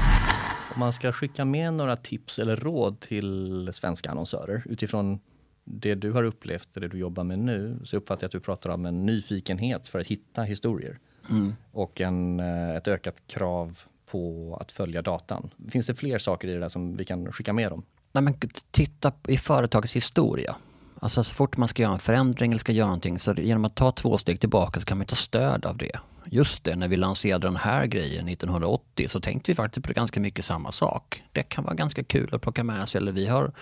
Om 0.74 0.80
man 0.80 0.92
ska 0.92 1.12
skicka 1.12 1.44
med 1.44 1.74
några 1.74 1.96
tips 1.96 2.38
eller 2.38 2.56
råd 2.56 3.00
till 3.00 3.70
svenska 3.72 4.10
annonsörer 4.10 4.62
utifrån 4.66 5.20
det 5.64 5.94
du 5.94 6.12
har 6.12 6.22
upplevt 6.22 6.68
och 6.74 6.80
det 6.80 6.88
du 6.88 6.98
jobbar 6.98 7.24
med 7.24 7.38
nu 7.38 7.80
så 7.84 7.96
uppfattar 7.96 8.24
jag 8.24 8.28
att 8.28 8.32
du 8.32 8.40
pratar 8.40 8.70
om 8.70 8.86
en 8.86 9.06
nyfikenhet 9.06 9.88
för 9.88 9.98
att 9.98 10.06
hitta 10.06 10.42
historier. 10.42 10.98
Mm. 11.30 11.54
Och 11.72 12.00
en, 12.00 12.40
eh, 12.40 12.76
ett 12.76 12.88
ökat 12.88 13.16
krav 13.26 13.78
på 14.06 14.56
att 14.60 14.72
följa 14.72 15.02
datan. 15.02 15.50
Finns 15.70 15.86
det 15.86 15.94
fler 15.94 16.18
saker 16.18 16.48
i 16.48 16.52
det 16.52 16.60
där 16.60 16.68
som 16.68 16.96
vi 16.96 17.04
kan 17.04 17.32
skicka 17.32 17.52
med 17.52 17.72
dem? 17.72 17.82
Nej, 18.12 18.22
men 18.22 18.34
titta 18.70 19.12
i 19.28 19.36
företagets 19.36 19.96
historia. 19.96 20.56
Alltså 20.98 21.24
så 21.24 21.34
fort 21.34 21.56
man 21.56 21.68
ska 21.68 21.82
göra 21.82 21.92
en 21.92 21.98
förändring 21.98 22.50
eller 22.52 22.58
ska 22.58 22.72
göra 22.72 22.86
någonting 22.86 23.18
så 23.18 23.34
genom 23.34 23.64
att 23.64 23.74
ta 23.74 23.92
två 23.92 24.18
steg 24.18 24.40
tillbaka 24.40 24.80
så 24.80 24.86
kan 24.86 24.98
man 24.98 25.06
ta 25.06 25.16
stöd 25.16 25.66
av 25.66 25.76
det. 25.76 25.98
Just 26.24 26.64
det, 26.64 26.76
när 26.76 26.88
vi 26.88 26.96
lanserade 26.96 27.46
den 27.46 27.56
här 27.56 27.86
grejen 27.86 28.28
1980 28.28 29.08
så 29.08 29.20
tänkte 29.20 29.50
vi 29.50 29.54
faktiskt 29.54 29.86
på 29.86 29.92
ganska 29.92 30.20
mycket 30.20 30.44
samma 30.44 30.72
sak. 30.72 31.22
Det 31.32 31.42
kan 31.42 31.64
vara 31.64 31.74
ganska 31.74 32.04
kul 32.04 32.34
att 32.34 32.42
plocka 32.42 32.64
med 32.64 32.88
sig 32.88 32.98
eller 32.98 33.12
vi 33.12 33.26
har 33.26 33.52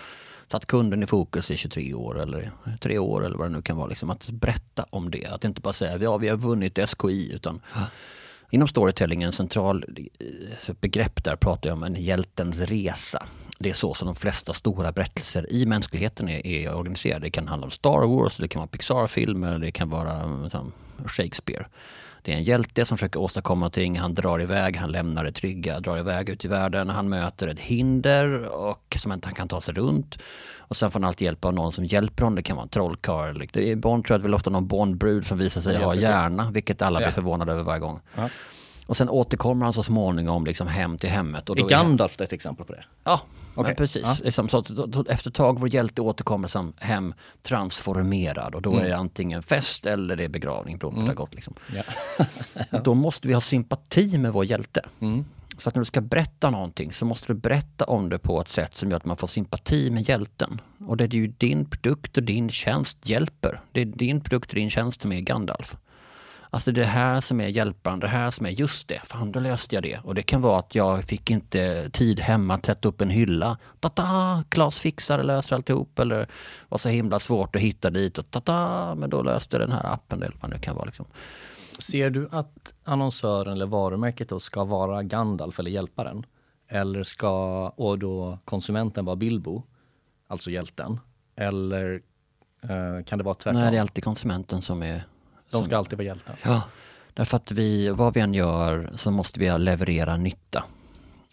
satt 0.51 0.65
kunden 0.65 1.03
i 1.03 1.07
fokus 1.07 1.51
i 1.51 1.57
23 1.57 1.93
år 1.93 2.21
eller 2.21 2.51
tre 2.81 2.97
år 2.97 3.25
eller 3.25 3.37
vad 3.37 3.47
det 3.47 3.55
nu 3.55 3.61
kan 3.61 3.77
vara. 3.77 3.87
Liksom, 3.87 4.09
att 4.09 4.29
berätta 4.29 4.85
om 4.89 5.11
det, 5.11 5.25
att 5.25 5.45
inte 5.45 5.61
bara 5.61 5.73
säga 5.73 5.97
ja, 5.97 6.17
vi 6.17 6.27
har 6.27 6.37
vunnit 6.37 6.79
SKI 6.89 7.33
utan 7.33 7.61
Inom 8.51 8.67
storytelling, 8.67 9.23
en 9.23 9.31
central 9.31 9.85
eh, 10.19 10.75
begrepp 10.81 11.23
där 11.23 11.35
pratar 11.35 11.69
jag 11.69 11.77
om 11.77 11.83
en 11.83 11.95
hjältens 11.95 12.59
resa. 12.59 13.25
Det 13.59 13.69
är 13.69 13.73
så 13.73 13.93
som 13.93 14.05
de 14.05 14.15
flesta 14.15 14.53
stora 14.53 14.91
berättelser 14.91 15.53
i 15.53 15.65
mänskligheten 15.65 16.29
är, 16.29 16.47
är 16.47 16.75
organiserade. 16.75 17.25
Det 17.25 17.29
kan 17.29 17.47
handla 17.47 17.65
om 17.65 17.71
Star 17.71 18.07
Wars, 18.07 18.37
det 18.37 18.47
kan 18.47 18.59
vara 18.59 18.67
Pixar-filmer, 18.67 19.59
det 19.59 19.71
kan 19.71 19.89
vara 19.89 20.47
eh, 20.53 20.63
Shakespeare. 21.05 21.65
Det 22.29 22.33
är 22.33 22.37
en 22.37 22.43
hjälte 22.43 22.85
som 22.85 22.97
försöker 22.97 23.19
åstadkomma 23.19 23.59
någonting, 23.59 23.99
han 23.99 24.13
drar 24.13 24.41
iväg, 24.41 24.77
han 24.77 24.91
lämnar 24.91 25.23
det 25.23 25.31
trygga, 25.31 25.79
drar 25.79 25.97
iväg 25.97 26.29
ut 26.29 26.45
i 26.45 26.47
världen, 26.47 26.89
han 26.89 27.09
möter 27.09 27.47
ett 27.47 27.59
hinder 27.59 28.45
och 28.45 28.95
som 28.95 29.11
inte 29.11 29.27
han 29.27 29.35
kan 29.35 29.47
ta 29.47 29.61
sig 29.61 29.73
runt. 29.73 30.17
Och 30.57 30.77
sen 30.77 30.91
får 30.91 30.99
han 30.99 31.07
alltid 31.07 31.25
hjälp 31.25 31.45
av 31.45 31.53
någon 31.53 31.71
som 31.71 31.85
hjälper 31.85 32.23
honom, 32.23 32.35
det 32.35 32.41
kan 32.41 32.55
vara 32.55 32.63
en 32.63 32.69
trollkarl. 32.69 33.57
I 33.57 33.75
Bond 33.75 34.05
tror 34.05 34.19
jag 34.19 34.23
väl 34.23 34.33
ofta 34.33 34.49
någon 34.49 34.67
Bondbrud 34.67 35.25
som 35.25 35.37
visar 35.37 35.61
sig 35.61 35.77
ha 35.77 35.95
hjärna, 35.95 36.51
vilket 36.51 36.81
alla 36.81 36.99
blir 36.99 37.09
förvånade 37.09 37.51
över 37.51 37.63
varje 37.63 37.79
gång. 37.79 37.99
Ja. 38.15 38.29
Och 38.89 38.97
sen 38.97 39.09
återkommer 39.09 39.65
han 39.65 39.73
så 39.73 39.83
småningom 39.83 40.45
liksom 40.45 40.67
hem 40.67 40.97
till 40.97 41.09
hemmet. 41.09 41.49
Och 41.49 41.55
då 41.55 41.65
är 41.65 41.69
Gandalf 41.69 42.21
ett 42.21 42.33
exempel 42.33 42.65
på 42.65 42.73
det? 42.73 42.83
Ja, 43.03 43.21
okay. 43.55 43.75
precis. 43.75 44.01
Ja. 44.05 44.17
Liksom, 44.23 44.49
så, 44.49 44.63
efter 45.09 45.29
ett 45.29 45.35
tag 45.35 45.59
vår 45.59 45.73
hjälte 45.73 46.01
återkommer 46.01 46.47
som 46.47 46.73
hem 46.77 47.13
transformerad 47.41 48.55
och 48.55 48.61
då 48.61 48.71
mm. 48.71 48.85
är 48.85 48.89
det 48.89 48.97
antingen 48.97 49.43
fest 49.43 49.85
eller 49.85 50.15
det 50.15 50.23
är 50.23 50.29
begravning 50.29 50.77
beroende 50.77 50.95
på 50.95 51.01
mm. 51.01 51.09
det 51.09 51.15
gått. 51.15 51.35
Liksom. 51.35 51.53
Ja. 51.75 51.83
då 52.83 52.93
måste 52.93 53.27
vi 53.27 53.33
ha 53.33 53.41
sympati 53.41 54.17
med 54.17 54.33
vår 54.33 54.45
hjälte. 54.45 54.85
Mm. 54.99 55.25
Så 55.57 55.69
att 55.69 55.75
när 55.75 55.81
du 55.81 55.85
ska 55.85 56.01
berätta 56.01 56.49
någonting 56.49 56.91
så 56.91 57.05
måste 57.05 57.33
du 57.33 57.39
berätta 57.39 57.85
om 57.85 58.09
det 58.09 58.19
på 58.19 58.41
ett 58.41 58.49
sätt 58.49 58.75
som 58.75 58.89
gör 58.89 58.97
att 58.97 59.05
man 59.05 59.17
får 59.17 59.27
sympati 59.27 59.91
med 59.91 60.09
hjälten. 60.09 60.61
Och 60.87 60.97
det 60.97 61.03
är 61.03 61.13
ju 61.13 61.27
din 61.27 61.65
produkt 61.65 62.17
och 62.17 62.23
din 62.23 62.49
tjänst 62.49 63.09
hjälper. 63.09 63.61
Det 63.71 63.81
är 63.81 63.85
din 63.85 64.21
produkt 64.21 64.49
och 64.49 64.55
din 64.55 64.69
tjänst 64.69 65.01
som 65.01 65.11
är 65.11 65.19
Gandalf. 65.19 65.75
Alltså 66.51 66.71
det 66.71 66.83
här 66.83 67.19
som 67.19 67.41
är 67.41 67.47
hjälparen, 67.47 67.99
det 67.99 68.07
här 68.07 68.29
som 68.29 68.45
är 68.45 68.49
just 68.49 68.87
det, 68.87 69.01
fan 69.03 69.31
då 69.31 69.39
löste 69.39 69.75
jag 69.75 69.83
det. 69.83 69.99
Och 70.03 70.15
det 70.15 70.21
kan 70.21 70.41
vara 70.41 70.59
att 70.59 70.75
jag 70.75 71.03
fick 71.03 71.29
inte 71.29 71.89
tid 71.89 72.19
hemma 72.19 72.53
att 72.53 72.65
sätta 72.65 72.87
upp 72.87 73.01
en 73.01 73.09
hylla. 73.09 73.57
Tata, 73.79 74.43
Klas 74.49 74.79
fixade, 74.79 75.23
löser 75.23 75.55
alltihop. 75.55 75.99
Eller 75.99 76.27
var 76.69 76.77
så 76.77 76.89
himla 76.89 77.19
svårt 77.19 77.55
att 77.55 77.61
hitta 77.61 77.89
dit 77.89 78.17
och 78.17 78.31
tata, 78.31 78.95
men 78.95 79.09
då 79.09 79.21
löste 79.21 79.57
den 79.57 79.71
här 79.71 79.93
appen 79.93 80.23
eller 80.23 80.35
vad 80.41 80.51
det 80.51 80.59
kan 80.59 80.75
vara. 80.75 80.85
Liksom. 80.85 81.05
Ser 81.79 82.09
du 82.09 82.27
att 82.31 82.73
annonsören 82.83 83.53
eller 83.53 83.65
varumärket 83.65 84.29
då 84.29 84.39
ska 84.39 84.63
vara 84.63 85.03
Gandalf 85.03 85.59
eller 85.59 85.71
hjälparen? 85.71 86.25
Eller 86.67 87.03
ska, 87.03 87.67
och 87.69 87.99
då 87.99 88.37
konsumenten 88.45 89.05
vara 89.05 89.15
Bilbo, 89.15 89.63
alltså 90.27 90.51
hjälten? 90.51 90.99
Eller 91.35 92.01
eh, 92.63 93.03
kan 93.05 93.17
det 93.17 93.23
vara 93.23 93.35
tvärtom? 93.35 93.61
Nej, 93.61 93.71
det 93.71 93.77
är 93.77 93.81
alltid 93.81 94.03
konsumenten 94.03 94.61
som 94.61 94.83
är 94.83 95.03
de 95.51 95.65
ska 95.65 95.77
alltid 95.77 95.97
vara 95.97 96.05
hjältar. 96.05 96.35
Ja, 96.43 96.61
därför 97.13 97.37
att 97.37 97.51
vi, 97.51 97.89
vad 97.89 98.13
vi 98.13 98.21
än 98.21 98.33
gör 98.33 98.89
så 98.95 99.11
måste 99.11 99.39
vi 99.39 99.57
leverera 99.57 100.17
nytta. 100.17 100.63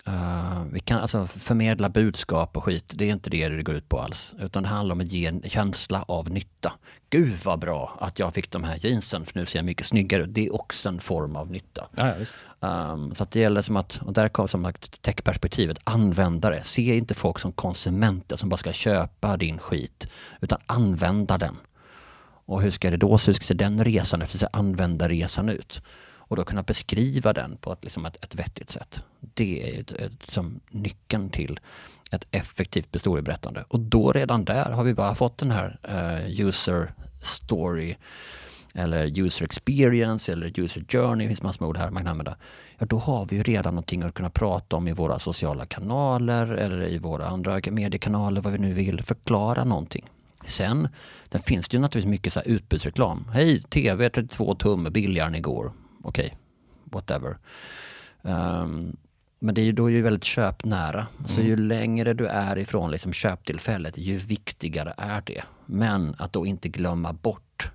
Uh, 0.08 0.64
vi 0.72 0.80
kan 0.80 1.00
alltså 1.00 1.26
förmedla 1.26 1.88
budskap 1.88 2.56
och 2.56 2.64
skit, 2.64 2.92
det 2.94 3.04
är 3.04 3.12
inte 3.12 3.30
det 3.30 3.48
det 3.48 3.62
går 3.62 3.74
ut 3.74 3.88
på 3.88 4.00
alls. 4.00 4.34
Utan 4.38 4.62
det 4.62 4.68
handlar 4.68 4.94
om 4.94 5.00
att 5.00 5.12
ge 5.12 5.26
en 5.26 5.42
känsla 5.42 6.02
av 6.02 6.30
nytta. 6.30 6.72
Gud 7.10 7.34
vad 7.44 7.58
bra 7.58 7.98
att 8.00 8.18
jag 8.18 8.34
fick 8.34 8.50
de 8.50 8.64
här 8.64 8.76
jeansen 8.86 9.26
för 9.26 9.38
nu 9.38 9.46
ser 9.46 9.58
jag 9.58 9.66
mycket 9.66 9.86
snyggare 9.86 10.22
ut. 10.22 10.34
Det 10.34 10.46
är 10.46 10.54
också 10.54 10.88
en 10.88 11.00
form 11.00 11.36
av 11.36 11.50
nytta. 11.50 11.88
Ja, 11.96 12.14
ja, 12.60 12.92
um, 12.92 13.14
så 13.14 13.22
att 13.22 13.30
det 13.30 13.40
gäller 13.40 13.62
som 13.62 13.76
att, 13.76 14.00
och 14.02 14.12
där 14.12 14.28
kommer 14.28 14.46
som 14.46 14.72
techperspektivet, 15.00 15.78
användare. 15.84 16.62
Se 16.62 16.96
inte 16.96 17.14
folk 17.14 17.38
som 17.38 17.52
konsumenter 17.52 18.36
som 18.36 18.48
bara 18.48 18.56
ska 18.56 18.72
köpa 18.72 19.36
din 19.36 19.58
skit. 19.58 20.08
Utan 20.40 20.58
använda 20.66 21.38
den. 21.38 21.56
Och 22.46 22.62
hur 22.62 22.70
ska 22.70 22.90
det 22.90 22.96
då 22.96 23.18
se, 23.18 23.30
hur 23.30 23.34
ska 23.34 23.54
den 23.54 23.84
resan 23.84 24.22
hur 24.22 24.48
användarresan 24.52 25.48
ut? 25.48 25.82
Och 26.28 26.36
då 26.36 26.44
kunna 26.44 26.62
beskriva 26.62 27.32
den 27.32 27.56
på 27.56 27.72
ett, 27.72 27.84
liksom 27.84 28.06
ett, 28.06 28.24
ett 28.24 28.34
vettigt 28.34 28.70
sätt. 28.70 29.02
Det 29.20 29.76
är 29.76 29.80
ett, 29.80 29.92
ett, 29.92 30.30
som 30.30 30.60
nyckeln 30.70 31.30
till 31.30 31.60
ett 32.10 32.26
effektivt 32.30 32.94
historieberättande. 32.94 33.64
Och 33.68 33.80
då 33.80 34.12
redan 34.12 34.44
där 34.44 34.70
har 34.70 34.84
vi 34.84 34.94
bara 34.94 35.14
fått 35.14 35.38
den 35.38 35.50
här 35.50 35.78
uh, 35.88 36.40
user 36.40 36.92
story 37.20 37.96
eller 38.74 39.18
user 39.18 39.44
experience 39.44 40.32
eller 40.32 40.60
user 40.60 40.84
journey, 40.88 41.26
det 41.26 41.28
finns 41.28 41.42
massor 41.42 41.62
med 41.62 41.68
ord 41.68 41.76
här 41.76 41.90
man 41.90 42.02
kan 42.02 42.10
använda. 42.10 42.36
Ja, 42.78 42.86
då 42.86 42.98
har 42.98 43.26
vi 43.26 43.36
ju 43.36 43.42
redan 43.42 43.74
någonting 43.74 44.02
att 44.02 44.14
kunna 44.14 44.30
prata 44.30 44.76
om 44.76 44.88
i 44.88 44.92
våra 44.92 45.18
sociala 45.18 45.66
kanaler 45.66 46.46
eller 46.46 46.88
i 46.88 46.98
våra 46.98 47.26
andra 47.26 47.60
mediekanaler, 47.70 48.40
vad 48.40 48.52
vi 48.52 48.58
nu 48.58 48.72
vill, 48.72 49.02
förklara 49.02 49.64
någonting. 49.64 50.08
Sen, 50.46 50.88
sen 51.32 51.42
finns 51.42 51.68
det 51.68 51.76
ju 51.76 51.80
naturligtvis 51.80 52.10
mycket 52.10 52.32
så 52.32 52.40
här 52.40 52.46
utbudsreklam. 52.48 53.28
Hej, 53.32 53.60
TV 53.60 54.10
32 54.10 54.54
tum 54.54 54.84
billigare 54.84 55.26
än 55.26 55.34
igår. 55.34 55.72
Okej, 56.02 56.26
okay, 56.26 56.38
whatever. 56.84 57.38
Um, 58.22 58.96
men 59.38 59.54
det 59.54 59.60
är 59.60 59.64
ju 59.64 59.72
då 59.72 59.90
ju 59.90 60.02
väldigt 60.02 60.24
köpnära. 60.24 61.06
Mm. 61.18 61.28
Så 61.28 61.40
ju 61.40 61.56
längre 61.56 62.14
du 62.14 62.26
är 62.26 62.58
ifrån 62.58 62.90
liksom 62.90 63.12
köptillfället, 63.12 63.98
ju 63.98 64.16
viktigare 64.16 64.94
är 64.96 65.22
det. 65.26 65.42
Men 65.66 66.14
att 66.18 66.32
då 66.32 66.46
inte 66.46 66.68
glömma 66.68 67.12
bort 67.12 67.70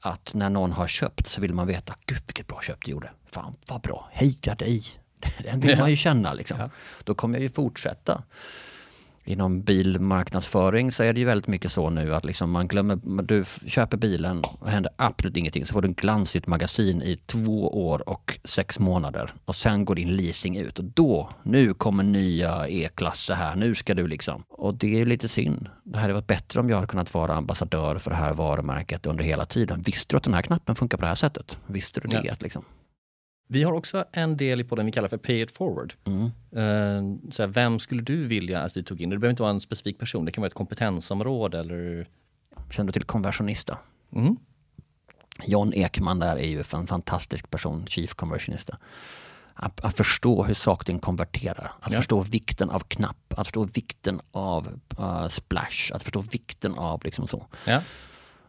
att 0.00 0.34
när 0.34 0.50
någon 0.50 0.72
har 0.72 0.86
köpt 0.86 1.28
så 1.28 1.40
vill 1.40 1.54
man 1.54 1.66
veta, 1.66 1.94
gud 2.06 2.22
vilket 2.26 2.46
bra 2.46 2.60
köp 2.62 2.84
du 2.84 2.90
gjorde. 2.90 3.10
Fan 3.30 3.54
vad 3.68 3.80
bra, 3.80 4.08
heja 4.12 4.54
dig. 4.54 4.82
Den 5.42 5.60
vill 5.60 5.78
man 5.78 5.90
ju 5.90 5.96
känna 5.96 6.32
liksom. 6.32 6.60
Ja. 6.60 6.70
Då 7.04 7.14
kommer 7.14 7.34
jag 7.34 7.42
ju 7.42 7.48
fortsätta. 7.48 8.22
Inom 9.28 9.62
bilmarknadsföring 9.62 10.92
så 10.92 11.02
är 11.02 11.12
det 11.12 11.20
ju 11.20 11.26
väldigt 11.26 11.46
mycket 11.46 11.72
så 11.72 11.90
nu 11.90 12.14
att 12.14 12.24
liksom 12.24 12.50
man 12.50 12.68
glömmer, 12.68 13.22
du 13.22 13.44
köper 13.66 13.96
bilen 13.96 14.44
och 14.44 14.68
händer 14.68 14.92
absolut 14.96 15.36
ingenting. 15.36 15.66
Så 15.66 15.72
får 15.72 15.82
du 15.82 15.88
en 15.88 15.94
glansigt 15.94 16.46
magasin 16.46 17.02
i 17.02 17.16
två 17.26 17.88
år 17.88 18.08
och 18.08 18.38
sex 18.44 18.78
månader. 18.78 19.30
Och 19.44 19.54
sen 19.54 19.84
går 19.84 19.94
din 19.94 20.16
leasing 20.16 20.56
ut 20.56 20.78
och 20.78 20.84
då, 20.84 21.30
nu 21.42 21.74
kommer 21.74 22.02
nya 22.02 22.68
E-klasser 22.68 23.34
här, 23.34 23.56
nu 23.56 23.74
ska 23.74 23.94
du 23.94 24.06
liksom. 24.06 24.42
Och 24.48 24.74
det 24.74 25.00
är 25.00 25.06
lite 25.06 25.28
synd. 25.28 25.68
Det 25.84 25.98
hade 25.98 26.12
varit 26.12 26.26
bättre 26.26 26.60
om 26.60 26.68
jag 26.68 26.76
hade 26.76 26.86
kunnat 26.88 27.14
vara 27.14 27.34
ambassadör 27.34 27.98
för 27.98 28.10
det 28.10 28.16
här 28.16 28.32
varumärket 28.32 29.06
under 29.06 29.24
hela 29.24 29.46
tiden. 29.46 29.82
Visste 29.82 30.14
du 30.14 30.16
att 30.16 30.24
den 30.24 30.34
här 30.34 30.42
knappen 30.42 30.74
funkar 30.74 30.98
på 30.98 31.02
det 31.02 31.08
här 31.08 31.14
sättet? 31.14 31.58
Visste 31.66 32.00
du 32.00 32.08
det? 32.08 32.22
Ja. 32.24 32.34
Liksom? 32.40 32.64
Vi 33.50 33.62
har 33.62 33.72
också 33.72 34.04
en 34.12 34.36
del 34.36 34.60
i 34.60 34.64
podden 34.64 34.86
vi 34.86 34.92
kallar 34.92 35.08
för 35.08 35.16
Pay 35.16 35.42
it 35.42 35.50
forward. 35.50 35.94
Mm. 36.04 36.24
Eh, 36.52 37.30
så 37.32 37.42
här, 37.42 37.46
vem 37.46 37.78
skulle 37.78 38.02
du 38.02 38.26
vilja 38.26 38.60
att 38.62 38.76
vi 38.76 38.82
tog 38.82 39.00
in? 39.00 39.10
Det 39.10 39.18
behöver 39.18 39.30
inte 39.30 39.42
vara 39.42 39.50
en 39.52 39.60
specifik 39.60 39.98
person, 39.98 40.24
det 40.24 40.32
kan 40.32 40.42
vara 40.42 40.46
ett 40.46 40.54
kompetensområde 40.54 41.58
eller... 41.58 42.08
Känner 42.70 42.86
du 42.86 42.92
till 42.92 43.02
konversionista? 43.02 43.78
Mm. 44.12 44.36
John 45.46 45.72
Ekman 45.74 46.18
där 46.18 46.36
är 46.36 46.46
ju 46.46 46.58
en 46.74 46.86
fantastisk 46.86 47.50
person, 47.50 47.86
chief 47.86 48.14
conversionista. 48.14 48.78
Att, 49.54 49.84
att 49.84 49.96
förstå 49.96 50.44
hur 50.44 50.54
saker 50.54 50.84
ting 50.84 50.98
konverterar, 50.98 51.72
att 51.80 51.92
Ja. 51.92 51.96
förstå 51.98 52.20
vikten 52.20 52.70
av 52.70 52.80
knapp, 52.80 53.34
att 53.36 53.46
förstå 53.46 53.64
vikten 53.64 54.20
av 54.30 54.80
uh, 55.00 55.26
splash, 55.28 55.92
att 55.94 56.02
förstå 56.02 56.20
vikten 56.20 56.74
av 56.74 57.00
liksom 57.04 57.28
så. 57.28 57.46
Ja. 57.66 57.82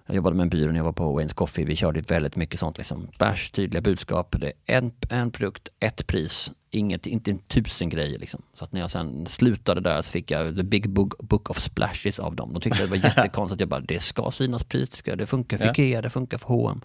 Jag 0.10 0.16
jobbade 0.16 0.36
med 0.36 0.44
en 0.44 0.50
byrå 0.50 0.72
när 0.72 0.78
jag 0.80 0.84
var 0.84 0.92
på 0.92 1.20
Wayne's 1.20 1.34
Coffee. 1.34 1.66
Vi 1.66 1.76
körde 1.76 2.02
väldigt 2.02 2.36
mycket 2.36 2.60
sånt. 2.60 2.78
Liksom. 2.78 3.08
Bash, 3.18 3.52
tydliga 3.52 3.82
budskap. 3.82 4.36
Det 4.40 4.54
är 4.66 4.78
en, 4.78 4.92
en 5.10 5.32
produkt, 5.32 5.70
ett 5.80 6.08
pris. 6.08 6.52
Inget, 6.70 7.08
inte 7.08 7.32
en 7.32 7.40
tusen 7.40 7.90
grejer. 7.90 8.20
Liksom. 8.20 8.42
Så 8.54 8.66
att 8.66 8.74
när 8.74 8.82
jag 8.82 8.92
sen 8.92 9.26
slutade 9.26 9.82
där 9.82 10.02
så 10.02 10.12
fick 10.12 10.32
jag 10.32 10.56
the 10.56 10.64
big 10.64 10.90
book, 10.90 11.18
book 11.18 11.50
of 11.50 11.60
splashes 11.60 12.20
av 12.20 12.36
dem. 12.36 12.54
De 12.54 12.62
tyckte 12.62 12.82
det 12.82 12.88
var 12.88 12.96
jättekonstigt. 13.04 13.60
Jag 13.60 13.70
bara, 13.70 13.80
det 13.80 14.00
ska 14.02 14.32
synas 14.32 14.64
pris. 14.64 15.04
Det 15.04 15.28
funkar 15.28 15.58
för 15.58 15.66
Ja. 15.66 15.72
Ikea, 15.72 16.02
det 16.02 16.10
funkar 16.10 16.38
för 16.38 16.48
H&M. 16.48 16.82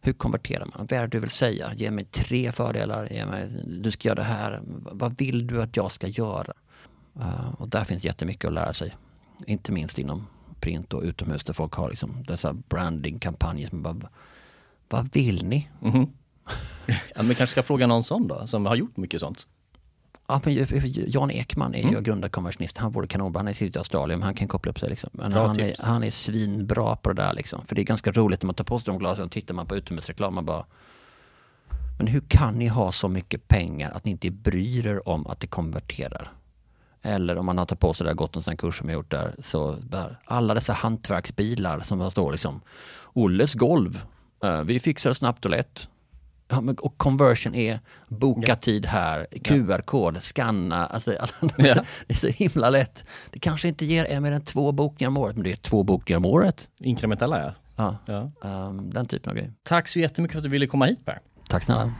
Hur 0.00 0.12
konverterar 0.12 0.64
man? 0.64 0.86
Vad 0.90 0.92
är 0.92 1.00
det 1.02 1.08
du 1.08 1.20
vill 1.20 1.30
säga? 1.30 1.72
Ge 1.74 1.90
mig 1.90 2.04
tre 2.04 2.52
fördelar. 2.52 3.12
Ge 3.12 3.26
mig, 3.26 3.48
du 3.66 3.90
ska 3.90 4.08
göra 4.08 4.16
det 4.16 4.22
här. 4.22 4.60
Vad 4.92 5.18
vill 5.18 5.46
du 5.46 5.62
att 5.62 5.76
jag 5.76 5.90
ska 5.90 6.06
göra? 6.06 6.52
Uh, 7.16 7.54
och 7.58 7.68
där 7.68 7.84
finns 7.84 8.04
jättemycket 8.04 8.44
att 8.44 8.54
lära 8.54 8.72
sig. 8.72 8.96
Inte 9.46 9.72
minst 9.72 9.98
inom 9.98 10.26
print 10.60 10.92
och 10.94 11.02
utomhus 11.02 11.44
där 11.44 11.52
folk 11.52 11.72
har 11.72 11.88
liksom 11.88 12.24
dessa 12.28 12.52
brandingkampanjer 12.52 13.68
som 13.68 13.82
bara, 13.82 13.96
vad 14.88 15.12
vill 15.14 15.44
ni? 15.46 15.68
Mhm. 15.80 16.06
ja, 16.86 17.22
men 17.22 17.26
kanske 17.34 17.46
ska 17.46 17.62
fråga 17.62 17.86
någon 17.86 18.04
sån 18.04 18.28
då, 18.28 18.46
som 18.46 18.66
har 18.66 18.76
gjort 18.76 18.96
mycket 18.96 19.20
sånt. 19.20 19.46
Ja, 20.30 20.40
men 20.44 20.66
Jan 21.06 21.30
Ekman 21.30 21.74
är 21.74 21.82
ju 21.82 21.88
Mm. 21.88 22.02
grundad 22.02 22.32
konversionist. 22.32 22.78
Han 22.78 22.92
vore 22.92 23.06
kanonbra. 23.06 23.38
Han 23.38 23.48
är 23.48 23.62
i 23.62 23.78
Australien, 23.78 24.18
men 24.18 24.24
han 24.26 24.34
kan 24.34 24.48
koppla 24.48 24.70
upp 24.70 24.78
sig 24.80 24.88
liksom. 24.90 25.10
Men 25.12 25.30
Bra 25.30 25.46
han 25.46 25.60
är, 25.60 25.74
han 25.84 26.04
är 26.04 26.10
svinbra 26.10 26.96
på 26.96 27.12
det 27.12 27.22
där 27.22 27.32
liksom. 27.34 27.66
För 27.66 27.74
det 27.74 27.82
är 27.82 27.84
ganska 27.84 28.12
roligt 28.12 28.42
när 28.42 28.46
man 28.46 28.54
tar 28.54 28.64
på 28.64 28.78
sig 28.78 28.92
de 28.92 28.98
glasögonen 28.98 29.26
och 29.26 29.32
tittar 29.32 29.54
man 29.54 29.66
på 29.66 29.76
utomhusreklam. 29.76 30.34
Man 30.34 30.44
bara, 30.44 30.64
men 31.98 32.06
hur 32.06 32.20
kan 32.28 32.54
ni 32.58 32.66
ha 32.66 32.92
så 32.92 33.08
mycket 33.08 33.48
pengar 33.48 33.90
att 33.90 34.04
ni 34.04 34.10
inte 34.10 34.30
bryr 34.30 34.86
er 34.86 35.08
om 35.08 35.26
att 35.26 35.40
det 35.40 35.46
konverterar? 35.46 36.32
Eller 37.08 37.38
om 37.38 37.46
man 37.46 37.58
har 37.58 37.66
tagit 37.66 37.80
på 37.80 37.94
sig 37.94 38.04
det 38.04 38.10
där, 38.10 38.14
gått 38.14 38.36
en 38.36 38.42
sån 38.42 38.50
här 38.50 38.56
kurs 38.56 38.78
som 38.78 38.88
jag 38.88 38.94
gjort 38.96 39.10
där, 39.10 39.34
så 39.38 39.72
där, 39.72 40.18
alla 40.24 40.54
dessa 40.54 40.72
hantverksbilar 40.72 41.80
som 41.80 41.98
där 41.98 42.10
står 42.10 42.32
liksom, 42.32 42.60
Olles 43.12 43.54
golv, 43.54 44.04
eh, 44.44 44.60
vi 44.62 44.80
fixar 44.80 45.12
snabbt 45.12 45.44
och 45.44 45.50
lätt. 45.50 45.88
Och 46.80 46.98
conversion 46.98 47.54
är 47.54 47.80
boka 48.08 48.56
tid 48.56 48.86
här, 48.86 49.26
QR-kod, 49.44 50.22
scanna, 50.22 50.86
alltså, 50.94 51.12
Ja. 51.56 51.74
det 52.06 52.14
är 52.14 52.14
så 52.16 52.28
himla 52.28 52.70
lätt. 52.70 53.04
Det 53.30 53.38
kanske 53.38 53.68
inte 53.68 53.84
ger 53.84 54.04
er 54.04 54.20
mer 54.20 54.32
än 54.32 54.42
två 54.44 54.72
bokningar 54.72 55.08
om 55.08 55.16
året, 55.16 55.34
men 55.36 55.44
det 55.44 55.52
är 55.52 55.56
två 55.56 55.82
bokningar 55.82 56.16
om 56.16 56.24
året. 56.24 56.68
Inkrementella 56.80 57.40
ja. 57.40 57.52
Ja, 57.76 57.96
ja. 58.06 58.48
ehm, 58.48 58.90
den 58.90 59.06
typen 59.06 59.30
av 59.30 59.36
grejer. 59.36 59.52
Tack 59.62 59.88
så 59.88 59.98
jättemycket 59.98 60.32
för 60.32 60.38
att 60.38 60.42
du 60.44 60.48
ville 60.48 60.66
komma 60.66 60.84
hit 60.86 61.04
Per. 61.04 61.18
Tack 61.48 61.62
snälla. 61.64 61.92